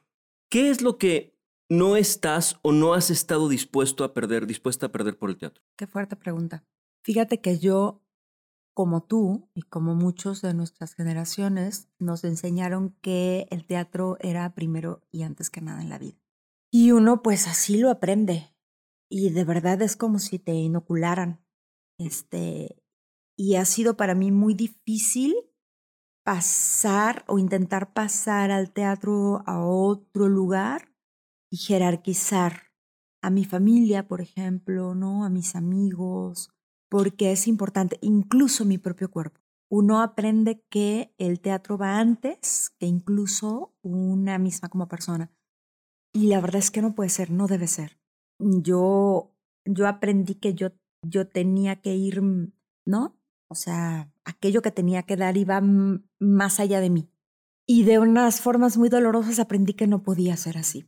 ¿Qué 0.48 0.70
es 0.70 0.82
lo 0.82 0.98
que 0.98 1.36
no 1.68 1.96
estás 1.96 2.60
o 2.62 2.70
no 2.70 2.94
has 2.94 3.10
estado 3.10 3.48
dispuesto 3.48 4.04
a 4.04 4.14
perder, 4.14 4.46
dispuesta 4.46 4.86
a 4.86 4.92
perder 4.92 5.18
por 5.18 5.30
el 5.30 5.36
teatro? 5.36 5.64
Qué 5.76 5.88
fuerte 5.88 6.14
pregunta. 6.14 6.64
Fíjate 7.02 7.40
que 7.40 7.58
yo, 7.58 8.03
como 8.74 9.04
tú 9.04 9.48
y 9.54 9.62
como 9.62 9.94
muchos 9.94 10.42
de 10.42 10.52
nuestras 10.52 10.94
generaciones, 10.94 11.88
nos 11.98 12.24
enseñaron 12.24 12.96
que 13.00 13.46
el 13.50 13.66
teatro 13.66 14.16
era 14.20 14.52
primero 14.54 15.02
y 15.10 15.22
antes 15.22 15.48
que 15.48 15.60
nada 15.60 15.80
en 15.80 15.88
la 15.88 15.98
vida. 15.98 16.18
Y 16.70 16.90
uno 16.90 17.22
pues 17.22 17.46
así 17.46 17.78
lo 17.78 17.88
aprende. 17.88 18.52
Y 19.08 19.30
de 19.30 19.44
verdad 19.44 19.80
es 19.80 19.96
como 19.96 20.18
si 20.18 20.40
te 20.40 20.54
inocularan. 20.54 21.40
Este, 21.98 22.82
y 23.36 23.54
ha 23.54 23.64
sido 23.64 23.96
para 23.96 24.14
mí 24.14 24.32
muy 24.32 24.54
difícil 24.54 25.34
pasar 26.24 27.24
o 27.28 27.38
intentar 27.38 27.92
pasar 27.92 28.50
al 28.50 28.72
teatro 28.72 29.42
a 29.46 29.64
otro 29.64 30.28
lugar 30.28 30.92
y 31.50 31.58
jerarquizar 31.58 32.72
a 33.22 33.30
mi 33.30 33.44
familia, 33.44 34.08
por 34.08 34.20
ejemplo, 34.20 34.94
¿no? 34.94 35.24
A 35.24 35.30
mis 35.30 35.54
amigos, 35.54 36.53
porque 36.94 37.32
es 37.32 37.48
importante, 37.48 37.98
incluso 38.02 38.64
mi 38.64 38.78
propio 38.78 39.10
cuerpo. 39.10 39.40
Uno 39.68 40.00
aprende 40.00 40.62
que 40.70 41.12
el 41.18 41.40
teatro 41.40 41.76
va 41.76 41.98
antes 41.98 42.70
que 42.78 42.86
incluso 42.86 43.74
una 43.82 44.38
misma 44.38 44.68
como 44.68 44.86
persona. 44.86 45.32
Y 46.12 46.28
la 46.28 46.40
verdad 46.40 46.60
es 46.60 46.70
que 46.70 46.82
no 46.82 46.94
puede 46.94 47.10
ser, 47.10 47.32
no 47.32 47.48
debe 47.48 47.66
ser. 47.66 47.98
Yo, 48.38 49.34
yo 49.64 49.88
aprendí 49.88 50.36
que 50.36 50.54
yo, 50.54 50.68
yo 51.04 51.26
tenía 51.26 51.82
que 51.82 51.96
ir, 51.96 52.22
¿no? 52.86 53.18
O 53.48 53.56
sea, 53.56 54.12
aquello 54.24 54.62
que 54.62 54.70
tenía 54.70 55.02
que 55.02 55.16
dar 55.16 55.36
iba 55.36 55.60
más 56.20 56.60
allá 56.60 56.78
de 56.78 56.90
mí. 56.90 57.10
Y 57.66 57.82
de 57.82 57.98
unas 57.98 58.40
formas 58.40 58.76
muy 58.76 58.88
dolorosas 58.88 59.40
aprendí 59.40 59.74
que 59.74 59.88
no 59.88 60.04
podía 60.04 60.36
ser 60.36 60.58
así. 60.58 60.86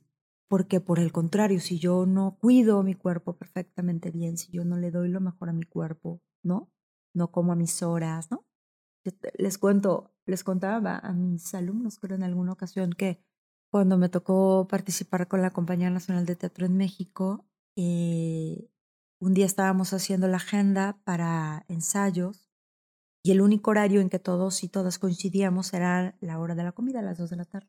Porque 0.49 0.81
por 0.81 0.99
el 1.01 1.13
contrario, 1.13 1.61
si 1.61 1.79
yo 1.79 2.07
no 2.07 2.37
cuido 2.39 2.83
mi 2.83 2.95
cuerpo 2.95 3.37
perfectamente 3.37 4.11
bien, 4.11 4.37
si 4.39 4.53
yo 4.53 4.65
no 4.65 4.77
le 4.77 4.91
doy 4.91 5.09
lo 5.09 5.21
mejor 5.21 5.49
a 5.49 5.53
mi 5.53 5.65
cuerpo, 5.65 6.21
¿no? 6.45 6.71
No 7.15 7.33
como 7.33 7.53
a 7.53 7.57
mis 7.57 7.83
horas, 7.83 8.31
¿no? 8.31 8.47
les 9.39 9.59
cuento, 9.59 10.13
les 10.27 10.45
contaba 10.45 10.99
a 10.99 11.13
mis 11.13 11.55
alumnos, 11.55 11.99
creo 11.99 12.17
en 12.17 12.25
alguna 12.25 12.53
ocasión, 12.53 12.93
que 12.93 13.21
cuando 13.71 13.99
me 13.99 14.09
tocó 14.09 14.67
participar 14.69 15.29
con 15.29 15.43
la 15.43 15.51
Compañía 15.51 15.91
Nacional 15.91 16.27
de 16.27 16.37
Teatro 16.37 16.67
en 16.67 16.77
México, 16.77 17.47
eh, 17.77 18.69
un 19.21 19.35
día 19.35 19.47
estábamos 19.47 19.93
haciendo 19.93 20.29
la 20.29 20.37
agenda 20.39 20.99
para 21.05 21.65
ensayos 21.69 22.51
y 23.25 23.33
el 23.33 23.41
único 23.41 23.71
horario 23.71 24.01
en 24.01 24.09
que 24.09 24.19
todos 24.19 24.63
y 24.63 24.69
todas 24.69 24.99
coincidíamos 24.99 25.73
era 25.75 26.17
la 26.21 26.39
hora 26.39 26.55
de 26.55 26.65
la 26.65 26.73
comida, 26.73 27.01
a 27.01 27.03
las 27.03 27.19
dos 27.19 27.31
de 27.31 27.37
la 27.37 27.45
tarde. 27.45 27.69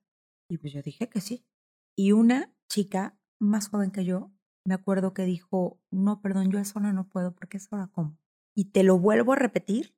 Y 0.50 0.58
pues 0.58 0.74
yo 0.74 0.82
dije 0.82 1.10
que 1.10 1.20
sí. 1.20 1.46
Y 1.98 2.12
una 2.12 2.54
chica 2.70 3.20
más 3.40 3.70
joven 3.70 3.92
que 3.92 4.06
yo, 4.06 4.32
me 4.66 4.76
acuerdo 4.76 5.14
que 5.14 5.26
dijo, 5.26 5.82
no, 5.92 6.22
perdón, 6.22 6.52
yo 6.52 6.60
a 6.60 6.62
esa 6.62 6.80
hora 6.80 6.94
no 6.94 7.10
puedo 7.10 7.34
porque 7.34 7.58
es 7.58 7.68
hora 7.72 7.88
como. 7.88 8.20
Y 8.56 8.66
te 8.66 8.84
lo 8.84 9.00
vuelvo 9.00 9.34
a 9.34 9.38
repetir 9.38 9.98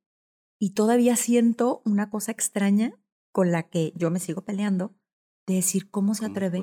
y 0.60 0.72
todavía 0.72 1.16
siento 1.16 1.82
una 1.86 2.10
cosa 2.10 2.32
extraña 2.32 2.94
con 3.32 3.52
la 3.52 3.70
que 3.70 3.94
yo 3.96 4.12
me 4.12 4.20
sigo 4.20 4.44
peleando, 4.44 4.96
de 5.48 5.56
decir 5.56 5.90
cómo 5.90 6.14
se 6.14 6.22
¿Cómo 6.22 6.32
atreve, 6.34 6.60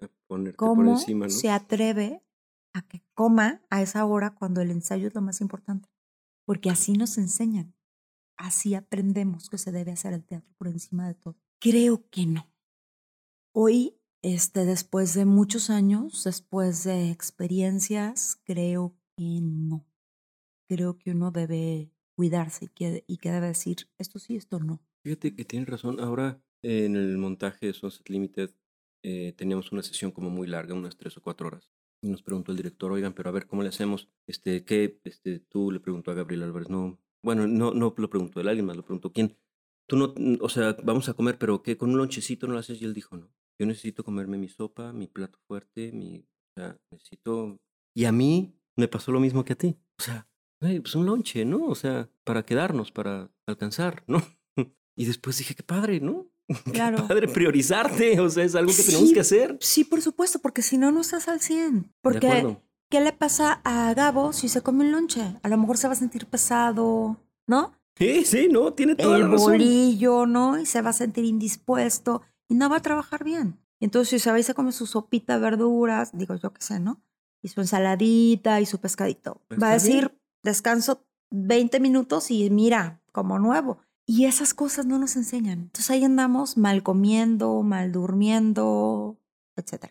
a 0.00 0.08
ponerte 0.26 0.56
cómo 0.56 0.74
por 0.74 0.88
encima, 0.88 1.26
¿no? 1.26 1.30
se 1.30 1.50
atreve 1.50 2.22
a 2.74 2.82
que 2.86 3.02
coma 3.14 3.62
a 3.70 3.82
esa 3.82 4.04
hora 4.04 4.34
cuando 4.34 4.60
el 4.60 4.70
ensayo 4.70 5.08
es 5.08 5.14
lo 5.14 5.22
más 5.22 5.40
importante. 5.40 5.88
Porque 6.44 6.70
así 6.70 6.92
nos 6.92 7.18
enseñan, 7.18 7.74
así 8.36 8.74
aprendemos 8.74 9.48
que 9.48 9.58
se 9.58 9.72
debe 9.72 9.92
hacer 9.92 10.12
el 10.12 10.24
teatro 10.24 10.54
por 10.58 10.68
encima 10.68 11.08
de 11.08 11.14
todo. 11.14 11.36
Creo 11.58 12.08
que 12.10 12.26
no. 12.26 12.52
Hoy, 13.52 13.98
este, 14.26 14.64
después 14.64 15.14
de 15.14 15.24
muchos 15.24 15.70
años, 15.70 16.24
después 16.24 16.82
de 16.82 17.12
experiencias, 17.12 18.40
creo 18.42 18.96
que 19.16 19.38
no. 19.40 19.86
Creo 20.68 20.98
que 20.98 21.12
uno 21.12 21.30
debe 21.30 21.92
cuidarse 22.16 22.64
y 22.64 22.68
que, 22.68 23.04
y 23.06 23.18
que 23.18 23.30
debe 23.30 23.46
decir 23.46 23.88
esto 23.98 24.18
sí, 24.18 24.34
esto 24.34 24.58
no. 24.58 24.82
Fíjate 25.04 25.36
que 25.36 25.44
tienes 25.44 25.68
razón. 25.68 26.00
Ahora, 26.00 26.42
en 26.62 26.96
el 26.96 27.18
montaje 27.18 27.66
de 27.66 27.72
Sunset 27.72 28.08
Limited, 28.08 28.50
eh, 29.04 29.32
teníamos 29.36 29.70
una 29.70 29.84
sesión 29.84 30.10
como 30.10 30.28
muy 30.28 30.48
larga, 30.48 30.74
unas 30.74 30.96
tres 30.96 31.16
o 31.16 31.22
cuatro 31.22 31.46
horas. 31.46 31.70
Y 32.02 32.08
nos 32.08 32.24
preguntó 32.24 32.50
el 32.50 32.56
director, 32.56 32.90
oigan, 32.90 33.14
pero 33.14 33.28
a 33.28 33.32
ver, 33.32 33.46
¿cómo 33.46 33.62
le 33.62 33.68
hacemos? 33.68 34.08
Este, 34.26 34.64
¿qué? 34.64 35.00
Este, 35.04 35.38
tú 35.38 35.70
le 35.70 35.78
preguntó 35.78 36.10
a 36.10 36.14
Gabriel 36.14 36.42
Álvarez, 36.42 36.68
no. 36.68 36.98
Bueno, 37.22 37.46
no, 37.46 37.72
no 37.74 37.94
lo 37.96 38.10
preguntó 38.10 38.40
él, 38.40 38.48
alguien 38.48 38.66
más 38.66 38.76
lo 38.76 38.82
preguntó. 38.82 39.12
¿Quién? 39.12 39.36
Tú 39.86 39.96
no, 39.96 40.14
o 40.40 40.48
sea, 40.48 40.76
vamos 40.82 41.08
a 41.08 41.14
comer, 41.14 41.38
pero 41.38 41.62
¿qué? 41.62 41.76
¿Con 41.76 41.90
un 41.90 41.98
lonchecito 41.98 42.48
no 42.48 42.54
lo 42.54 42.58
haces? 42.58 42.82
Y 42.82 42.86
él 42.86 42.92
dijo, 42.92 43.16
no. 43.16 43.30
Yo 43.58 43.66
necesito 43.66 44.04
comerme 44.04 44.38
mi 44.38 44.48
sopa, 44.48 44.92
mi 44.92 45.06
plato 45.06 45.38
fuerte, 45.46 45.92
mi. 45.92 46.18
O 46.56 46.60
sea, 46.60 46.76
necesito. 46.90 47.58
Y 47.94 48.04
a 48.04 48.12
mí 48.12 48.54
me 48.76 48.88
pasó 48.88 49.12
lo 49.12 49.20
mismo 49.20 49.44
que 49.44 49.54
a 49.54 49.56
ti. 49.56 49.76
O 49.98 50.02
sea, 50.02 50.28
güey, 50.60 50.80
pues 50.80 50.94
un 50.94 51.06
lonche, 51.06 51.44
¿no? 51.44 51.64
O 51.66 51.74
sea, 51.74 52.08
para 52.24 52.44
quedarnos, 52.44 52.92
para 52.92 53.30
alcanzar, 53.46 54.04
¿no? 54.06 54.22
Y 54.98 55.04
después 55.04 55.36
dije, 55.36 55.54
qué 55.54 55.62
padre, 55.62 56.00
¿no? 56.00 56.26
Claro. 56.72 56.96
Qué 56.96 57.02
padre 57.02 57.28
priorizarte, 57.28 58.18
o 58.20 58.30
sea, 58.30 58.44
es 58.44 58.54
algo 58.54 58.72
que 58.74 58.82
tenemos 58.82 59.08
Sí, 59.08 59.14
que 59.14 59.20
hacer. 59.20 59.58
Sí, 59.60 59.84
por 59.84 60.00
supuesto, 60.00 60.38
porque 60.38 60.62
si 60.62 60.78
no, 60.78 60.90
no 60.92 61.00
estás 61.02 61.28
al 61.28 61.40
100. 61.40 61.82
De 61.82 61.88
Porque. 62.00 62.56
¿qué 62.88 63.00
le 63.00 63.12
pasa 63.12 63.60
a 63.64 63.92
Gabo 63.94 64.32
si 64.32 64.48
se 64.48 64.62
come 64.62 64.84
un 64.84 64.92
lonche? 64.92 65.20
A 65.42 65.48
lo 65.48 65.58
mejor 65.58 65.76
se 65.76 65.88
va 65.88 65.94
a 65.94 65.96
sentir 65.96 66.26
pesado, 66.26 67.16
¿no? 67.48 67.72
Sí, 67.98 68.24
sí, 68.24 68.48
no, 68.50 68.72
tiene 68.74 68.94
toda 68.94 69.18
la 69.18 69.24
el 69.24 69.32
razón. 69.32 69.52
bolillo, 69.52 70.24
¿no? 70.26 70.58
Y 70.58 70.66
se 70.66 70.82
va 70.82 70.90
a 70.90 70.92
sentir 70.92 71.24
indispuesto 71.24 72.22
y 72.48 72.54
no 72.54 72.68
va 72.68 72.76
a 72.76 72.82
trabajar 72.82 73.24
bien. 73.24 73.60
Entonces, 73.80 74.22
si 74.22 74.30
y 74.30 74.42
se 74.42 74.54
come 74.54 74.72
su 74.72 74.86
sopita 74.86 75.34
de 75.34 75.40
verduras, 75.40 76.16
digo 76.16 76.34
yo 76.36 76.52
qué 76.52 76.62
sé, 76.62 76.80
¿no? 76.80 77.02
Y 77.42 77.48
su 77.48 77.60
ensaladita 77.60 78.60
y 78.60 78.66
su 78.66 78.80
pescadito. 78.80 79.42
Pues 79.48 79.62
va 79.62 79.72
a 79.72 79.76
bien. 79.76 79.82
decir, 79.82 80.20
descanso 80.42 81.06
20 81.30 81.80
minutos 81.80 82.30
y 82.30 82.48
mira, 82.50 83.02
como 83.12 83.38
nuevo. 83.38 83.78
Y 84.06 84.26
esas 84.26 84.54
cosas 84.54 84.86
no 84.86 84.98
nos 84.98 85.16
enseñan. 85.16 85.60
Entonces 85.60 85.90
ahí 85.90 86.04
andamos 86.04 86.56
mal 86.56 86.82
comiendo, 86.82 87.62
mal 87.62 87.92
durmiendo, 87.92 89.18
etc. 89.56 89.90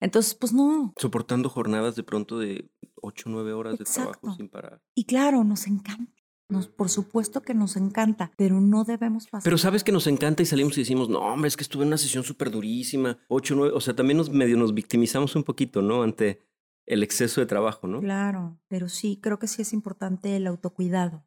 Entonces, 0.00 0.34
pues 0.34 0.52
no. 0.52 0.94
Soportando 0.96 1.48
jornadas 1.48 1.96
de 1.96 2.04
pronto 2.04 2.38
de 2.38 2.70
8 3.02 3.28
o 3.28 3.32
9 3.32 3.52
horas 3.52 3.78
de 3.78 3.84
trabajo 3.84 4.32
sin 4.34 4.48
parar. 4.48 4.80
Y 4.94 5.04
claro, 5.04 5.42
nos 5.44 5.66
encanta. 5.66 6.12
Nos, 6.50 6.66
por 6.66 6.88
supuesto 6.88 7.42
que 7.42 7.52
nos 7.52 7.76
encanta, 7.76 8.32
pero 8.36 8.58
no 8.58 8.84
debemos 8.84 9.26
pasar. 9.26 9.44
Pero 9.44 9.58
sabes 9.58 9.84
que 9.84 9.92
nos 9.92 10.06
encanta 10.06 10.42
y 10.42 10.46
salimos 10.46 10.78
y 10.78 10.80
decimos, 10.80 11.10
no, 11.10 11.18
hombre, 11.18 11.48
es 11.48 11.56
que 11.56 11.62
estuve 11.62 11.82
en 11.82 11.88
una 11.88 11.98
sesión 11.98 12.24
súper 12.24 12.50
durísima, 12.50 13.18
8 13.28 13.54
9, 13.54 13.72
o 13.74 13.80
sea, 13.80 13.94
también 13.94 14.16
nos 14.16 14.30
medio 14.30 14.56
nos 14.56 14.72
victimizamos 14.72 15.36
un 15.36 15.44
poquito, 15.44 15.82
¿no? 15.82 16.02
Ante 16.02 16.42
el 16.86 17.02
exceso 17.02 17.42
de 17.42 17.46
trabajo, 17.46 17.86
¿no? 17.86 18.00
Claro, 18.00 18.58
pero 18.66 18.88
sí, 18.88 19.18
creo 19.22 19.38
que 19.38 19.46
sí 19.46 19.60
es 19.60 19.74
importante 19.74 20.36
el 20.36 20.46
autocuidado. 20.46 21.26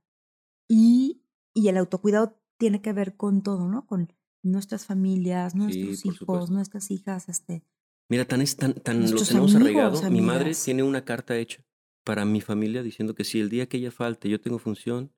Y, 0.68 1.24
y 1.54 1.68
el 1.68 1.78
autocuidado 1.78 2.42
tiene 2.58 2.82
que 2.82 2.92
ver 2.92 3.16
con 3.16 3.44
todo, 3.44 3.68
¿no? 3.68 3.86
Con 3.86 4.12
nuestras 4.42 4.88
familias, 4.88 5.54
nuestros 5.54 6.04
hijos, 6.04 6.50
nuestras 6.50 6.90
hijas, 6.90 7.30
este. 7.30 7.64
Mira, 8.10 8.26
tan 8.26 8.42
es 8.42 8.58
tan, 8.58 8.74
tan 8.74 9.02
lo 9.02 9.22
tenemos 9.22 9.54
amigos, 9.54 10.02
arraigado. 10.02 10.12
Mi 10.12 10.22
madre 10.22 10.54
tiene 10.56 10.82
una 10.82 11.06
carta 11.06 11.38
hecha 11.38 11.64
para 12.04 12.26
mi 12.26 12.41
familia 12.41 12.84
diciendo 12.84 13.16
que 13.16 13.24
si 13.24 13.39
el 13.39 13.49
día 13.49 13.68
que 13.68 13.78
ella 13.78 13.91
falte 13.91 14.30
yo 14.30 14.41
tengo 14.41 14.60
función, 14.60 15.14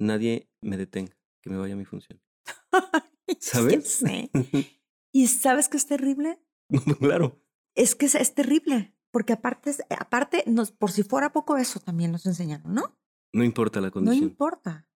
nadie 0.00 0.48
me 0.62 0.76
detenga, 0.76 1.16
que 1.42 1.50
me 1.50 1.56
vaya 1.56 1.74
a 1.74 1.76
mi 1.76 1.84
función. 1.84 2.20
¿Sabes? 3.40 4.02
¿Y 5.12 5.26
sabes 5.28 5.68
qué 5.68 5.76
es 5.76 5.86
terrible? 5.86 6.38
claro. 6.98 7.42
Es 7.74 7.94
que 7.94 8.06
es, 8.06 8.14
es 8.14 8.34
terrible, 8.34 8.94
porque 9.10 9.32
aparte, 9.32 9.70
es- 9.70 9.82
aparte 9.90 10.44
nos, 10.46 10.70
por 10.72 10.90
si 10.90 11.02
fuera 11.02 11.32
poco 11.32 11.56
eso 11.56 11.80
también 11.80 12.12
nos 12.12 12.26
enseñaron, 12.26 12.74
¿no? 12.74 12.98
No 13.32 13.44
importa 13.44 13.80
la 13.80 13.88
No 13.88 13.92
condición. 13.92 14.24
importa. 14.30 14.88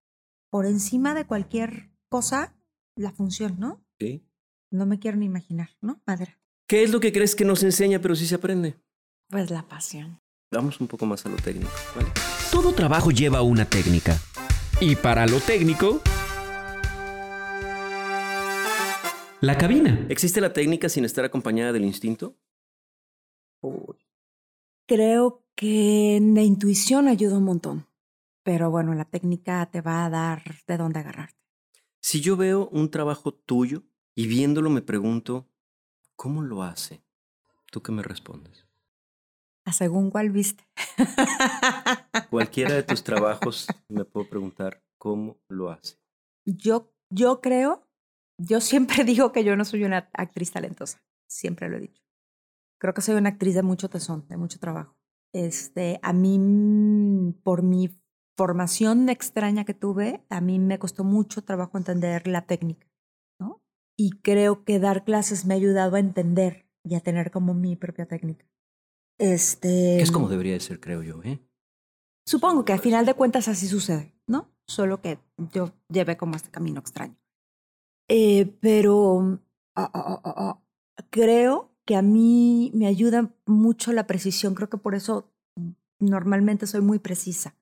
Por 0.50 0.66
encima 0.66 1.14
de 1.14 1.26
cualquier 1.26 1.90
cosa, 2.08 2.56
la 2.96 3.12
función, 3.12 3.58
¿no? 3.58 3.84
¿sí? 4.00 4.26
No 4.70 4.86
me 4.86 4.98
quiero 4.98 5.16
ni 5.18 5.26
imaginar, 5.26 5.70
¿no? 5.80 6.02
Madre. 6.06 6.38
¿Qué 6.68 6.82
es 6.82 6.90
lo 6.92 7.00
que 7.00 7.12
crees 7.12 7.34
que 7.36 7.44
nos 7.44 7.62
enseña, 7.62 8.00
pero 8.00 8.14
sí 8.14 8.26
se 8.26 8.34
aprende? 8.36 8.80
Pues 9.28 9.50
la 9.50 9.68
pasión. 9.68 10.21
Vamos 10.52 10.78
un 10.82 10.86
poco 10.86 11.06
más 11.06 11.24
a 11.24 11.30
lo 11.30 11.36
técnico, 11.36 11.72
¿vale? 11.96 12.10
Todo 12.50 12.74
trabajo 12.74 13.10
lleva 13.10 13.40
una 13.40 13.64
técnica. 13.64 14.20
Y 14.80 14.96
para 14.96 15.26
lo 15.26 15.40
técnico... 15.40 16.02
La 19.40 19.56
cabina. 19.56 20.06
¿Existe 20.10 20.42
la 20.42 20.52
técnica 20.52 20.90
sin 20.90 21.06
estar 21.06 21.24
acompañada 21.24 21.72
del 21.72 21.86
instinto? 21.86 22.36
Creo 24.86 25.42
que 25.54 26.20
la 26.22 26.42
intuición 26.42 27.08
ayuda 27.08 27.38
un 27.38 27.44
montón. 27.44 27.86
Pero 28.42 28.70
bueno, 28.70 28.92
la 28.92 29.06
técnica 29.06 29.64
te 29.70 29.80
va 29.80 30.04
a 30.04 30.10
dar 30.10 30.42
de 30.66 30.76
dónde 30.76 31.00
agarrarte. 31.00 31.40
Si 32.00 32.20
yo 32.20 32.36
veo 32.36 32.68
un 32.68 32.90
trabajo 32.90 33.32
tuyo 33.32 33.84
y 34.14 34.26
viéndolo 34.26 34.68
me 34.68 34.82
pregunto, 34.82 35.48
¿cómo 36.14 36.42
lo 36.42 36.62
hace? 36.62 37.02
¿Tú 37.70 37.82
qué 37.82 37.90
me 37.90 38.02
respondes? 38.02 38.61
A 39.64 39.72
según 39.72 40.10
cuál 40.10 40.30
viste. 40.30 40.64
Cualquiera 42.30 42.74
de 42.74 42.82
tus 42.82 43.02
trabajos 43.04 43.68
me 43.88 44.04
puedo 44.04 44.28
preguntar, 44.28 44.82
¿cómo 44.98 45.38
lo 45.48 45.70
hace? 45.70 45.98
Yo, 46.44 46.92
yo 47.10 47.40
creo, 47.40 47.88
yo 48.38 48.60
siempre 48.60 49.04
digo 49.04 49.32
que 49.32 49.44
yo 49.44 49.56
no 49.56 49.64
soy 49.64 49.84
una 49.84 50.10
actriz 50.14 50.52
talentosa. 50.52 51.02
Siempre 51.28 51.68
lo 51.68 51.76
he 51.76 51.80
dicho. 51.80 52.02
Creo 52.78 52.94
que 52.94 53.00
soy 53.00 53.14
una 53.14 53.30
actriz 53.30 53.54
de 53.54 53.62
mucho 53.62 53.88
tesón, 53.88 54.26
de 54.28 54.36
mucho 54.36 54.58
trabajo. 54.58 54.96
Este, 55.32 55.98
a 56.02 56.12
mí, 56.12 56.38
mm, 56.38 57.40
por 57.44 57.62
mi 57.62 57.88
formación 58.36 59.08
extraña 59.08 59.64
que 59.64 59.74
tuve, 59.74 60.24
a 60.28 60.40
mí 60.40 60.58
me 60.58 60.78
costó 60.78 61.04
mucho 61.04 61.44
trabajo 61.44 61.78
entender 61.78 62.26
la 62.26 62.46
técnica, 62.46 62.88
¿no? 63.38 63.62
Y 63.96 64.10
creo 64.20 64.64
que 64.64 64.78
dar 64.78 65.04
clases 65.04 65.46
me 65.46 65.54
ha 65.54 65.56
ayudado 65.56 65.96
a 65.96 66.00
entender 66.00 66.66
y 66.84 66.96
a 66.96 67.00
tener 67.00 67.30
como 67.30 67.54
mi 67.54 67.76
propia 67.76 68.06
técnica. 68.06 68.44
Este, 69.18 69.96
Que 69.96 70.02
es 70.02 70.10
como 70.10 70.28
debería 70.28 70.54
de 70.54 70.60
ser, 70.60 70.80
creo 70.80 71.02
yo, 71.02 71.22
¿eh? 71.22 71.40
Supongo 72.26 72.64
que 72.64 72.72
al 72.72 72.78
final 72.78 73.04
de 73.04 73.14
cuentas 73.14 73.48
así 73.48 73.66
sucede, 73.66 74.14
¿no? 74.26 74.48
Solo 74.66 75.00
que 75.00 75.18
yo 75.52 75.72
llevé 75.88 76.16
como 76.16 76.36
este 76.36 76.50
camino 76.50 76.80
extraño. 76.80 77.16
Eh, 78.08 78.46
pero 78.60 79.40
ah, 79.74 79.90
ah, 79.92 80.20
ah, 80.24 80.62
creo 81.10 81.72
que 81.84 81.96
a 81.96 82.02
mí 82.02 82.70
me 82.74 82.86
ayuda 82.86 83.34
mucho 83.46 83.92
la 83.92 84.06
precisión. 84.06 84.54
Creo 84.54 84.68
que 84.68 84.78
por 84.78 84.94
eso 84.94 85.32
normalmente 85.98 86.66
soy 86.66 86.80
muy 86.80 86.98
precisa, 86.98 87.56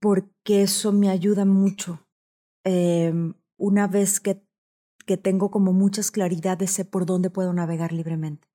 porque 0.00 0.62
eso 0.62 0.92
me 0.92 1.08
ayuda 1.08 1.44
mucho. 1.44 2.06
Em, 2.64 3.34
una 3.58 3.86
vez 3.86 4.20
que, 4.20 4.42
que 5.06 5.16
tengo 5.16 5.50
como 5.50 5.72
muchas 5.72 6.10
claridades, 6.10 6.70
sé 6.70 6.84
por 6.84 7.06
dónde 7.06 7.30
puedo 7.30 7.52
navegar 7.52 7.92
libremente. 7.92 8.48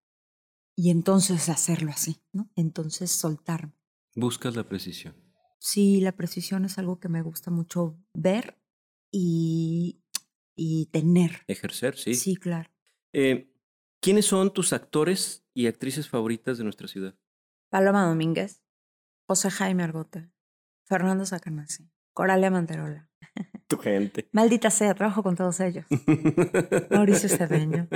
Y 0.76 0.90
entonces 0.90 1.50
hacerlo 1.50 1.92
así, 1.92 2.22
¿no? 2.32 2.50
Entonces 2.56 3.12
soltarme. 3.12 3.74
Buscas 4.16 4.56
la 4.56 4.68
precisión. 4.68 5.16
Sí, 5.60 6.02
la 6.02 6.14
precisión 6.14 6.66
es 6.66 6.78
algo 6.78 7.00
que 7.00 7.10
me 7.10 7.22
gusta 7.22 7.52
mucho 7.52 7.98
ver 8.14 8.58
y, 9.12 10.02
y 10.56 10.88
tener. 10.88 11.44
Ejercer, 11.48 11.98
sí. 11.98 12.16
Sí, 12.16 12.36
claro. 12.36 12.70
Eh, 13.14 13.54
¿Quiénes 14.02 14.26
son 14.26 14.52
tus 14.52 14.74
actores 14.74 15.46
y 15.54 15.68
actrices 15.68 16.10
favoritas 16.10 16.58
de 16.58 16.64
nuestra 16.64 16.88
ciudad? 16.88 17.16
Paloma 17.70 18.06
Domínguez, 18.08 18.64
José 19.28 19.52
Jaime 19.52 19.84
Argote, 19.84 20.32
Fernando 20.86 21.26
Sacanasi, 21.26 21.90
Coralia 22.14 22.50
Manterola, 22.50 23.10
Tu 23.68 23.78
gente. 23.78 24.28
Maldita 24.34 24.72
sea, 24.72 24.96
trabajo 24.96 25.24
con 25.24 25.36
todos 25.36 25.60
ellos. 25.60 25.86
Mauricio 26.92 27.30
Cedeño. 27.30 27.88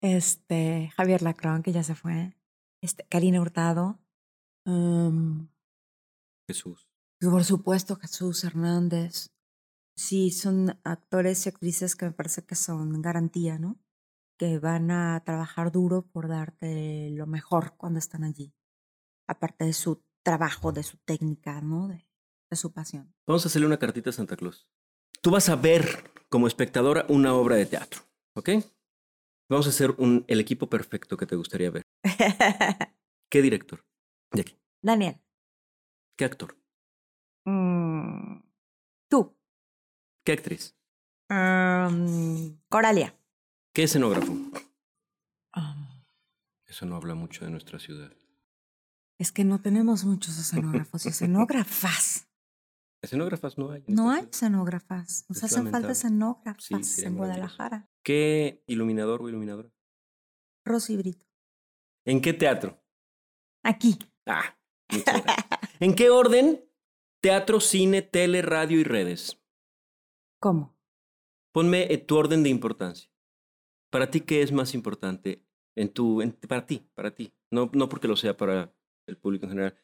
Este, 0.00 0.92
Javier 0.96 1.22
Lacron, 1.22 1.62
que 1.62 1.72
ya 1.72 1.82
se 1.82 1.94
fue. 1.94 2.36
Este, 2.82 3.04
Karina 3.08 3.40
Hurtado. 3.40 3.98
um, 4.66 5.48
Jesús. 6.48 6.88
por 7.20 7.44
supuesto, 7.44 7.96
Jesús 7.96 8.44
Hernández. 8.44 9.30
Sí, 9.96 10.30
son 10.30 10.78
actores 10.84 11.46
y 11.46 11.48
actrices 11.48 11.96
que 11.96 12.06
me 12.06 12.12
parece 12.12 12.44
que 12.44 12.54
son 12.54 13.00
garantía, 13.00 13.58
¿no? 13.58 13.78
Que 14.38 14.58
van 14.58 14.90
a 14.90 15.22
trabajar 15.24 15.72
duro 15.72 16.02
por 16.02 16.28
darte 16.28 17.10
lo 17.12 17.26
mejor 17.26 17.76
cuando 17.76 17.98
están 17.98 18.22
allí. 18.22 18.54
Aparte 19.26 19.64
de 19.64 19.72
su 19.72 20.04
trabajo, 20.22 20.72
de 20.72 20.82
su 20.82 20.98
técnica, 20.98 21.60
¿no? 21.62 21.88
De, 21.88 22.06
de 22.50 22.56
su 22.56 22.72
pasión. 22.72 23.14
Vamos 23.26 23.44
a 23.44 23.48
hacerle 23.48 23.66
una 23.66 23.78
cartita 23.78 24.10
a 24.10 24.12
Santa 24.12 24.36
Claus. 24.36 24.68
Tú 25.22 25.30
vas 25.30 25.48
a 25.48 25.56
ver 25.56 26.12
como 26.28 26.46
espectadora 26.46 27.06
una 27.08 27.34
obra 27.34 27.56
de 27.56 27.66
teatro, 27.66 28.02
¿ok? 28.34 28.50
Vamos 29.48 29.66
a 29.66 29.70
hacer 29.70 29.92
un, 29.98 30.24
el 30.28 30.40
equipo 30.40 30.68
perfecto 30.68 31.16
que 31.16 31.26
te 31.26 31.36
gustaría 31.36 31.70
ver. 31.70 31.82
¿Qué 33.30 33.42
director? 33.42 33.84
Aquí. 34.32 34.58
Daniel. 34.82 35.20
¿Qué 36.16 36.24
actor? 36.24 36.56
mm, 37.44 38.40
tú. 39.08 39.36
¿Qué 40.24 40.32
actriz? 40.32 40.76
Um, 41.30 42.58
Coralia. 42.68 43.16
¿Qué 43.74 43.84
escenógrafo? 43.84 44.32
Um, 44.32 45.86
Eso 46.66 46.86
no 46.86 46.96
habla 46.96 47.14
mucho 47.14 47.44
de 47.44 47.50
nuestra 47.50 47.78
ciudad. 47.78 48.12
es 49.18 49.32
que 49.32 49.44
no 49.44 49.60
tenemos 49.60 50.04
muchos 50.04 50.38
escenógrafos 50.38 51.06
y 51.06 51.08
escenógrafas. 51.10 52.25
Escenógrafas 53.02 53.58
no 53.58 53.70
hay. 53.70 53.84
No 53.86 54.10
hay 54.10 54.24
escenógrafas. 54.30 55.24
Nos 55.28 55.38
Es 55.38 55.44
hacen 55.44 55.70
falta 55.70 55.92
escenógrafas 55.92 56.64
Sí, 56.86 57.04
en. 57.04 57.16
Guadalajara. 57.16 57.88
¿Qué 58.04 58.62
iluminador 58.66 59.22
o 59.22 59.28
iluminadora? 59.28 59.70
Rosy 60.64 60.96
Brito. 60.96 61.26
¿En 62.04 62.20
qué 62.20 62.32
teatro? 62.32 62.82
Aquí. 63.64 63.98
Ah, 64.26 64.56
muchas 64.90 65.22
gracias. 65.22 65.46
¿En 65.80 65.94
qué 65.94 66.10
orden? 66.10 66.64
Teatro, 67.22 67.60
cine, 67.60 68.02
tele, 68.02 68.42
radio 68.42 68.78
y 68.78 68.84
redes. 68.84 69.40
¿Cómo? 70.40 70.76
Ponme 71.52 71.92
eh, 71.92 71.98
tu 71.98 72.16
orden 72.16 72.42
de 72.42 72.50
importancia. 72.50 73.10
Para 73.90 74.10
ti, 74.10 74.20
¿qué 74.20 74.42
es 74.42 74.52
más 74.52 74.74
importante? 74.74 75.44
En 75.76 75.92
tu, 75.92 76.22
en- 76.22 76.32
para 76.32 76.66
ti, 76.66 76.88
para 76.94 77.14
ti. 77.14 77.34
No, 77.50 77.70
no 77.72 77.88
porque 77.88 78.08
lo 78.08 78.16
sea 78.16 78.36
para 78.36 78.74
el 79.06 79.16
público 79.16 79.44
en 79.46 79.50
general. 79.50 79.78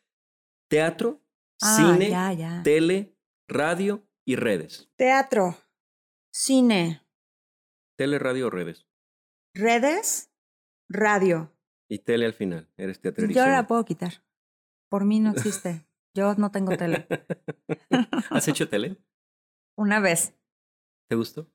Teatro, 0.68 1.22
Ah, 1.62 1.76
cine, 1.94 2.10
ya, 2.10 2.32
ya. 2.32 2.62
tele, 2.62 3.16
radio 3.48 4.06
y 4.26 4.36
redes. 4.36 4.90
Teatro. 4.96 5.56
Cine. 6.32 7.02
Tele, 7.96 8.18
radio 8.18 8.46
o 8.46 8.50
redes. 8.50 8.86
Redes. 9.54 10.30
Radio. 10.88 11.52
Y 11.88 11.98
tele 12.00 12.26
al 12.26 12.34
final. 12.34 12.68
Eres 12.76 12.96
Yo 12.98 13.02
teatrerizo. 13.02 13.46
la 13.46 13.66
puedo 13.66 13.84
quitar. 13.84 14.24
Por 14.88 15.04
mí 15.04 15.20
no 15.20 15.30
existe. 15.32 15.86
Yo 16.14 16.34
no 16.34 16.50
tengo 16.50 16.76
tele. 16.76 17.06
¿Has 18.30 18.48
hecho 18.48 18.68
tele? 18.68 18.96
Una 19.76 20.00
vez. 20.00 20.34
¿Te 21.08 21.16
gustó? 21.16 21.50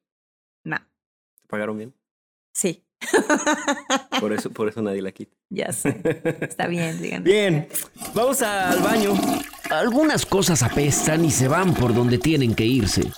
No. 0.64 0.78
¿Te 0.78 1.48
pagaron 1.48 1.78
bien? 1.78 1.96
Sí. 2.54 2.84
Por 4.20 4.34
eso, 4.34 4.52
por 4.52 4.68
eso 4.68 4.82
nadie 4.82 5.02
la 5.02 5.12
quita. 5.12 5.38
ya 5.50 5.72
sé. 5.72 6.02
Está 6.42 6.68
bien, 6.68 7.00
digan. 7.02 7.24
Bien, 7.24 7.68
vamos 8.16 8.42
al 8.42 8.80
baño. 8.82 9.14
Algunas 9.70 10.26
cosas 10.26 10.64
apestan 10.64 11.26
y 11.26 11.32
se 11.32 11.48
van 11.48 11.74
por 11.74 11.94
donde 11.94 12.18
tienen 12.18 12.56
que 12.56 12.66
irse. 12.66 13.12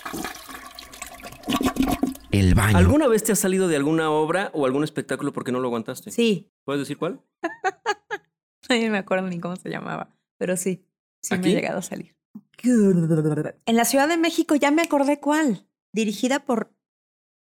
El 2.32 2.54
baño. 2.54 2.76
¿Alguna 2.76 3.06
vez 3.06 3.22
te 3.22 3.32
has 3.32 3.38
salido 3.38 3.68
de 3.68 3.76
alguna 3.76 4.10
obra 4.10 4.50
o 4.52 4.66
algún 4.66 4.82
espectáculo 4.82 5.32
porque 5.32 5.52
no 5.52 5.60
lo 5.60 5.68
aguantaste? 5.68 6.10
Sí. 6.10 6.50
¿Puedes 6.64 6.80
decir 6.80 6.98
cuál? 6.98 7.20
Ay, 8.68 8.84
no 8.84 8.90
me 8.92 8.98
acuerdo 8.98 9.28
ni 9.28 9.38
cómo 9.38 9.56
se 9.56 9.70
llamaba. 9.70 10.16
Pero 10.38 10.56
sí. 10.56 10.84
Sí 11.22 11.36
me 11.38 11.50
he 11.50 11.54
llegado 11.54 11.78
a 11.78 11.82
salir. 11.82 12.16
En 12.62 13.76
la 13.76 13.84
Ciudad 13.84 14.08
de 14.08 14.16
México 14.16 14.54
ya 14.54 14.70
me 14.70 14.82
acordé 14.82 15.20
cuál. 15.20 15.66
Dirigida 15.92 16.44
por 16.44 16.72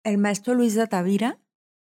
el 0.03 0.17
maestro 0.17 0.53
Luis 0.53 0.75
de 0.75 0.87
Tavira. 0.87 1.39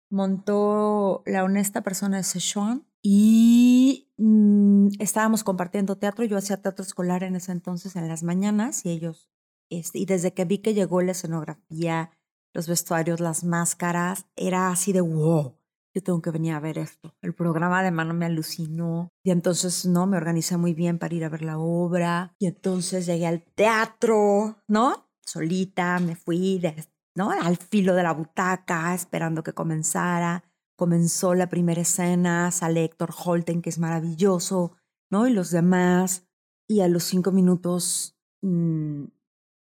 Montó 0.10 1.24
La 1.26 1.44
honesta 1.44 1.82
persona 1.82 2.18
de 2.18 2.24
Sichuan. 2.24 2.86
Y 3.02 4.11
mm, 4.22 4.90
estábamos 5.00 5.44
compartiendo 5.44 5.98
teatro. 5.98 6.24
Yo 6.26 6.38
hacía 6.38 6.62
teatro 6.62 6.84
escolar 6.84 7.24
en 7.24 7.36
ese 7.36 7.52
entonces 7.52 7.96
en 7.96 8.08
las 8.08 8.24
mañanas 8.24 8.86
y 8.86 8.90
ellos. 8.92 9.30
este, 9.70 10.00
y 10.00 10.06
desde 10.06 10.34
que 10.34 10.46
vi 10.46 10.58
que 10.60 10.74
llegó 10.74 11.02
la 11.02 11.12
escenografía, 11.14 12.12
los 12.54 12.68
vestuarios, 12.68 13.20
las 13.22 13.44
máscaras, 13.46 14.26
era 14.36 14.70
así 14.70 14.92
de 14.94 15.00
wow. 15.02 15.58
Yo 15.94 16.04
tengo 16.04 16.22
que 16.22 16.32
venir 16.32 16.54
a 16.54 16.60
ver 16.60 16.78
esto. 16.78 17.16
El 17.22 17.34
programa 17.34 17.84
de 17.84 17.92
mano 17.92 18.14
me 18.14 18.26
alucinó. 18.26 19.10
Y 19.24 19.32
entonces, 19.32 19.86
no, 19.86 20.08
me 20.08 20.18
organicé 20.18 20.58
muy 20.58 20.74
bien 20.74 21.00
para 21.00 21.16
ir 21.16 21.24
a 21.26 21.30
ver 21.30 21.42
la 21.44 21.58
obra. 21.60 22.34
Y 22.40 22.48
entonces 22.48 23.06
llegué 23.06 23.28
al 23.28 23.44
teatro, 23.44 24.58
¿no? 24.68 25.10
Solita, 25.26 26.00
me 26.00 26.16
fui, 26.16 26.60
de- 26.60 26.76
¿no? 27.16 27.32
Al 27.32 27.58
filo 27.58 27.94
de 27.96 28.04
la 28.04 28.14
butaca, 28.14 28.94
esperando 28.94 29.44
que 29.44 29.54
comenzara. 29.54 30.44
Comenzó 30.82 31.36
la 31.36 31.48
primera 31.48 31.82
escena, 31.82 32.50
sale 32.50 32.84
Héctor 32.84 33.12
Holten, 33.16 33.62
que 33.62 33.70
es 33.70 33.78
maravilloso, 33.78 34.76
¿no? 35.12 35.28
Y 35.28 35.32
los 35.32 35.52
demás. 35.52 36.28
Y 36.68 36.82
a 36.82 36.88
los 36.88 37.04
cinco 37.04 37.32
minutos 37.32 38.18
mm, 38.42 39.04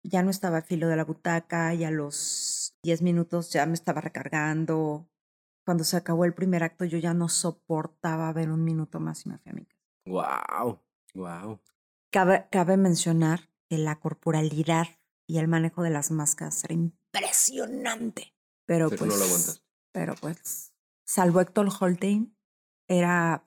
ya 0.01 0.24
no 0.24 0.32
estaba 0.32 0.57
al 0.57 0.63
filo 0.63 0.88
de 0.88 0.95
la 0.95 1.05
butaca 1.05 1.76
y 1.76 1.84
a 1.84 1.91
los 1.91 2.76
diez 2.82 3.03
minutos 3.03 3.51
ya 3.51 3.67
me 3.67 3.76
estaba 3.76 4.01
recargando. 4.01 5.11
Cuando 5.63 5.84
se 5.84 5.95
acabó 5.95 6.26
el 6.26 6.34
primer 6.34 6.63
acto 6.63 6.86
yo 6.86 6.97
ya 6.97 7.13
no 7.13 7.30
soportaba 7.30 8.34
ver 8.34 8.49
un 8.49 8.63
minuto 8.63 8.99
más 8.99 9.24
y 9.28 9.30
me 9.30 9.38
fui 9.38 9.51
a 9.51 9.53
mi 9.53 9.65
casa. 9.65 9.84
Wow, 10.07 10.80
wow. 11.13 11.59
Cabe, 12.09 12.47
cabe 12.49 12.78
mencionar 12.78 13.51
que 13.69 13.78
la 13.78 13.99
corporalidad 13.99 14.88
y 15.28 15.38
el 15.38 15.47
manejo 15.47 15.84
de 15.84 15.91
las 15.91 16.09
máscaras 16.09 16.63
era 16.63 16.74
impresionante. 16.74 18.34
Pero, 18.65 18.89
Pero 18.89 18.97
pues, 18.97 19.11
no 19.11 19.17
lo 19.17 19.24
aguantaste. 19.26 19.61
Pero 19.91 20.15
pues, 20.15 20.70
salvo 21.12 21.41
Héctor 21.41 21.68
Holtein, 21.78 22.34
era 22.88 23.45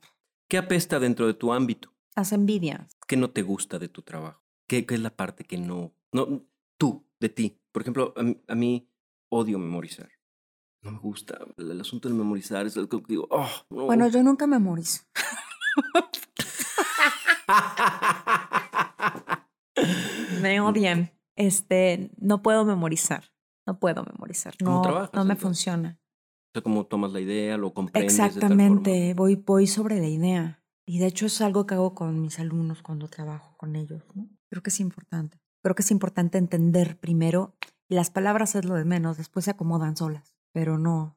¿Qué 0.50 0.58
apesta 0.58 0.98
dentro 1.00 1.26
de 1.26 1.32
tu 1.34 1.52
ámbito? 1.52 1.94
las 2.14 2.32
envidias. 2.32 2.96
¿Qué 3.08 3.16
no 3.16 3.30
te 3.30 3.42
gusta 3.42 3.78
de 3.78 3.88
tu 3.88 4.02
trabajo? 4.02 4.44
¿Qué, 4.68 4.84
qué 4.86 4.94
es 4.94 5.00
la 5.00 5.16
parte 5.16 5.44
que 5.44 5.56
no, 5.58 5.94
no, 6.12 6.44
tú, 6.78 7.06
de 7.20 7.28
ti? 7.30 7.58
Por 7.72 7.82
ejemplo, 7.82 8.12
a 8.16 8.22
mí, 8.22 8.40
a 8.46 8.54
mí 8.54 8.88
odio 9.30 9.58
memorizar. 9.58 10.10
No 10.82 10.92
me 10.92 10.98
gusta. 10.98 11.38
El, 11.56 11.70
el 11.70 11.80
asunto 11.80 12.08
del 12.08 12.16
memorizar 12.16 12.66
es 12.66 12.76
algo 12.76 12.88
que 13.02 13.06
digo, 13.08 13.26
oh, 13.30 13.48
no. 13.70 13.86
Bueno, 13.86 14.06
yo 14.08 14.22
nunca 14.22 14.46
memorizo. 14.46 15.02
Me 20.40 20.60
odian. 20.60 21.10
Este, 21.36 22.10
no 22.18 22.42
puedo 22.42 22.64
memorizar. 22.64 23.24
No 23.66 23.78
puedo 23.80 24.04
memorizar. 24.04 24.54
¿Cómo 24.62 24.76
No, 24.76 24.82
trabajas, 24.82 25.10
no 25.14 25.24
me 25.24 25.32
entonces? 25.32 25.42
funciona. 25.42 25.98
O 26.54 26.58
sea, 26.58 26.62
cómo 26.62 26.86
tomas 26.86 27.12
la 27.12 27.20
idea, 27.20 27.56
lo 27.56 27.74
comprendes. 27.74 28.12
de 28.12 28.18
tal 28.22 28.30
forma. 28.30 28.46
Exactamente. 28.46 29.14
Voy, 29.14 29.34
voy 29.34 29.66
sobre 29.66 29.98
la 29.98 30.06
idea. 30.06 30.62
Y 30.86 30.98
de 31.00 31.06
hecho 31.06 31.26
es 31.26 31.40
algo 31.40 31.66
que 31.66 31.74
hago 31.74 31.94
con 31.94 32.20
mis 32.20 32.38
alumnos 32.38 32.80
cuando 32.82 33.08
trabajo 33.08 33.56
con 33.56 33.74
ellos. 33.74 34.04
¿no? 34.14 34.28
Creo 34.50 34.62
que 34.62 34.70
es 34.70 34.78
importante. 34.78 35.40
Creo 35.64 35.74
que 35.74 35.82
es 35.82 35.90
importante 35.90 36.38
entender 36.38 36.96
primero. 37.00 37.56
Y 37.88 37.96
las 37.96 38.10
palabras 38.10 38.54
es 38.54 38.64
lo 38.66 38.74
de 38.76 38.84
menos. 38.84 39.16
Después 39.16 39.46
se 39.46 39.50
acomodan 39.50 39.96
solas. 39.96 40.36
Pero 40.52 40.78
no. 40.78 41.16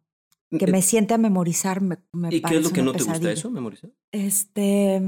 Que 0.50 0.66
Eh, 0.66 0.72
me 0.72 0.82
siente 0.82 1.14
a 1.14 1.18
memorizar 1.20 1.82
me, 1.82 1.98
me 2.14 2.30
¿Y 2.30 2.38
qué 2.38 2.42
parece 2.42 2.60
es 2.62 2.66
lo 2.66 2.72
que 2.74 2.82
no 2.82 2.94
te 2.94 3.04
gusta 3.04 3.32
eso, 3.32 3.52
memorizar? 3.52 3.92
Este. 4.12 5.00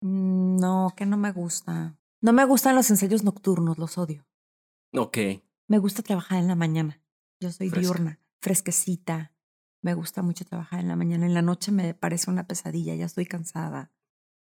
mm, 0.00 0.56
No, 0.56 0.92
que 0.96 1.06
no 1.06 1.16
me 1.16 1.30
gusta. 1.30 1.96
No 2.20 2.32
me 2.32 2.44
gustan 2.44 2.74
los 2.74 2.90
ensayos 2.90 3.22
nocturnos, 3.22 3.78
los 3.78 3.98
odio. 3.98 4.26
Ok. 4.94 5.18
Me 5.68 5.78
gusta 5.78 6.02
trabajar 6.02 6.38
en 6.40 6.48
la 6.48 6.56
mañana. 6.56 7.00
Yo 7.40 7.52
soy 7.52 7.68
Fresca. 7.68 7.80
diurna, 7.94 8.18
fresquecita. 8.40 9.32
Me 9.82 9.94
gusta 9.94 10.22
mucho 10.22 10.44
trabajar 10.44 10.80
en 10.80 10.88
la 10.88 10.96
mañana. 10.96 11.26
En 11.26 11.34
la 11.34 11.42
noche 11.42 11.72
me 11.72 11.94
parece 11.94 12.30
una 12.30 12.46
pesadilla, 12.46 12.94
ya 12.94 13.06
estoy 13.06 13.26
cansada. 13.26 13.92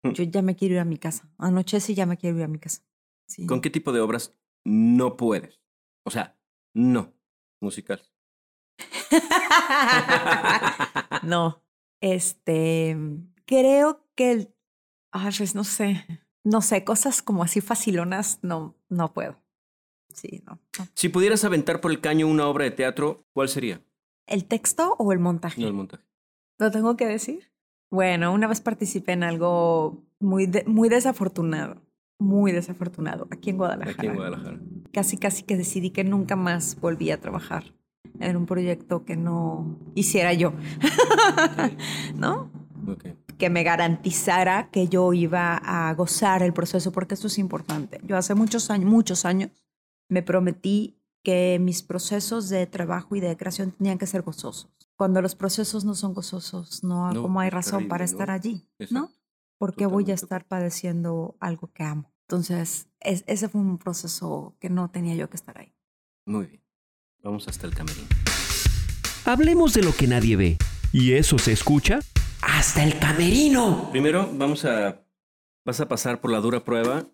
Mm. 0.02 0.10
Yo 0.10 0.24
ya 0.24 0.42
me 0.42 0.56
quiero 0.56 0.74
ir 0.74 0.80
a 0.80 0.84
mi 0.84 0.98
casa. 0.98 1.30
Anoche 1.38 1.80
sí 1.80 1.94
ya 1.94 2.06
me 2.06 2.16
quiero 2.18 2.36
ir 2.38 2.44
a 2.44 2.48
mi 2.48 2.58
casa. 2.58 2.82
Sí. 3.26 3.46
¿Con 3.46 3.60
qué 3.62 3.70
tipo 3.70 3.92
de 3.92 4.00
obras 4.00 4.34
no 4.64 5.16
puedes? 5.16 5.60
O 6.04 6.10
sea, 6.10 6.38
no. 6.74 7.14
Musical. 7.60 8.02
no. 11.22 11.62
Este. 12.00 12.96
Creo 13.46 14.06
que. 14.14 14.32
el- 14.32 14.54
Ay, 15.12 15.32
pues 15.36 15.54
no 15.54 15.64
sé. 15.64 16.04
No 16.42 16.60
sé, 16.60 16.84
cosas 16.84 17.22
como 17.22 17.42
así 17.44 17.60
facilonas 17.60 18.40
no, 18.42 18.76
no 18.90 19.14
puedo. 19.14 19.40
Sí, 20.14 20.42
no. 20.46 20.58
no. 20.78 20.86
Si 20.94 21.08
pudieras 21.10 21.44
aventar 21.44 21.80
por 21.80 21.90
el 21.90 22.00
caño 22.00 22.26
una 22.26 22.46
obra 22.48 22.64
de 22.64 22.70
teatro, 22.70 23.24
¿cuál 23.32 23.48
sería? 23.48 23.80
¿El 24.26 24.46
texto 24.46 24.94
o 24.98 25.12
el 25.12 25.18
montaje? 25.18 25.60
No 25.60 25.66
el 25.68 25.74
montaje. 25.74 26.04
¿Lo 26.58 26.70
tengo 26.70 26.96
que 26.96 27.06
decir? 27.06 27.50
Bueno, 27.90 28.32
una 28.32 28.46
vez 28.46 28.60
participé 28.60 29.12
en 29.12 29.22
algo 29.24 30.02
muy, 30.20 30.46
de- 30.46 30.64
muy 30.66 30.88
desafortunado. 30.88 31.82
Muy 32.18 32.52
desafortunado. 32.52 33.26
Aquí 33.30 33.50
en 33.50 33.56
Guadalajara. 33.58 33.96
Aquí 33.98 34.06
en 34.06 34.14
Guadalajara. 34.14 34.58
casi 34.92 35.16
casi 35.18 35.42
que 35.42 35.56
decidí 35.56 35.90
que 35.90 36.04
nunca 36.04 36.36
más 36.36 36.80
volví 36.80 37.10
a 37.10 37.20
trabajar 37.20 37.64
en 38.20 38.36
un 38.36 38.46
proyecto 38.46 39.04
que 39.04 39.16
no 39.16 39.76
hiciera 39.96 40.32
yo, 40.32 40.52
¿no? 42.14 42.50
Ok. 42.86 43.04
Que 43.38 43.50
me 43.50 43.64
garantizara 43.64 44.68
que 44.70 44.88
yo 44.88 45.12
iba 45.12 45.56
a 45.56 45.92
gozar 45.94 46.42
el 46.42 46.52
proceso, 46.52 46.92
porque 46.92 47.14
eso 47.14 47.26
es 47.26 47.38
importante. 47.38 48.00
Yo 48.04 48.16
hace 48.16 48.34
muchos 48.34 48.70
años, 48.70 48.88
muchos 48.88 49.24
años, 49.24 49.50
me 50.14 50.22
prometí 50.22 50.96
que 51.24 51.58
mis 51.60 51.82
procesos 51.82 52.48
de 52.48 52.66
trabajo 52.66 53.16
y 53.16 53.20
de 53.20 53.36
creación 53.36 53.72
tenían 53.72 53.98
que 53.98 54.06
ser 54.06 54.22
gozosos. 54.22 54.70
Cuando 54.96 55.20
los 55.20 55.34
procesos 55.34 55.84
no 55.84 55.94
son 55.96 56.14
gozosos, 56.14 56.84
no, 56.84 57.10
No, 57.12 57.22
como 57.22 57.40
hay 57.40 57.50
razón 57.50 57.88
para 57.88 58.04
estar 58.04 58.28
¿no? 58.28 58.34
allí, 58.34 58.68
¿no? 58.78 58.84
Exacto. 58.84 59.12
¿Por 59.58 59.74
qué 59.74 59.86
voy 59.86 60.08
a 60.10 60.14
estar 60.14 60.46
padeciendo 60.46 61.36
algo 61.40 61.72
que 61.72 61.82
amo? 61.82 62.12
Entonces, 62.28 62.86
es- 63.00 63.24
ese 63.26 63.48
fue 63.48 63.60
un 63.60 63.78
proceso 63.78 64.56
que 64.60 64.70
no 64.70 64.88
tenía 64.90 65.14
yo 65.16 65.28
que 65.28 65.36
estar 65.36 65.58
ahí. 65.58 65.74
Muy 66.26 66.46
bien. 66.46 66.62
Vamos 67.24 67.48
hasta 67.48 67.66
el 67.66 67.74
camerino. 67.74 68.06
Hablemos 69.24 69.74
de 69.74 69.82
lo 69.82 69.92
que 69.92 70.06
nadie 70.06 70.36
ve. 70.36 70.58
¿Y 70.92 71.14
eso 71.14 71.38
se 71.38 71.52
escucha? 71.52 71.98
¡Hasta 72.42 72.84
el 72.84 72.98
camerino! 73.00 73.90
Primero 73.90 74.28
vamos 74.32 74.64
a... 74.64 75.00
Vas 75.64 75.80
a 75.80 75.88
pasar 75.88 76.20
por 76.20 76.30
la 76.30 76.40
dura 76.40 76.62
prueba 76.62 77.06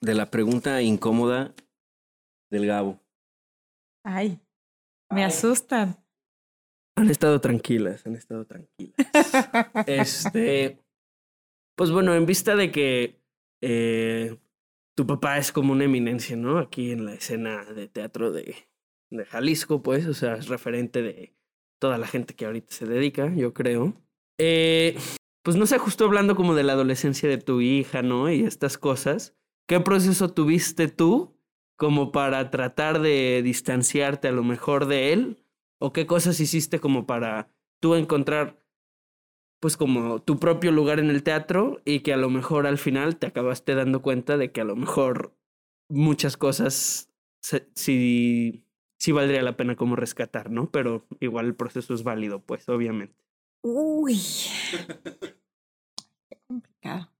de 0.00 0.14
la 0.14 0.30
pregunta 0.30 0.82
incómoda 0.82 1.54
del 2.54 2.66
Gabo. 2.66 3.00
Ay, 4.04 4.40
me 5.10 5.24
asustan. 5.24 5.96
Han 6.96 7.10
estado 7.10 7.40
tranquilas, 7.40 8.06
han 8.06 8.14
estado 8.14 8.46
tranquilas. 8.46 8.94
Este, 9.86 10.78
pues 11.76 11.90
bueno, 11.90 12.14
en 12.14 12.24
vista 12.24 12.54
de 12.54 12.70
que 12.70 13.20
eh, 13.60 14.38
tu 14.96 15.06
papá 15.06 15.38
es 15.38 15.50
como 15.50 15.72
una 15.72 15.84
eminencia, 15.84 16.36
¿no? 16.36 16.58
Aquí 16.58 16.92
en 16.92 17.04
la 17.04 17.14
escena 17.14 17.64
de 17.64 17.88
teatro 17.88 18.30
de, 18.30 18.54
de 19.10 19.24
Jalisco, 19.24 19.82
pues, 19.82 20.06
o 20.06 20.14
sea, 20.14 20.34
es 20.36 20.46
referente 20.46 21.02
de 21.02 21.34
toda 21.80 21.98
la 21.98 22.06
gente 22.06 22.34
que 22.34 22.46
ahorita 22.46 22.72
se 22.72 22.86
dedica, 22.86 23.34
yo 23.34 23.52
creo. 23.52 23.94
Eh, 24.38 24.96
pues 25.42 25.56
no 25.56 25.66
sé, 25.66 25.78
justo 25.78 26.04
hablando 26.04 26.36
como 26.36 26.54
de 26.54 26.62
la 26.62 26.74
adolescencia 26.74 27.28
de 27.28 27.38
tu 27.38 27.60
hija, 27.60 28.02
¿no? 28.02 28.30
Y 28.30 28.44
estas 28.44 28.78
cosas, 28.78 29.36
¿qué 29.68 29.80
proceso 29.80 30.32
tuviste 30.32 30.86
tú 30.88 31.33
como 31.76 32.12
para 32.12 32.50
tratar 32.50 33.00
de 33.00 33.42
distanciarte 33.42 34.28
a 34.28 34.32
lo 34.32 34.44
mejor 34.44 34.86
de 34.86 35.12
él? 35.12 35.44
¿O 35.78 35.92
qué 35.92 36.06
cosas 36.06 36.40
hiciste 36.40 36.80
como 36.80 37.06
para 37.06 37.50
tú 37.80 37.94
encontrar 37.94 38.60
pues 39.60 39.76
como 39.78 40.20
tu 40.20 40.38
propio 40.38 40.72
lugar 40.72 40.98
en 40.98 41.08
el 41.08 41.22
teatro 41.22 41.80
y 41.86 42.00
que 42.00 42.12
a 42.12 42.18
lo 42.18 42.28
mejor 42.28 42.66
al 42.66 42.76
final 42.76 43.16
te 43.16 43.26
acabaste 43.26 43.74
dando 43.74 44.02
cuenta 44.02 44.36
de 44.36 44.52
que 44.52 44.60
a 44.60 44.64
lo 44.64 44.76
mejor 44.76 45.34
muchas 45.88 46.36
cosas 46.36 47.10
sí, 47.74 48.64
sí 48.98 49.12
valdría 49.12 49.42
la 49.42 49.56
pena 49.56 49.76
como 49.76 49.96
rescatar, 49.96 50.50
¿no? 50.50 50.70
Pero 50.70 51.06
igual 51.20 51.46
el 51.46 51.54
proceso 51.54 51.94
es 51.94 52.02
válido, 52.02 52.40
pues, 52.40 52.68
obviamente. 52.68 53.16
Uy. 53.62 54.20
Qué 56.28 56.38
complicado. 56.46 57.10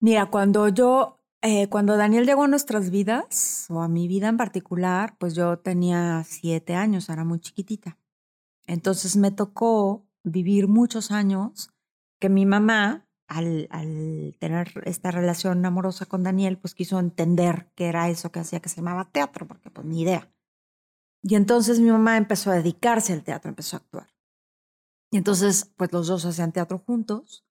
Mira, 0.00 0.26
cuando 0.26 0.68
yo, 0.68 1.17
eh, 1.42 1.68
cuando 1.68 1.96
Daniel 1.96 2.26
llegó 2.26 2.44
a 2.44 2.48
nuestras 2.48 2.90
vidas, 2.90 3.66
o 3.70 3.80
a 3.80 3.88
mi 3.88 4.08
vida 4.08 4.28
en 4.28 4.36
particular, 4.36 5.16
pues 5.18 5.34
yo 5.34 5.58
tenía 5.58 6.24
siete 6.24 6.74
años, 6.74 7.08
era 7.08 7.24
muy 7.24 7.40
chiquitita. 7.40 7.98
Entonces 8.66 9.16
me 9.16 9.30
tocó 9.30 10.06
vivir 10.24 10.68
muchos 10.68 11.10
años 11.10 11.70
que 12.18 12.28
mi 12.28 12.44
mamá, 12.44 13.06
al, 13.28 13.68
al 13.70 14.36
tener 14.40 14.82
esta 14.84 15.10
relación 15.10 15.64
amorosa 15.64 16.06
con 16.06 16.22
Daniel, 16.22 16.58
pues 16.58 16.74
quiso 16.74 16.98
entender 16.98 17.70
qué 17.74 17.86
era 17.86 18.08
eso 18.08 18.32
que 18.32 18.40
hacía 18.40 18.60
que 18.60 18.68
se 18.68 18.76
llamaba 18.76 19.10
teatro, 19.10 19.46
porque 19.46 19.70
pues 19.70 19.86
ni 19.86 20.02
idea. 20.02 20.32
Y 21.22 21.34
entonces 21.34 21.78
mi 21.80 21.90
mamá 21.90 22.16
empezó 22.16 22.50
a 22.50 22.54
dedicarse 22.54 23.12
al 23.12 23.22
teatro, 23.22 23.48
empezó 23.48 23.76
a 23.76 23.80
actuar. 23.80 24.08
Y 25.10 25.16
entonces, 25.16 25.72
pues 25.76 25.92
los 25.92 26.06
dos 26.06 26.24
hacían 26.24 26.52
teatro 26.52 26.78
juntos 26.78 27.46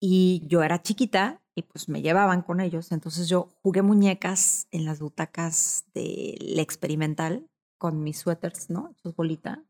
y 0.00 0.42
yo 0.46 0.62
era 0.62 0.82
chiquita 0.82 1.41
y 1.54 1.62
pues 1.62 1.88
me 1.88 2.02
llevaban 2.02 2.42
con 2.42 2.60
ellos. 2.60 2.92
Entonces 2.92 3.28
yo 3.28 3.50
jugué 3.62 3.82
muñecas 3.82 4.68
en 4.70 4.84
las 4.84 5.00
butacas 5.00 5.84
del 5.94 6.58
experimental 6.58 7.46
con 7.78 8.02
mis 8.02 8.18
suéteres, 8.18 8.70
¿no? 8.70 8.90
Hechos 8.90 9.14
bolita, 9.16 9.64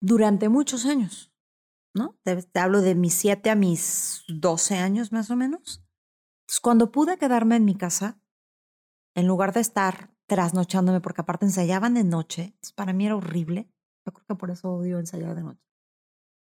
durante 0.00 0.48
muchos 0.48 0.86
años, 0.86 1.32
¿no? 1.94 2.16
Te, 2.22 2.44
hablo 2.58 2.80
de 2.80 2.94
mis 2.94 3.14
7 3.14 3.50
a 3.50 3.54
mis 3.54 4.24
12 4.28 4.76
años 4.76 5.12
más 5.12 5.30
o 5.30 5.36
menos. 5.36 5.84
Entonces, 6.42 6.60
cuando 6.60 6.90
pude 6.90 7.18
quedarme 7.18 7.56
en 7.56 7.64
mi 7.64 7.76
casa, 7.76 8.20
en 9.14 9.26
lugar 9.26 9.52
de 9.52 9.60
estar 9.60 10.14
trasnochándome, 10.26 11.00
porque 11.00 11.22
aparte 11.22 11.46
ensayaban 11.46 11.94
de 11.94 12.04
noche, 12.04 12.42
entonces 12.42 12.72
para 12.72 12.92
mí 12.92 13.06
era 13.06 13.16
horrible. 13.16 13.70
Yo 14.06 14.12
creo 14.12 14.26
que 14.26 14.34
por 14.34 14.50
eso 14.50 14.70
odio 14.72 14.98
ensayar 14.98 15.34
de 15.34 15.42
noche. 15.42 15.62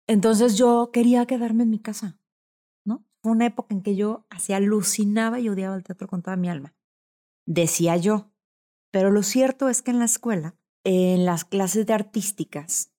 Entonces 0.08 0.58
yo 0.58 0.91
quería 0.93 1.26
quedarme 1.26 1.64
en 1.64 1.70
mi 1.70 1.80
casa. 1.80 2.20
Fue 3.26 3.32
una 3.32 3.47
época 3.47 3.73
en 3.73 3.82
que 3.82 3.95
yo 3.95 4.23
así 4.30 4.53
alucinaba 4.53 5.39
y 5.39 5.49
odiaba 5.49 5.76
el 5.76 5.84
teatro 5.84 6.07
con 6.07 6.21
toda 6.21 6.38
mi 6.38 6.47
alma. 6.47 6.76
Decía 7.47 7.97
yo. 7.97 8.30
Pero 8.91 9.09
lo 9.09 9.23
cierto 9.23 9.67
es 9.67 9.82
que 9.82 9.89
en 9.89 9.97
la 9.97 10.05
escuela, 10.05 10.55
en 10.84 11.26
las 11.26 11.43
clases 11.43 11.88
de 11.88 11.93
artísticas, 11.93 12.93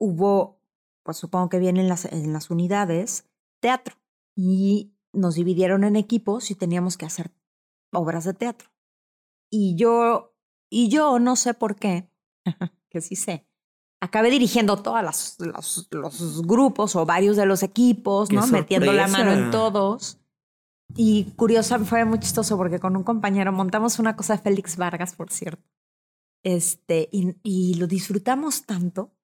hubo, 0.00 0.60
pues 1.04 1.18
supongo 1.18 1.48
que 1.48 1.60
vienen 1.60 1.82
en 1.82 1.88
las, 1.88 2.06
en 2.06 2.32
las 2.32 2.50
unidades, 2.50 3.30
teatro. 3.60 3.94
Y 4.34 4.96
nos 5.12 5.36
dividieron 5.36 5.84
en 5.84 5.94
equipos 5.94 6.50
y 6.50 6.56
teníamos 6.56 6.96
que 6.96 7.06
hacer 7.06 7.30
obras 7.92 8.24
de 8.24 8.34
teatro. 8.34 8.68
Y 9.48 9.76
yo, 9.76 10.34
y 10.68 10.88
yo 10.88 11.20
no 11.20 11.36
sé 11.36 11.54
por 11.54 11.76
qué, 11.76 12.10
que 12.90 13.00
sí 13.00 13.14
sé, 13.14 13.46
acabé 14.00 14.30
dirigiendo 14.30 14.76
todos 14.76 15.02
los, 15.02 15.36
los, 15.38 15.88
los 15.90 16.42
grupos 16.42 16.96
o 16.96 17.06
varios 17.06 17.36
de 17.36 17.46
los 17.46 17.62
equipos, 17.62 18.28
¡Qué 18.28 18.36
¿no? 18.36 18.46
Metiendo 18.46 18.92
la 18.92 19.08
mano 19.08 19.32
en 19.32 19.50
todos. 19.50 20.18
Y 20.94 21.32
curiosa, 21.36 21.78
fue 21.80 22.04
muy 22.04 22.20
chistoso 22.20 22.56
porque 22.56 22.78
con 22.78 22.96
un 22.96 23.02
compañero 23.02 23.52
montamos 23.52 23.98
una 23.98 24.16
cosa 24.16 24.36
de 24.36 24.42
Félix 24.42 24.76
Vargas, 24.76 25.14
por 25.14 25.30
cierto. 25.32 25.64
Este, 26.44 27.08
y, 27.10 27.34
y 27.42 27.74
lo 27.74 27.86
disfrutamos 27.86 28.64
tanto 28.64 29.16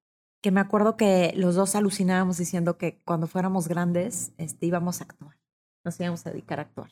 que 0.43 0.51
me 0.51 0.61
acuerdo 0.61 0.97
que 0.97 1.33
los 1.37 1.55
dos 1.55 1.77
alucinábamos 1.77 2.37
diciendo 2.37 2.77
que 2.77 3.01
cuando 3.05 3.29
fuéramos 3.29 3.69
grandes 3.69 4.33
este, 4.39 4.67
íbamos 4.67 5.01
a 5.01 5.05
actuar, 5.05 5.39
nos 5.85 5.99
íbamos 6.01 6.27
a 6.27 6.31
dedicar 6.31 6.59
a 6.59 6.63
actuar. 6.63 6.91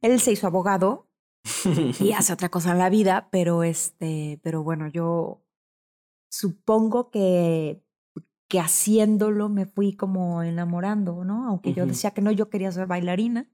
Él 0.00 0.18
se 0.20 0.32
hizo 0.32 0.46
abogado 0.46 1.06
y 2.00 2.12
hace 2.12 2.32
otra 2.32 2.48
cosa 2.48 2.72
en 2.72 2.78
la 2.78 2.88
vida, 2.88 3.28
pero 3.30 3.62
este, 3.62 4.40
pero 4.42 4.62
bueno, 4.62 4.88
yo 4.88 5.42
supongo 6.30 7.10
que 7.10 7.84
que 8.50 8.58
haciéndolo 8.58 9.48
me 9.48 9.64
fui 9.64 9.94
como 9.94 10.42
enamorando, 10.42 11.24
¿no? 11.24 11.46
Aunque 11.46 11.72
yo 11.72 11.86
decía 11.86 12.10
que 12.10 12.20
no, 12.20 12.32
yo 12.32 12.50
quería 12.50 12.72
ser 12.72 12.88
bailarina. 12.88 13.48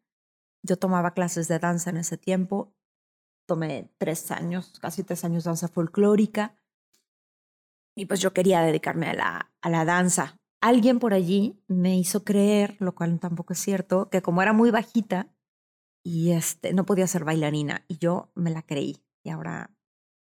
Yo 0.62 0.78
tomaba 0.78 1.12
clases 1.12 1.48
de 1.48 1.58
danza 1.58 1.90
en 1.90 1.98
ese 1.98 2.16
tiempo. 2.16 2.74
Tomé 3.46 3.92
tres 3.98 4.30
años, 4.30 4.78
casi 4.80 5.04
tres 5.04 5.22
años 5.22 5.44
de 5.44 5.50
danza 5.50 5.68
folclórica. 5.68 6.56
Y 7.94 8.06
pues 8.06 8.20
yo 8.20 8.32
quería 8.32 8.62
dedicarme 8.62 9.10
a 9.10 9.14
la, 9.14 9.54
a 9.60 9.68
la 9.68 9.84
danza. 9.84 10.40
Alguien 10.62 10.98
por 10.98 11.12
allí 11.12 11.62
me 11.68 11.98
hizo 11.98 12.24
creer, 12.24 12.78
lo 12.80 12.94
cual 12.94 13.20
tampoco 13.20 13.52
es 13.52 13.58
cierto, 13.58 14.08
que 14.08 14.22
como 14.22 14.40
era 14.40 14.54
muy 14.54 14.70
bajita 14.70 15.30
y 16.02 16.30
este, 16.30 16.72
no 16.72 16.86
podía 16.86 17.06
ser 17.06 17.24
bailarina. 17.24 17.84
Y 17.86 17.98
yo 17.98 18.30
me 18.34 18.50
la 18.50 18.62
creí. 18.62 19.04
Y 19.22 19.28
ahora, 19.28 19.76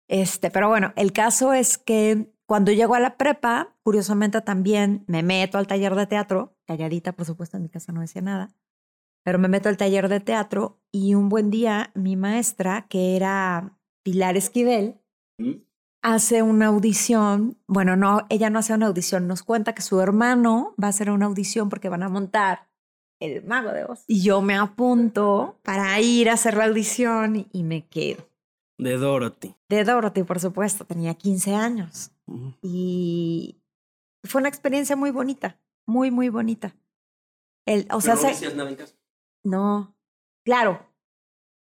este, 0.08 0.52
pero 0.52 0.70
bueno, 0.70 0.94
el 0.96 1.12
caso 1.12 1.52
es 1.52 1.78
que 1.78 2.33
cuando 2.46 2.72
llego 2.72 2.96
a 2.96 3.00
la 3.00 3.18
prepa, 3.18 3.76
curiosamente 3.84 4.42
también 4.42 5.04
me 5.08 5.24
meto 5.24 5.58
al 5.58 5.68
taller 5.68 5.96
de 5.96 6.08
teatro, 6.08 6.56
calladita, 6.66 7.14
por 7.14 7.26
supuesto, 7.26 7.58
en 7.58 7.64
mi 7.64 7.70
casa 7.70 7.92
no 7.92 8.02
decía 8.02 8.22
nada, 8.22 8.54
pero 9.24 9.40
me 9.40 9.48
meto 9.48 9.70
al 9.70 9.78
taller 9.78 10.10
de 10.10 10.20
teatro 10.20 10.82
y 10.92 11.16
un 11.16 11.30
buen 11.30 11.50
día 11.50 11.92
mi 11.96 12.16
maestra, 12.16 12.88
que 12.90 13.16
era 13.16 13.78
Pilar 14.04 14.36
Esquivel, 14.36 15.00
¿Mm? 15.38 15.64
hace 16.02 16.42
una 16.42 16.68
audición, 16.68 17.58
bueno, 17.66 17.96
no, 17.96 18.26
ella 18.30 18.50
no 18.50 18.60
hace 18.60 18.74
una 18.74 18.88
audición, 18.88 19.28
nos 19.28 19.44
cuenta 19.44 19.74
que 19.74 19.82
su 19.82 20.02
hermano 20.02 20.76
va 20.82 20.88
a 20.88 20.90
hacer 20.90 21.10
una 21.10 21.28
audición 21.28 21.70
porque 21.70 21.90
van 21.90 22.04
a 22.04 22.10
montar 22.10 22.68
el 23.22 23.44
mago 23.46 23.72
de 23.72 23.86
Oz. 23.86 24.04
Y 24.08 24.22
yo 24.22 24.42
me 24.42 24.56
apunto 24.56 25.60
para 25.64 26.00
ir 26.02 26.30
a 26.30 26.34
hacer 26.34 26.58
la 26.58 26.66
audición 26.66 27.38
y, 27.38 27.48
y 27.54 27.64
me 27.64 27.88
quedo. 27.88 28.28
De 28.78 28.98
Dorothy. 28.98 29.56
De 29.70 29.84
Dorothy, 29.84 30.24
por 30.24 30.40
supuesto, 30.40 30.86
tenía 30.86 31.14
15 31.14 31.54
años. 31.56 32.12
Y 32.62 33.62
fue 34.24 34.40
una 34.40 34.50
experiencia 34.50 34.96
muy 34.96 35.12
bonita, 35.12 35.60
muy, 35.86 36.10
muy 36.12 36.30
bonita. 36.30 36.76
El, 37.66 37.88
o 37.92 38.02
sea, 38.02 38.14
Pero 38.16 38.16
no 38.16 38.22
se- 38.22 38.28
decías 38.28 38.56
nada 38.56 38.70
en 38.70 38.76
casa. 38.76 38.96
no, 39.46 39.96
claro. 40.46 40.86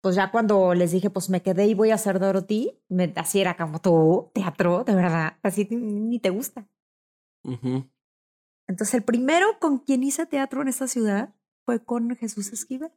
Pues 0.02 0.14
ya 0.14 0.30
cuando 0.30 0.72
les 0.74 0.92
dije, 0.92 1.10
pues 1.10 1.30
me 1.30 1.42
quedé 1.42 1.66
y 1.66 1.74
voy 1.74 1.90
a 1.90 1.96
hacer 1.96 2.20
Dorothy, 2.20 2.78
me, 2.88 3.12
así 3.16 3.40
era 3.40 3.56
como 3.56 3.80
tú, 3.80 4.30
teatro, 4.34 4.84
de 4.84 4.94
verdad, 4.94 5.36
así 5.42 5.66
ni- 5.70 6.20
te 6.20 6.30
gusta. 6.30 6.68
Entonces, 8.68 8.94
el 8.94 9.02
primero 9.04 9.58
con 9.60 9.78
quien 9.78 10.02
hice 10.04 10.26
teatro 10.26 10.62
en 10.62 10.68
esta 10.68 10.86
ciudad 10.88 11.34
fue 11.64 11.84
con 11.84 12.14
Jesús 12.16 12.52
Esquivel. 12.52 12.92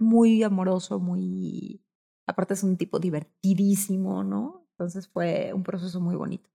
Muy 0.00 0.42
amoroso, 0.42 0.98
muy 1.00 1.82
Aparte 2.28 2.54
es 2.54 2.62
un 2.62 2.76
tipo 2.76 2.98
divertidísimo, 3.00 4.22
¿no? 4.22 4.66
Entonces 4.72 5.08
fue 5.08 5.52
un 5.54 5.62
proceso 5.62 5.98
muy 6.00 6.14
bonito. 6.14 6.50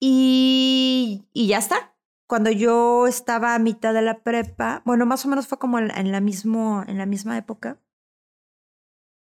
Y, 0.00 1.26
y 1.32 1.48
ya 1.48 1.58
está. 1.58 1.94
Cuando 2.28 2.50
yo 2.50 3.06
estaba 3.06 3.54
a 3.54 3.58
mitad 3.58 3.92
de 3.92 4.02
la 4.02 4.22
prepa, 4.22 4.82
bueno, 4.84 5.04
más 5.04 5.24
o 5.26 5.28
menos 5.28 5.46
fue 5.48 5.58
como 5.58 5.78
en, 5.78 5.90
en 5.90 6.12
la, 6.12 6.20
mismo, 6.20 6.84
en 6.86 6.96
la 6.96 7.06
misma 7.06 7.36
época. 7.36 7.80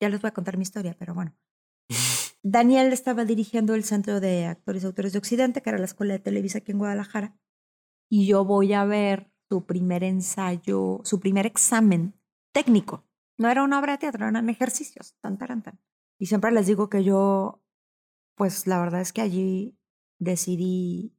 Ya 0.01 0.09
les 0.09 0.21
voy 0.21 0.27
a 0.29 0.33
contar 0.33 0.57
mi 0.57 0.63
historia, 0.63 0.95
pero 0.99 1.13
bueno. 1.13 1.33
Daniel 2.43 2.91
estaba 2.91 3.23
dirigiendo 3.23 3.73
el 3.73 3.85
Centro 3.85 4.19
de 4.19 4.45
Actores 4.45 4.83
y 4.83 4.85
Autores 4.85 5.13
de 5.13 5.19
Occidente, 5.19 5.61
que 5.61 5.69
era 5.69 5.79
la 5.79 5.85
escuela 5.85 6.13
de 6.13 6.19
Televisa 6.19 6.57
aquí 6.57 6.73
en 6.73 6.77
Guadalajara. 6.77 7.37
Y 8.09 8.27
yo 8.27 8.43
voy 8.43 8.73
a 8.73 8.83
ver 8.83 9.31
su 9.49 9.65
primer 9.65 10.03
ensayo, 10.03 10.99
su 11.03 11.21
primer 11.21 11.45
examen 11.45 12.13
técnico. 12.53 13.05
No 13.37 13.49
era 13.49 13.63
una 13.63 13.79
obra 13.79 13.93
de 13.93 13.97
teatro, 13.99 14.27
eran 14.27 14.49
ejercicios, 14.49 15.15
tan, 15.21 15.37
tan, 15.37 15.61
tan. 15.61 15.79
Y 16.17 16.27
siempre 16.27 16.51
les 16.51 16.67
digo 16.67 16.89
que 16.89 17.03
yo, 17.03 17.61
pues 18.35 18.67
la 18.67 18.79
verdad 18.79 19.01
es 19.01 19.11
que 19.13 19.21
allí 19.21 19.77
decidí 20.19 21.13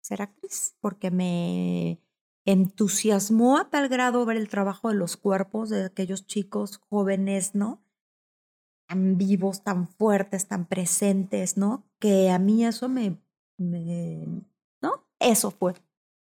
ser 0.00 0.22
actriz 0.22 0.76
porque 0.80 1.10
me 1.10 2.00
entusiasmó 2.44 3.58
a 3.58 3.68
tal 3.68 3.88
grado 3.88 4.24
ver 4.24 4.36
el 4.36 4.48
trabajo 4.48 4.88
de 4.88 4.94
los 4.94 5.16
cuerpos 5.16 5.68
de 5.68 5.84
aquellos 5.84 6.26
chicos 6.26 6.78
jóvenes, 6.88 7.54
¿no? 7.54 7.82
tan 8.88 9.18
vivos, 9.18 9.62
tan 9.62 9.86
fuertes, 9.86 10.48
tan 10.48 10.66
presentes, 10.66 11.56
¿no? 11.56 11.84
Que 11.98 12.30
a 12.30 12.38
mí 12.38 12.64
eso 12.64 12.88
me, 12.88 13.18
me 13.58 14.26
¿no? 14.80 15.06
Eso 15.20 15.50
fue. 15.50 15.74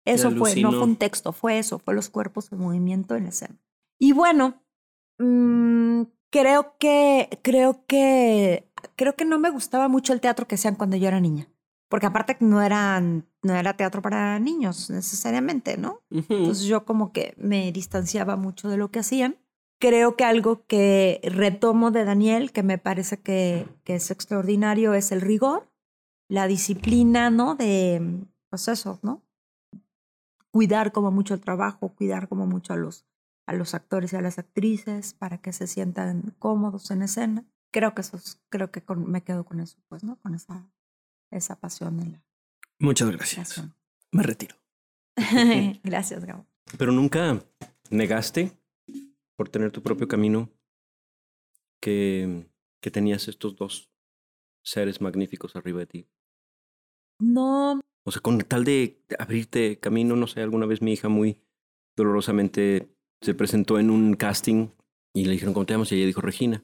Eso 0.05 0.31
fue, 0.31 0.55
no 0.57 0.71
fue 0.71 0.83
un 0.83 0.95
texto, 0.95 1.31
fue 1.31 1.59
eso, 1.59 1.79
fue 1.79 1.93
los 1.93 2.09
cuerpos 2.09 2.51
en 2.51 2.59
movimiento 2.59 3.15
en 3.15 3.23
la 3.23 3.29
escena. 3.29 3.57
Y 3.99 4.11
bueno, 4.11 4.61
mmm, 5.20 6.03
creo 6.30 6.76
que, 6.80 7.39
creo 7.43 7.86
que, 7.86 8.70
creo 8.95 9.16
que 9.16 9.26
no 9.26 9.39
me 9.39 9.49
gustaba 9.49 9.88
mucho 9.88 10.14
el 10.14 10.22
teatro 10.22 10.47
que 10.47 10.55
hacían 10.55 10.76
cuando 10.76 10.97
yo 10.97 11.07
era 11.07 11.20
niña. 11.20 11.47
Porque 11.89 12.07
aparte 12.07 12.38
no 12.39 12.61
eran, 12.61 13.28
no 13.43 13.53
era 13.53 13.76
teatro 13.76 14.01
para 14.01 14.39
niños 14.39 14.89
necesariamente, 14.89 15.78
¿no? 15.78 16.01
Uh 16.09 16.18
-huh. 16.18 16.26
Entonces 16.39 16.66
yo 16.66 16.86
como 16.86 17.11
que 17.11 17.36
me 17.38 17.72
distanciaba 17.72 18.36
mucho 18.36 18.70
de 18.70 18.78
lo 18.78 18.89
que 18.89 18.99
hacían 18.99 19.38
creo 19.84 20.16
que 20.16 20.24
algo 20.24 20.66
que 20.66 21.20
retomo 21.26 21.91
de 21.91 22.05
Daniel, 22.05 22.53
que 22.53 22.64
me 22.64 22.78
parece 22.78 23.20
que, 23.20 23.68
que, 23.84 23.95
es 23.95 24.11
extraordinario, 24.11 24.93
es 24.93 25.11
el 25.11 25.20
rigor, 25.20 25.68
la 26.30 26.47
disciplina, 26.47 27.30
¿no? 27.30 27.55
De, 27.55 28.01
pues 28.49 28.70
eso, 28.70 28.99
¿no? 29.01 29.22
Cuidar 30.51 30.93
como 30.93 31.11
mucho 31.11 31.34
el 31.34 31.41
trabajo, 31.41 31.89
cuidar 31.89 32.30
como 32.30 32.47
mucho 32.47 32.72
a 32.72 32.78
los, 32.78 33.05
a 33.45 33.53
los 33.53 33.73
actores 33.73 34.13
y 34.13 34.15
a 34.15 34.21
las 34.21 34.39
actrices 34.39 35.13
para 35.13 35.39
que 35.39 35.53
se 35.53 35.67
sientan 35.67 36.35
cómodos 36.39 36.91
en 36.91 37.01
escena. 37.01 37.45
Creo 37.71 37.93
que 37.95 38.01
eso 38.01 38.17
es, 38.17 38.41
creo 38.49 38.71
que 38.71 38.81
con, 38.81 39.09
me 39.09 39.23
quedo 39.23 39.45
con 39.45 39.59
eso, 39.59 39.77
pues, 39.89 40.03
¿no? 40.03 40.17
Con 40.21 40.35
esa, 40.35 40.69
esa 41.31 41.59
pasión 41.59 41.99
en 41.99 42.13
la. 42.13 42.23
Muchas 42.79 43.09
gracias. 43.09 43.49
Pasión. 43.49 43.75
Me 44.11 44.23
retiro. 44.23 44.55
gracias, 45.83 46.25
Gabo. 46.25 46.45
Pero 46.77 46.91
nunca 46.91 47.43
negaste 47.89 48.57
por 49.35 49.49
tener 49.49 49.71
tu 49.71 49.81
propio 49.81 50.07
camino, 50.07 50.49
que, 51.81 52.49
que 52.81 52.91
tenías 52.91 53.27
estos 53.27 53.55
dos 53.55 53.91
seres 54.63 55.01
magníficos 55.01 55.55
arriba 55.55 55.79
de 55.79 55.87
ti. 55.87 56.07
No. 57.19 57.81
O 58.05 58.11
sea, 58.11 58.21
con 58.21 58.37
tal 58.39 58.63
de 58.63 59.03
abrirte 59.19 59.79
camino, 59.79 60.15
no 60.15 60.27
sé, 60.27 60.41
alguna 60.41 60.65
vez 60.65 60.81
mi 60.81 60.93
hija 60.93 61.09
muy 61.09 61.41
dolorosamente 61.95 62.95
se 63.24 63.34
presentó 63.34 63.80
en 63.80 63.89
un 63.89 64.15
casting 64.15 64.69
y 65.13 65.26
le 65.26 65.32
dijeron, 65.32 65.53
¿cómo 65.53 65.65
te 65.65 65.74
llamas? 65.74 65.91
Y 65.91 65.95
ella 65.95 66.05
dijo, 66.05 66.21
Regina. 66.21 66.63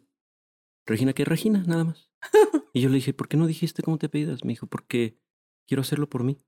¿Regina 0.86 1.14
qué? 1.14 1.24
Regina, 1.24 1.64
nada 1.66 1.84
más. 1.84 2.12
y 2.74 2.82
yo 2.82 2.89
le 2.89 2.95
dije, 2.95 3.14
¿por 3.14 3.28
qué 3.28 3.38
no 3.38 3.47
dijiste 3.47 3.82
cómo 3.82 3.97
te 3.97 4.07
apellidas? 4.07 4.43
Me 4.43 4.51
dijo, 4.51 4.68
porque 4.68 5.18
quiero 5.68 5.82
hacerlo 5.82 6.10
por 6.10 6.24
mí. 6.24 6.41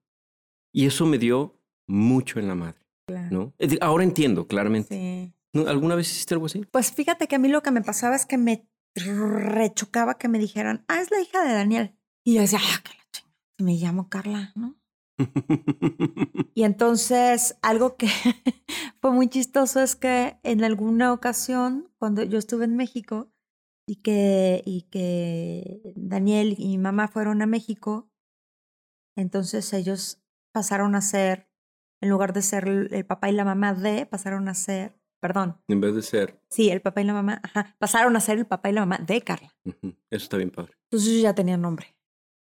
Y 0.74 0.86
eso 0.86 1.06
me 1.06 1.18
dio 1.18 1.60
mucho 1.88 2.40
en 2.40 2.48
la 2.48 2.56
madre. 2.56 2.80
Claro. 3.08 3.30
¿no? 3.32 3.54
Ahora 3.82 4.04
entiendo, 4.04 4.48
claramente. 4.48 5.34
Sí. 5.54 5.64
¿Alguna 5.68 5.96
vez 5.96 6.12
hiciste 6.12 6.34
algo 6.34 6.46
así? 6.46 6.66
Pues 6.72 6.92
fíjate 6.92 7.28
que 7.28 7.36
a 7.36 7.40
mí 7.40 7.50
lo 7.50 7.62
que 7.62 7.72
me 7.72 7.82
pasaba 7.82 8.16
es 8.16 8.26
que 8.26 8.38
me 8.38 8.68
rechocaba 8.96 10.18
que 10.18 10.28
me 10.28 10.40
dijeran, 10.40 10.84
ah, 10.88 11.02
es 11.02 11.12
la 11.12 11.22
hija 11.22 11.44
de 11.44 11.54
Daniel. 11.54 11.96
Y 12.24 12.36
yo 12.36 12.42
decía, 12.42 12.60
ah, 12.62 12.82
que 12.84 12.94
la 12.94 13.06
chingada. 13.12 13.36
Me 13.60 13.76
llamo 13.76 14.10
Carla, 14.10 14.52
¿no? 14.56 14.81
y 16.56 16.64
entonces 16.64 17.58
algo 17.62 17.96
que 17.96 18.08
fue 19.02 19.12
muy 19.12 19.28
chistoso 19.28 19.82
es 19.82 19.96
que 19.96 20.40
en 20.44 20.64
alguna 20.64 21.14
ocasión, 21.14 21.92
cuando 21.98 22.24
yo 22.24 22.38
estuve 22.38 22.66
en 22.66 22.76
México 22.76 23.32
y 23.88 23.98
que, 23.98 24.62
y 24.66 24.84
que 24.84 25.94
Daniel 25.96 26.56
y 26.58 26.68
mi 26.68 26.78
mamá 26.78 27.08
fueron 27.08 27.42
a 27.42 27.48
México, 27.48 28.10
entonces 29.16 29.74
ellos 29.74 30.22
pasaron 30.52 30.96
a 30.96 31.02
ser, 31.02 31.50
en 32.02 32.10
lugar 32.10 32.34
de 32.34 32.42
ser 32.42 32.68
el 32.68 33.06
papá 33.06 33.30
y 33.30 33.34
la 33.34 33.46
mamá 33.46 33.74
de, 33.74 34.06
pasaron 34.06 34.48
a 34.48 34.54
ser 34.54 35.02
perdón. 35.22 35.62
En 35.68 35.80
vez 35.80 35.96
de 35.96 36.02
ser. 36.02 36.42
Sí, 36.50 36.70
el 36.70 36.82
papá 36.82 37.02
y 37.02 37.06
la 37.06 37.14
mamá, 37.14 37.40
ajá, 37.44 37.76
pasaron 37.80 38.16
a 38.18 38.20
ser 38.20 38.40
el 38.40 38.48
papá 38.48 38.70
y 38.70 38.74
la 38.74 38.82
mamá 38.82 38.98
de 38.98 39.22
Carla. 39.22 39.56
Uh 39.64 39.70
-huh. 39.70 39.96
Eso 40.10 40.24
está 40.24 40.38
bien 40.38 40.50
padre. 40.50 40.74
Entonces 40.90 41.14
yo 41.14 41.22
ya 41.22 41.36
tenía 41.36 41.56
nombre. 41.58 41.96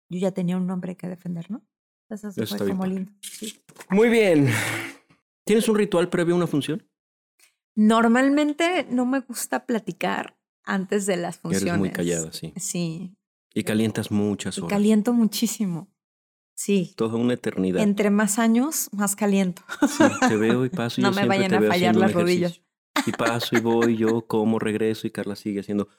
Yo 0.10 0.20
ya 0.20 0.32
tenía 0.32 0.58
un 0.58 0.68
nombre 0.68 0.96
que 0.96 1.08
defender, 1.08 1.50
¿no? 1.50 1.66
Eso, 2.10 2.58
como 2.58 2.86
lindo. 2.86 3.12
Sí. 3.22 3.62
Muy 3.90 4.10
bien. 4.10 4.50
¿Tienes 5.46 5.68
un 5.70 5.76
ritual 5.76 6.10
previo 6.10 6.34
a 6.34 6.38
una 6.38 6.48
función? 6.48 6.88
Normalmente 7.76 8.88
no 8.90 9.06
me 9.06 9.20
gusta 9.20 9.66
platicar 9.66 10.38
antes 10.64 11.06
de 11.06 11.18
las 11.18 11.38
funciones. 11.38 11.68
Eres 11.68 11.80
muy 11.80 11.92
callada, 11.92 12.32
sí. 12.32 12.54
Sí. 12.58 13.16
Y 13.54 13.64
calientas 13.64 14.12
muchas 14.12 14.58
horas. 14.58 14.70
Y 14.70 14.74
caliento 14.74 15.14
muchísimo. 15.14 15.90
Sí. 16.56 16.94
Toda 16.96 17.18
una 17.18 17.34
eternidad. 17.34 17.82
Entre 17.82 18.10
más 18.10 18.40
años, 18.40 18.90
más 18.94 19.16
caliento. 19.16 19.62
Sí, 19.88 20.04
te 20.28 20.38
veo 20.38 20.66
y 20.66 20.70
paso. 20.70 21.02
Y 21.02 21.04
no 21.04 21.12
yo 21.12 21.16
me 21.16 21.28
vayan 21.28 21.54
a 21.54 21.62
fallar 21.62 21.96
las 21.96 22.14
rodillas. 22.14 22.62
Y 23.06 23.12
paso 23.12 23.58
y 23.58 23.60
voy, 23.60 23.98
yo 23.98 24.22
como, 24.28 24.58
regreso 24.58 25.06
y 25.06 25.12
Carla 25.12 25.36
sigue 25.36 25.60
haciendo. 25.60 25.90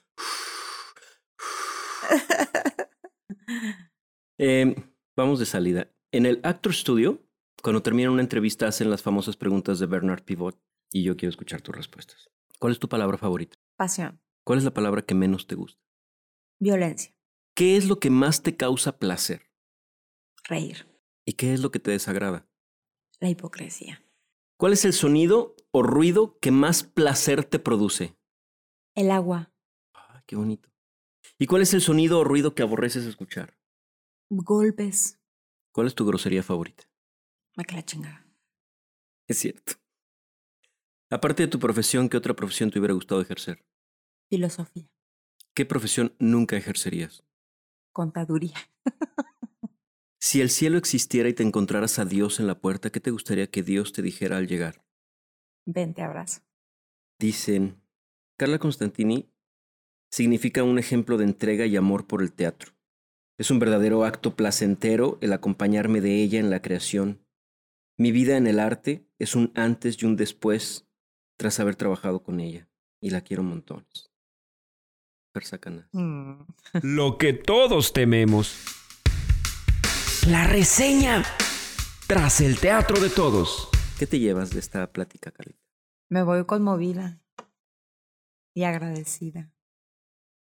Eh, 4.39 4.75
vamos 5.17 5.39
de 5.39 5.47
salida. 5.47 5.91
En 6.13 6.25
el 6.25 6.41
Actor 6.45 6.73
Studio, 6.73 7.21
cuando 7.63 7.83
termina 7.83 8.11
una 8.11 8.23
entrevista, 8.23 8.69
hacen 8.69 8.91
las 8.91 9.03
famosas 9.03 9.37
preguntas 9.37 9.79
de 9.79 9.87
Bernard 9.87 10.23
Pivot 10.23 10.57
y 10.93 11.03
yo 11.03 11.17
quiero 11.17 11.31
escuchar 11.31 11.63
tus 11.63 11.75
respuestas. 11.75 12.31
¿Cuál 12.59 12.73
es 12.73 12.79
tu 12.79 12.89
palabra 12.89 13.19
favorita? 13.19 13.57
Pasión. 13.77 14.21
¿Cuál 14.45 14.59
es 14.59 14.65
la 14.65 14.73
palabra 14.73 15.03
que 15.03 15.15
menos 15.15 15.47
te 15.47 15.57
gusta? 15.57 15.83
Violencia. 16.61 17.13
¿Qué 17.55 17.77
es 17.77 17.89
lo 17.89 17.99
que 17.99 18.11
más 18.11 18.43
te 18.43 18.57
causa 18.57 18.99
placer? 18.99 19.51
Reír. 20.45 20.87
¿Y 21.25 21.33
qué 21.33 21.53
es 21.53 21.61
lo 21.61 21.71
que 21.71 21.81
te 21.81 21.91
desagrada? 21.91 22.47
La 23.19 23.29
hipocresía. 23.29 24.05
¿Cuál 24.57 24.75
es 24.75 24.85
el 24.85 24.93
sonido 24.93 25.57
o 25.73 25.83
ruido 25.83 26.39
que 26.39 26.53
más 26.53 26.85
placer 26.85 27.45
te 27.45 27.59
produce? 27.59 28.17
El 28.95 29.11
agua. 29.11 29.53
Ah, 29.93 30.23
qué 30.27 30.37
bonito. 30.37 30.71
¿Y 31.39 31.47
cuál 31.47 31.63
es 31.63 31.75
el 31.75 31.81
sonido 31.81 32.21
o 32.21 32.25
ruido 32.25 32.55
que 32.55 32.63
aborreces 32.63 33.05
escuchar? 33.05 33.59
Golpes. 34.31 35.19
¿Cuál 35.77 35.89
es 35.89 35.95
tu 35.95 36.07
grosería 36.07 36.43
favorita? 36.43 36.85
Me 37.55 37.63
que 37.67 37.75
la 37.75 37.85
chingada. 37.85 38.27
Es 39.29 39.37
cierto. 39.37 39.75
Aparte 41.11 41.43
de 41.43 41.49
tu 41.49 41.59
profesión, 41.59 42.09
¿qué 42.09 42.17
otra 42.17 42.33
profesión 42.35 42.71
te 42.71 42.79
hubiera 42.79 42.95
gustado 42.95 43.21
ejercer? 43.21 43.63
Filosofía. 44.31 44.89
¿Qué 45.53 45.67
profesión 45.67 46.15
nunca 46.19 46.57
ejercerías? 46.57 47.25
Contaduría. 47.93 48.57
Si 50.19 50.41
el 50.41 50.49
cielo 50.49 50.79
existiera 50.79 51.29
y 51.29 51.35
te 51.35 51.43
encontraras 51.43 51.99
a 51.99 52.07
Dios 52.07 52.41
en 52.41 52.47
la 52.47 52.59
puerta, 52.59 52.91
¿qué 52.91 52.99
te 52.99 53.11
gustaría 53.11 53.49
que 53.49 53.63
Dios 53.63 53.93
te 53.93 54.01
dijera 54.03 54.39
al 54.39 54.49
llegar? 54.49 54.83
Ven, 55.67 55.93
te 55.95 56.03
abrazo. 56.03 56.41
Dicen, 57.21 57.83
Carla 58.37 58.59
Constantini 58.59 59.31
significa 60.11 60.65
un 60.65 60.79
ejemplo 60.79 61.17
de 61.19 61.25
entrega 61.25 61.67
y 61.67 61.77
amor 61.77 62.07
por 62.09 62.23
el 62.23 62.33
teatro. 62.33 62.76
Es 63.39 63.51
un 63.51 63.59
verdadero 63.59 64.05
acto 64.05 64.35
placentero 64.35 65.19
el 65.21 65.33
acompañarme 65.35 66.01
de 66.01 66.23
ella 66.23 66.41
en 66.41 66.49
la 66.49 66.63
creación. 66.63 67.23
Mi 67.99 68.11
vida 68.11 68.39
en 68.39 68.47
el 68.47 68.59
arte 68.59 69.07
es 69.19 69.35
un 69.35 69.53
antes 69.55 70.03
y 70.03 70.07
un 70.07 70.17
después 70.17 70.89
tras 71.37 71.61
haber 71.61 71.77
trabajado 71.77 72.23
con 72.23 72.41
ella. 72.41 72.71
Y 72.99 73.11
la 73.11 73.21
quiero 73.21 73.43
montones. 73.43 74.11
Persacana. 75.33 75.87
Mm. 75.93 76.45
Lo 76.83 77.19
que 77.19 77.35
todos 77.35 77.93
tememos. 77.93 78.57
La 80.27 80.47
reseña. 80.47 81.23
Tras 82.07 82.41
el 82.41 82.59
teatro 82.59 82.99
de 83.01 83.11
todos. 83.11 83.69
¿Qué 83.99 84.07
te 84.07 84.19
llevas 84.19 84.51
de 84.51 84.61
esta 84.61 84.91
plática, 84.93 85.31
Carlita? 85.31 85.61
Me 86.09 86.23
voy 86.23 86.47
conmovida 86.47 87.21
y 88.55 88.65
agradecida. 88.65 89.53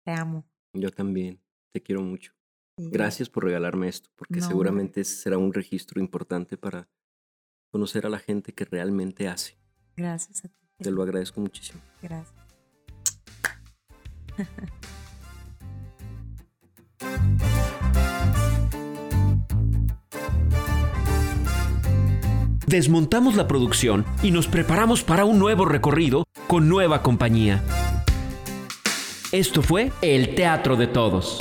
Te 0.05 0.11
amo. 0.11 0.45
Yo 0.73 0.89
también. 0.89 1.41
Te 1.73 1.81
quiero 1.81 2.01
mucho. 2.01 2.36
Gracias 2.77 3.29
por 3.29 3.43
regalarme 3.43 3.87
esto, 3.87 4.09
porque 4.15 4.39
seguramente 4.39 5.03
será 5.03 5.37
un 5.39 5.51
registro 5.51 5.99
importante 5.99 6.57
para 6.57 6.87
conocer 7.71 8.05
a 8.05 8.09
la 8.09 8.19
gente 8.19 8.53
que 8.53 8.65
realmente 8.65 9.27
hace. 9.27 9.57
Gracias 9.95 10.45
a 10.45 10.47
ti. 10.49 10.55
Te 10.77 10.91
lo 10.91 11.01
agradezco 11.01 11.41
muchísimo. 11.41 11.81
Gracias. 12.01 12.35
Desmontamos 22.67 23.35
la 23.35 23.47
producción 23.47 24.05
y 24.21 24.31
nos 24.31 24.47
preparamos 24.47 25.03
para 25.03 25.25
un 25.25 25.39
nuevo 25.39 25.65
recorrido 25.65 26.25
con 26.47 26.67
nueva 26.67 27.01
compañía. 27.01 27.63
Esto 29.31 29.61
fue 29.61 29.91
El 30.01 30.35
Teatro 30.35 30.75
de 30.75 30.87
Todos. 30.87 31.39